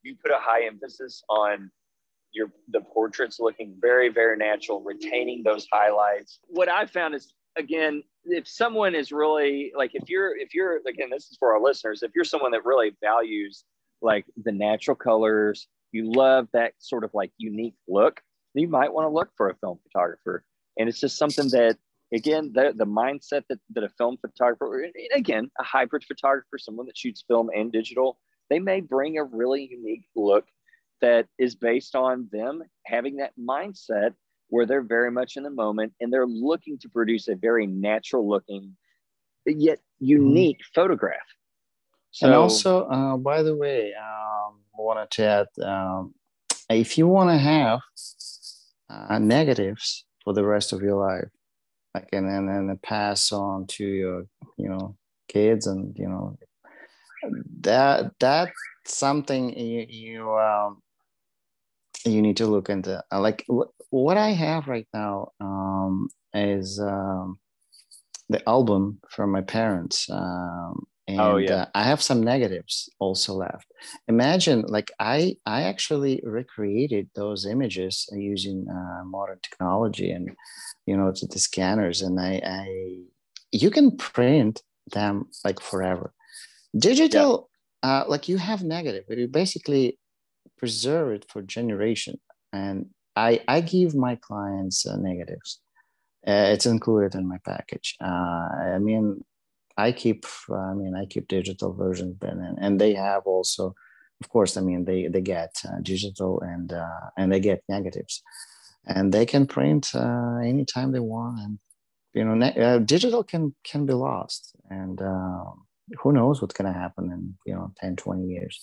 You 0.03 0.15
put 0.15 0.31
a 0.31 0.39
high 0.39 0.65
emphasis 0.65 1.23
on 1.29 1.71
your 2.33 2.51
the 2.69 2.81
portraits 2.81 3.39
looking 3.39 3.75
very 3.79 4.09
very 4.09 4.37
natural 4.37 4.81
retaining 4.81 5.43
those 5.43 5.65
highlights. 5.71 6.39
What 6.47 6.67
i 6.67 6.85
found 6.85 7.15
is 7.15 7.33
again 7.55 8.03
if 8.25 8.45
someone 8.45 8.93
is 8.93 9.13
really 9.13 9.71
like 9.75 9.91
if 9.95 10.09
you're 10.09 10.37
if 10.37 10.53
you're 10.53 10.81
again 10.85 11.09
this 11.09 11.31
is 11.31 11.37
for 11.39 11.55
our 11.55 11.61
listeners 11.61 12.03
if 12.03 12.11
you're 12.13 12.25
someone 12.25 12.51
that 12.51 12.65
really 12.65 12.91
values 13.01 13.63
like 14.01 14.25
the 14.43 14.51
natural 14.51 14.93
colors 14.93 15.69
you 15.93 16.11
love 16.11 16.49
that 16.51 16.73
sort 16.79 17.05
of 17.05 17.11
like 17.13 17.31
unique 17.37 17.75
look 17.87 18.21
you 18.59 18.67
might 18.67 18.93
want 18.93 19.05
to 19.05 19.09
look 19.09 19.29
for 19.35 19.49
a 19.49 19.55
film 19.55 19.79
photographer. 19.83 20.43
And 20.77 20.87
it's 20.89 20.99
just 20.99 21.17
something 21.17 21.49
that 21.49 21.77
again 22.13 22.51
the, 22.53 22.73
the 22.75 22.85
mindset 22.85 23.43
that, 23.49 23.59
that 23.73 23.83
a 23.83 23.89
film 23.89 24.17
photographer 24.21 24.85
again 25.13 25.49
a 25.59 25.63
hybrid 25.63 26.03
photographer 26.03 26.57
someone 26.57 26.85
that 26.85 26.97
shoots 26.97 27.23
film 27.27 27.49
and 27.55 27.71
digital 27.71 28.17
they 28.49 28.59
may 28.59 28.79
bring 28.79 29.17
a 29.17 29.23
really 29.23 29.67
unique 29.69 30.05
look 30.15 30.45
that 31.01 31.27
is 31.37 31.55
based 31.55 31.95
on 31.95 32.27
them 32.31 32.63
having 32.85 33.17
that 33.17 33.33
mindset 33.39 34.13
where 34.49 34.65
they're 34.65 34.81
very 34.81 35.11
much 35.11 35.35
in 35.35 35.43
the 35.43 35.49
moment 35.49 35.93
and 35.99 36.11
they're 36.11 36.25
looking 36.25 36.77
to 36.79 36.89
produce 36.89 37.27
a 37.27 37.35
very 37.35 37.67
natural 37.67 38.27
looking 38.27 38.75
yet 39.45 39.79
unique 39.99 40.57
mm-hmm. 40.57 40.81
photograph. 40.81 41.17
So, 42.11 42.25
and 42.25 42.35
also, 42.35 42.87
uh, 42.87 43.17
by 43.17 43.43
the 43.43 43.55
way, 43.55 43.93
um, 43.93 44.59
I 44.73 44.81
wanted 44.81 45.11
to 45.11 45.23
add 45.23 45.47
um, 45.63 46.13
if 46.69 46.97
you 46.97 47.07
want 47.07 47.29
to 47.29 47.37
have 47.37 47.79
uh, 48.89 49.19
negatives 49.19 50.05
for 50.23 50.33
the 50.33 50.43
rest 50.43 50.73
of 50.73 50.81
your 50.81 50.95
life, 50.95 51.29
like 51.97 52.09
and 52.13 52.27
then 52.27 52.47
and 52.47 52.81
pass 52.81 53.31
on 53.31 53.65
to 53.67 53.85
your 53.85 54.25
you 54.57 54.69
know 54.69 54.95
kids 55.27 55.67
and 55.67 55.97
you 55.97 56.07
know 56.07 56.37
that 57.61 58.11
that's 58.19 58.51
something 58.85 59.57
you, 59.57 59.85
you 59.89 60.33
um, 60.37 60.81
you 62.05 62.21
need 62.21 62.37
to 62.37 62.47
look 62.47 62.69
into. 62.69 63.03
Uh, 63.11 63.19
like 63.19 63.45
what 63.89 64.17
i 64.17 64.29
have 64.29 64.67
right 64.67 64.87
now 64.93 65.29
um, 65.39 66.09
is 66.33 66.79
um, 66.79 67.39
the 68.29 68.41
album 68.47 68.99
from 69.09 69.31
my 69.31 69.41
parents 69.41 70.09
um, 70.09 70.85
and 71.07 71.19
oh, 71.19 71.37
yeah. 71.37 71.53
uh, 71.53 71.65
i 71.75 71.83
have 71.83 72.01
some 72.01 72.21
negatives 72.21 72.89
also 72.99 73.33
left 73.33 73.67
imagine 74.07 74.61
like 74.67 74.91
i 74.99 75.35
i 75.45 75.63
actually 75.63 76.21
recreated 76.23 77.09
those 77.15 77.45
images 77.45 78.07
using 78.13 78.65
uh, 78.69 79.03
modern 79.05 79.39
technology 79.41 80.11
and 80.11 80.29
you 80.85 80.95
know 80.97 81.11
to 81.11 81.27
the 81.27 81.39
scanners 81.39 82.01
and 82.01 82.19
i 82.19 82.41
i 82.45 82.97
you 83.51 83.69
can 83.69 83.95
print 83.95 84.61
them 84.93 85.25
like 85.43 85.59
forever 85.59 86.13
digital 86.77 87.49
yeah. 87.83 88.01
uh, 88.01 88.03
like 88.07 88.27
you 88.27 88.37
have 88.37 88.63
negative 88.63 89.03
but 89.07 89.17
you 89.17 89.27
basically 89.27 89.97
preserve 90.57 91.11
it 91.11 91.25
for 91.29 91.41
generation. 91.41 92.19
And 92.51 92.87
I, 93.15 93.41
I 93.47 93.61
give 93.61 93.95
my 93.95 94.15
clients 94.15 94.85
uh, 94.85 94.97
negatives. 94.97 95.59
Uh, 96.27 96.51
it's 96.53 96.65
included 96.65 97.15
in 97.15 97.27
my 97.27 97.37
package. 97.45 97.95
Uh, 98.01 98.49
I 98.75 98.79
mean, 98.79 99.23
I 99.77 99.91
keep, 99.91 100.25
I 100.51 100.73
mean, 100.73 100.95
I 100.95 101.05
keep 101.05 101.27
digital 101.27 101.73
versions, 101.73 102.17
and, 102.21 102.57
and 102.59 102.81
they 102.81 102.93
have 102.93 103.23
also, 103.25 103.75
of 104.21 104.29
course, 104.29 104.57
I 104.57 104.61
mean, 104.61 104.85
they, 104.85 105.07
they 105.07 105.21
get 105.21 105.55
uh, 105.65 105.79
digital 105.81 106.41
and, 106.41 106.73
uh, 106.73 107.09
and 107.17 107.31
they 107.31 107.39
get 107.39 107.63
negatives 107.69 108.23
and 108.85 109.13
they 109.13 109.25
can 109.25 109.45
print 109.45 109.91
uh, 109.93 110.37
anytime 110.43 110.91
they 110.91 110.99
want. 110.99 111.39
And, 111.39 111.59
you 112.13 112.25
know, 112.25 112.33
ne- 112.33 112.79
digital 112.85 113.23
can, 113.23 113.53
can 113.63 113.85
be 113.85 113.93
lost 113.93 114.55
and 114.69 114.99
who 115.99 116.11
knows 116.11 116.41
what's 116.41 116.55
going 116.55 116.73
to 116.73 116.77
happen 116.77 117.11
in, 117.11 117.35
you 117.45 117.53
know, 117.53 117.71
10, 117.79 117.95
20 117.97 118.25
years 118.25 118.59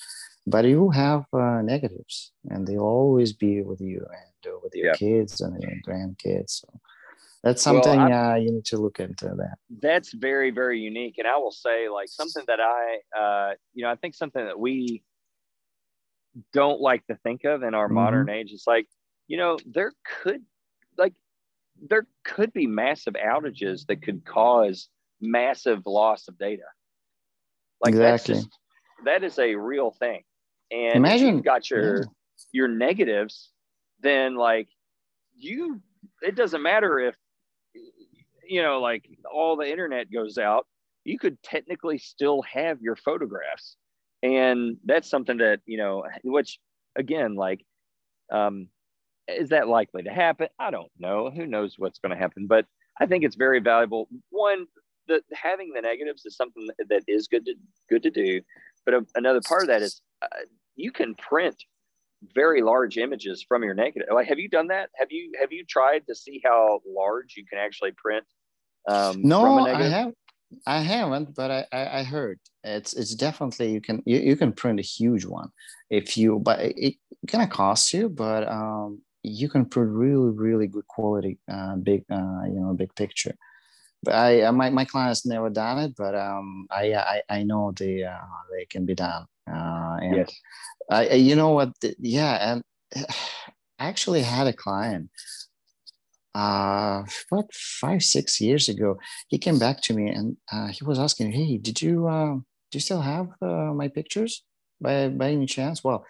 but 0.47 0.65
you 0.65 0.91
have 0.91 1.25
uh, 1.33 1.63
negatives 1.63 2.33
and 2.51 2.67
they'll 2.67 2.81
always 2.81 3.33
be 3.33 3.63
with 3.63 3.81
you 3.81 3.99
and 3.99 4.53
uh, 4.53 4.59
with 4.63 4.75
your 4.75 4.89
yeah. 4.89 4.93
kids 4.95 5.41
and 5.41 5.61
your 5.63 5.73
grandkids 5.87 6.61
so 6.61 6.69
that's 7.45 7.63
something 7.63 8.01
well, 8.01 8.33
uh, 8.33 8.35
you 8.37 8.51
need 8.51 8.65
to 8.65 8.79
look 8.79 8.99
into 8.99 9.27
that 9.27 9.57
that's 9.81 10.13
very 10.13 10.51
very 10.51 10.81
unique 10.81 11.17
and 11.19 11.29
i 11.29 11.37
will 11.37 11.51
say 11.51 11.89
like 11.89 12.09
something 12.09 12.43
that 12.47 12.61
i 12.61 12.99
uh, 13.19 13.53
you 13.75 13.85
know 13.85 13.91
i 13.91 13.95
think 13.97 14.15
something 14.15 14.45
that 14.45 14.59
we 14.59 15.03
don't 16.53 16.81
like 16.81 17.07
to 17.07 17.17
think 17.23 17.45
of 17.45 17.63
in 17.63 17.75
our 17.75 17.87
mm-hmm. 17.87 17.95
modern 17.95 18.31
age 18.31 18.51
is 18.51 18.65
like 18.67 18.87
you 19.29 19.37
know 19.37 19.59
there 19.67 19.93
could 20.23 20.43
like 20.99 21.15
there 21.89 22.07
could 22.25 22.53
be 22.53 22.67
massive 22.67 23.15
outages 23.15 23.87
that 23.87 24.03
could 24.03 24.25
cause 24.25 24.89
massive 25.21 25.83
loss 25.87 26.29
of 26.29 26.39
data 26.39 26.63
like 27.83 27.91
exactly. 27.95 28.35
that's 28.35 28.45
just 28.45 28.59
that 29.05 29.23
is 29.23 29.39
a 29.39 29.55
real 29.55 29.91
thing 29.91 30.23
and 30.71 30.97
imagine 30.97 31.37
you've 31.37 31.45
got 31.45 31.71
your 31.71 31.99
yeah. 31.99 32.05
your 32.53 32.69
negatives 32.69 33.51
then 34.01 34.35
like 34.35 34.69
you 35.37 35.81
it 36.23 36.35
doesn't 36.35 36.63
matter 36.63 36.99
if 36.99 37.15
you 38.49 38.63
know 38.63 38.81
like 38.81 39.09
all 39.33 39.57
the 39.57 39.71
internet 39.71 40.11
goes 40.13 40.39
out 40.39 40.67
you 41.05 41.19
could 41.19 41.41
technically 41.43 41.99
still 41.99 42.43
have 42.43 42.81
your 42.81 42.97
photographs. 42.97 43.77
And 44.23 44.79
that's 44.85 45.09
something 45.09 45.37
that 45.39 45.61
you 45.67 45.77
know 45.77 46.05
which 46.25 46.59
again 46.97 47.35
like 47.35 47.65
um 48.33 48.69
is 49.29 49.51
that 49.51 49.69
likely 49.69 50.03
to 50.03 50.11
happen? 50.11 50.49
I 50.59 50.71
don't 50.71 50.91
know. 50.99 51.31
Who 51.31 51.47
knows 51.47 51.77
what's 51.79 51.99
going 51.99 52.11
to 52.11 52.19
happen? 52.19 52.47
But 52.47 52.67
i 53.01 53.07
think 53.07 53.25
it's 53.25 53.37
very 53.37 53.61
valuable. 53.61 54.09
One 54.31 54.67
the 55.07 55.21
having 55.35 55.73
the 55.75 55.83
negatives 55.83 56.25
is 56.25 56.37
something 56.37 56.67
that 56.89 57.03
is 57.07 57.29
good 57.29 57.45
to 57.45 57.55
good 57.91 58.03
to 58.03 58.11
do. 58.11 58.41
But 58.87 58.95
a, 58.95 59.07
another 59.15 59.41
part 59.47 59.63
of 59.63 59.69
that 59.69 59.83
is 59.83 60.01
uh, 60.23 60.27
you 60.77 60.91
can 60.91 61.15
print 61.17 61.63
very 62.35 62.63
large 62.63 62.97
images 62.97 63.45
from 63.47 63.63
your 63.63 63.75
negative. 63.75 64.09
Like, 64.13 64.29
have 64.29 64.39
you 64.39 64.49
done 64.49 64.69
that? 64.69 64.91
Have 64.97 65.11
you 65.11 65.33
have 65.41 65.53
you 65.53 65.65
tried 65.65 66.07
to 66.09 66.15
see 66.15 66.41
how 66.45 66.81
large 66.87 67.35
you 67.37 67.45
can 67.47 67.59
actually 67.59 67.93
print? 67.93 68.25
Um, 68.89 69.21
no, 69.23 69.59
I 69.67 69.83
have. 69.83 70.13
I 70.67 70.81
haven't, 70.81 71.35
but 71.35 71.51
I, 71.51 71.67
I, 71.73 71.99
I 72.01 72.03
heard 72.05 72.39
it's 72.63 72.95
it's 72.95 73.15
definitely 73.15 73.73
you 73.73 73.81
can 73.81 74.03
you, 74.07 74.19
you 74.19 74.37
can 74.37 74.53
print 74.53 74.79
a 74.79 74.83
huge 74.83 75.25
one 75.25 75.51
if 75.91 76.17
you 76.17 76.39
but 76.39 76.61
it, 76.61 76.77
it 76.79 76.95
kind 77.29 77.45
of 77.45 77.51
costs 77.51 77.93
you, 77.93 78.09
but 78.09 78.49
um 78.49 79.03
you 79.23 79.49
can 79.49 79.65
print 79.65 79.91
really 79.91 80.31
really 80.31 80.67
good 80.67 80.87
quality 80.87 81.39
uh, 81.51 81.77
big 81.77 82.05
uh, 82.11 82.43
you 82.47 82.61
know 82.61 82.75
big 82.75 82.95
picture. 82.95 83.35
But 84.03 84.15
I 84.15 84.51
my 84.51 84.71
my 84.71 84.85
clients 84.85 85.27
never 85.27 85.51
done 85.51 85.79
it, 85.79 85.95
but 85.97 86.15
um 86.15 86.67
I 86.71 86.95
I, 86.95 87.23
I 87.29 87.43
know 87.43 87.73
they 87.73 88.03
uh, 88.05 88.19
they 88.53 88.67
can 88.67 88.87
be 88.87 88.95
done. 88.95 89.27
Uh, 89.51 89.97
and 90.01 90.17
yes. 90.17 90.33
I 90.91 91.15
you 91.15 91.37
know 91.37 91.51
what? 91.51 91.73
Yeah 91.99 92.53
and 92.53 92.63
I 93.79 93.87
actually 93.89 94.23
had 94.23 94.47
a 94.47 94.53
client 94.53 95.11
uh 96.35 97.05
what 97.29 97.47
five 97.55 98.03
six 98.03 98.41
years 98.41 98.69
ago. 98.69 98.99
He 99.29 99.39
came 99.39 99.59
back 99.59 99.81
to 99.83 99.95
me 99.95 100.09
and 100.09 100.37
uh, 100.53 100.69
he 100.69 100.85
was 100.85 100.99
asking 100.99 101.33
hey 101.33 101.59
did 101.59 101.81
you 101.83 102.07
uh, 102.09 102.35
do 102.35 102.73
you 102.73 102.81
still 102.81 103.01
have 103.03 103.29
uh, 103.43 103.73
my 103.75 103.89
pictures 103.89 104.43
by 104.81 105.09
by 105.09 105.31
any 105.31 105.47
chance? 105.47 105.85
Well 105.85 106.05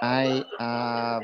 i 0.00 0.42
uh 0.58 1.20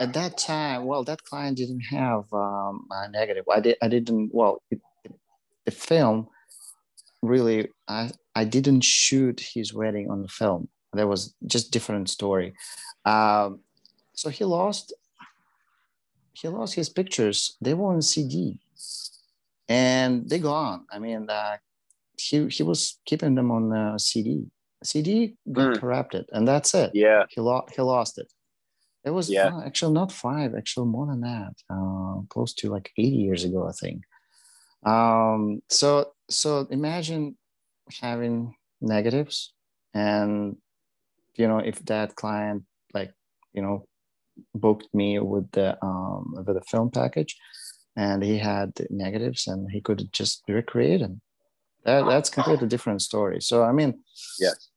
at 0.00 0.12
that 0.12 0.36
time 0.36 0.84
well 0.84 1.02
that 1.04 1.22
client 1.24 1.56
didn't 1.56 1.80
have 1.80 2.24
um 2.32 2.86
a 2.90 3.08
negative. 3.08 3.44
I 3.50 3.60
did 3.60 3.76
i 3.82 3.88
didn't 3.88 4.30
well 4.32 4.60
it, 4.70 4.80
the 5.64 5.70
film 5.70 6.28
really 7.26 7.68
i 7.88 8.10
i 8.34 8.44
didn't 8.44 8.82
shoot 8.82 9.40
his 9.54 9.72
wedding 9.74 10.10
on 10.10 10.22
the 10.22 10.28
film 10.28 10.68
that 10.92 11.08
was 11.08 11.34
just 11.46 11.72
different 11.72 12.08
story 12.08 12.54
um 13.04 13.60
so 14.14 14.30
he 14.30 14.44
lost 14.44 14.94
he 16.34 16.48
lost 16.48 16.74
his 16.74 16.88
pictures. 16.88 17.56
They 17.60 17.74
were 17.74 17.94
on 17.94 18.02
CD, 18.02 18.58
and 19.68 20.28
they 20.28 20.38
gone. 20.38 20.84
I 20.92 20.98
mean, 20.98 21.30
uh, 21.30 21.56
he 22.18 22.48
he 22.48 22.62
was 22.62 22.98
keeping 23.06 23.34
them 23.34 23.50
on 23.50 23.72
uh, 23.72 23.98
CD. 23.98 24.46
CD 24.82 25.36
got 25.50 25.74
mm. 25.74 25.80
corrupted, 25.80 26.26
and 26.32 26.46
that's 26.46 26.74
it. 26.74 26.90
Yeah, 26.92 27.24
he 27.30 27.40
lost 27.40 27.74
he 27.74 27.82
lost 27.82 28.18
it. 28.18 28.30
It 29.04 29.10
was 29.10 29.30
yeah. 29.30 29.54
Uh, 29.54 29.62
actually 29.64 29.94
not 29.94 30.12
five, 30.12 30.54
actually 30.54 30.86
more 30.86 31.06
than 31.06 31.20
that, 31.20 31.54
uh, 31.70 32.22
close 32.28 32.54
to 32.54 32.70
like 32.70 32.90
80 32.96 33.08
years 33.08 33.44
ago, 33.44 33.68
I 33.68 33.72
think. 33.72 34.02
Um, 34.84 35.60
so 35.68 36.12
so 36.28 36.66
imagine 36.70 37.36
having 38.00 38.54
negatives, 38.80 39.54
and 39.94 40.56
you 41.36 41.48
know 41.48 41.58
if 41.58 41.84
that 41.86 42.16
client 42.16 42.64
like 42.92 43.12
you 43.52 43.62
know 43.62 43.86
booked 44.54 44.88
me 44.92 45.18
with 45.18 45.50
the 45.52 45.76
um, 45.82 46.34
with 46.36 46.46
the 46.46 46.62
film 46.62 46.90
package, 46.90 47.36
and 47.96 48.22
he 48.22 48.38
had 48.38 48.72
negatives, 48.90 49.46
and 49.46 49.70
he 49.70 49.80
could 49.80 50.12
just 50.12 50.42
recreate 50.48 51.00
them. 51.00 51.20
That, 51.84 52.06
that's 52.06 52.30
completely 52.30 52.68
different 52.68 53.02
story. 53.02 53.40
So 53.40 53.62
I 53.62 53.72
mean, 53.72 54.02
yes, 54.38 54.68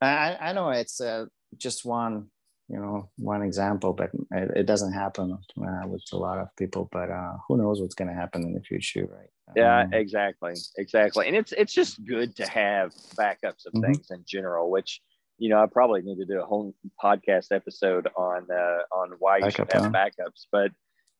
I 0.00 0.36
I 0.40 0.52
know 0.52 0.70
it's 0.70 1.00
uh, 1.00 1.26
just 1.56 1.84
one 1.84 2.28
you 2.70 2.78
know 2.78 3.10
one 3.16 3.42
example, 3.42 3.92
but 3.92 4.10
it, 4.30 4.50
it 4.58 4.66
doesn't 4.66 4.92
happen 4.92 5.36
uh, 5.60 5.86
with 5.86 6.04
a 6.12 6.16
lot 6.16 6.38
of 6.38 6.54
people. 6.56 6.88
But 6.92 7.10
uh, 7.10 7.34
who 7.46 7.56
knows 7.56 7.80
what's 7.80 7.94
going 7.94 8.08
to 8.08 8.14
happen 8.14 8.42
in 8.42 8.54
the 8.54 8.60
future, 8.60 9.06
right? 9.10 9.30
Yeah, 9.56 9.82
um, 9.82 9.92
exactly, 9.92 10.54
exactly. 10.78 11.26
And 11.26 11.36
it's 11.36 11.52
it's 11.52 11.72
just 11.72 12.04
good 12.04 12.36
to 12.36 12.46
have 12.48 12.92
backups 13.16 13.66
of 13.66 13.72
mm-hmm. 13.72 13.92
things 13.92 14.10
in 14.10 14.24
general, 14.26 14.70
which 14.70 15.00
you 15.38 15.48
know, 15.48 15.60
I 15.60 15.66
probably 15.66 16.02
need 16.02 16.18
to 16.18 16.26
do 16.26 16.40
a 16.40 16.44
whole 16.44 16.74
podcast 17.02 17.46
episode 17.50 18.08
on 18.16 18.46
uh, 18.50 18.82
on 18.94 19.12
why 19.18 19.38
you 19.38 19.44
Backup, 19.44 19.72
should 19.72 19.82
have 19.82 19.92
backups. 19.92 20.46
But 20.52 20.70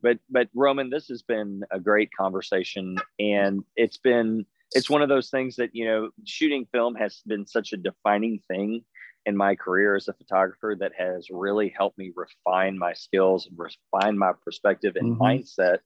but 0.03 0.19
but 0.29 0.49
Roman, 0.55 0.91
this 0.91 1.09
has 1.09 1.23
been 1.23 1.63
a 1.73 1.81
great 1.81 2.11
conversation, 2.17 2.97
and 3.19 3.65
it's 3.77 3.97
been 3.97 4.45
it's 4.73 4.91
one 4.91 5.03
of 5.03 5.09
those 5.09 5.31
things 5.31 5.57
that 5.57 5.75
you 5.75 5.87
know, 5.87 6.11
shooting 6.25 6.67
film 6.71 6.95
has 6.95 7.23
been 7.27 7.47
such 7.47 7.73
a 7.73 7.77
defining 7.77 8.41
thing 8.47 8.85
in 9.27 9.37
my 9.37 9.55
career 9.55 9.97
as 9.97 10.09
a 10.09 10.15
photographer 10.15 10.77
that 10.79 10.93
has 10.97 11.29
really 11.31 11.73
helped 11.77 11.99
me 11.99 12.13
refine 12.15 12.79
my 12.79 12.93
skills 12.95 13.47
and 13.47 13.59
refine 13.59 14.17
my 14.19 14.33
perspective 14.45 14.97
and 14.97 15.17
mm-hmm. 15.17 15.23
mindset 15.23 15.79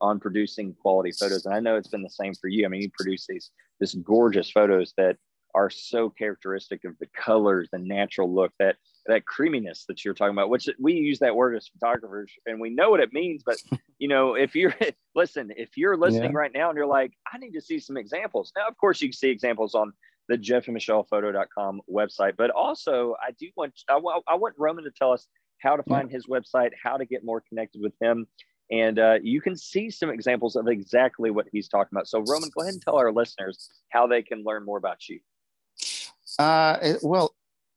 on 0.00 0.20
producing 0.20 0.74
quality 0.74 1.12
photos. 1.12 1.46
And 1.46 1.54
I 1.54 1.60
know 1.60 1.76
it's 1.76 1.88
been 1.88 2.02
the 2.02 2.10
same 2.10 2.34
for 2.34 2.48
you. 2.48 2.64
I 2.64 2.68
mean, 2.68 2.82
you 2.82 2.90
produce 2.96 3.26
these 3.28 3.50
this 3.80 3.94
gorgeous 3.94 4.50
photos 4.50 4.92
that 4.96 5.16
are 5.54 5.70
so 5.70 6.10
characteristic 6.10 6.84
of 6.84 6.96
the 6.98 7.08
colors, 7.16 7.68
the 7.72 7.78
natural 7.78 8.32
look, 8.32 8.52
that 8.58 8.76
that 9.06 9.24
creaminess 9.24 9.84
that 9.88 10.04
you're 10.04 10.14
talking 10.14 10.34
about, 10.34 10.50
which 10.50 10.68
we 10.78 10.94
use 10.94 11.18
that 11.20 11.34
word 11.34 11.56
as 11.56 11.68
photographers 11.68 12.32
and 12.44 12.60
we 12.60 12.70
know 12.70 12.90
what 12.90 13.00
it 13.00 13.12
means. 13.12 13.42
But 13.44 13.56
you 13.98 14.08
know, 14.08 14.34
if 14.34 14.54
you're 14.54 14.74
listen, 15.14 15.50
if 15.56 15.76
you're 15.76 15.96
listening 15.96 16.32
yeah. 16.32 16.38
right 16.38 16.52
now 16.54 16.68
and 16.68 16.76
you're 16.76 16.86
like, 16.86 17.12
I 17.32 17.38
need 17.38 17.52
to 17.52 17.60
see 17.60 17.78
some 17.78 17.96
examples. 17.96 18.52
Now, 18.56 18.68
of 18.68 18.76
course, 18.76 19.00
you 19.00 19.08
can 19.08 19.16
see 19.16 19.30
examples 19.30 19.74
on 19.74 19.92
the 20.28 20.36
Jeff 20.36 20.66
and 20.66 20.74
Michelle 20.74 21.04
photo.com 21.04 21.80
website, 21.90 22.34
but 22.36 22.50
also 22.50 23.14
I 23.20 23.32
do 23.32 23.48
want 23.56 23.72
I, 23.88 23.98
I 24.28 24.34
want 24.34 24.54
Roman 24.58 24.84
to 24.84 24.90
tell 24.90 25.12
us 25.12 25.28
how 25.58 25.76
to 25.76 25.82
find 25.84 26.10
his 26.10 26.26
website, 26.26 26.70
how 26.82 26.96
to 26.96 27.04
get 27.04 27.24
more 27.24 27.42
connected 27.48 27.80
with 27.80 27.94
him. 28.00 28.26
And 28.70 28.98
uh, 28.98 29.18
you 29.22 29.40
can 29.40 29.56
see 29.56 29.90
some 29.90 30.10
examples 30.10 30.56
of 30.56 30.66
exactly 30.66 31.30
what 31.30 31.46
he's 31.52 31.68
talking 31.68 31.90
about. 31.92 32.08
So, 32.08 32.24
Roman, 32.26 32.50
go 32.54 32.62
ahead 32.62 32.74
and 32.74 32.82
tell 32.82 32.96
our 32.96 33.12
listeners 33.12 33.70
how 33.90 34.06
they 34.06 34.22
can 34.22 34.42
learn 34.44 34.64
more 34.64 34.76
about 34.76 35.08
you. 35.08 35.20
Uh, 36.38 36.94
well, 37.02 37.34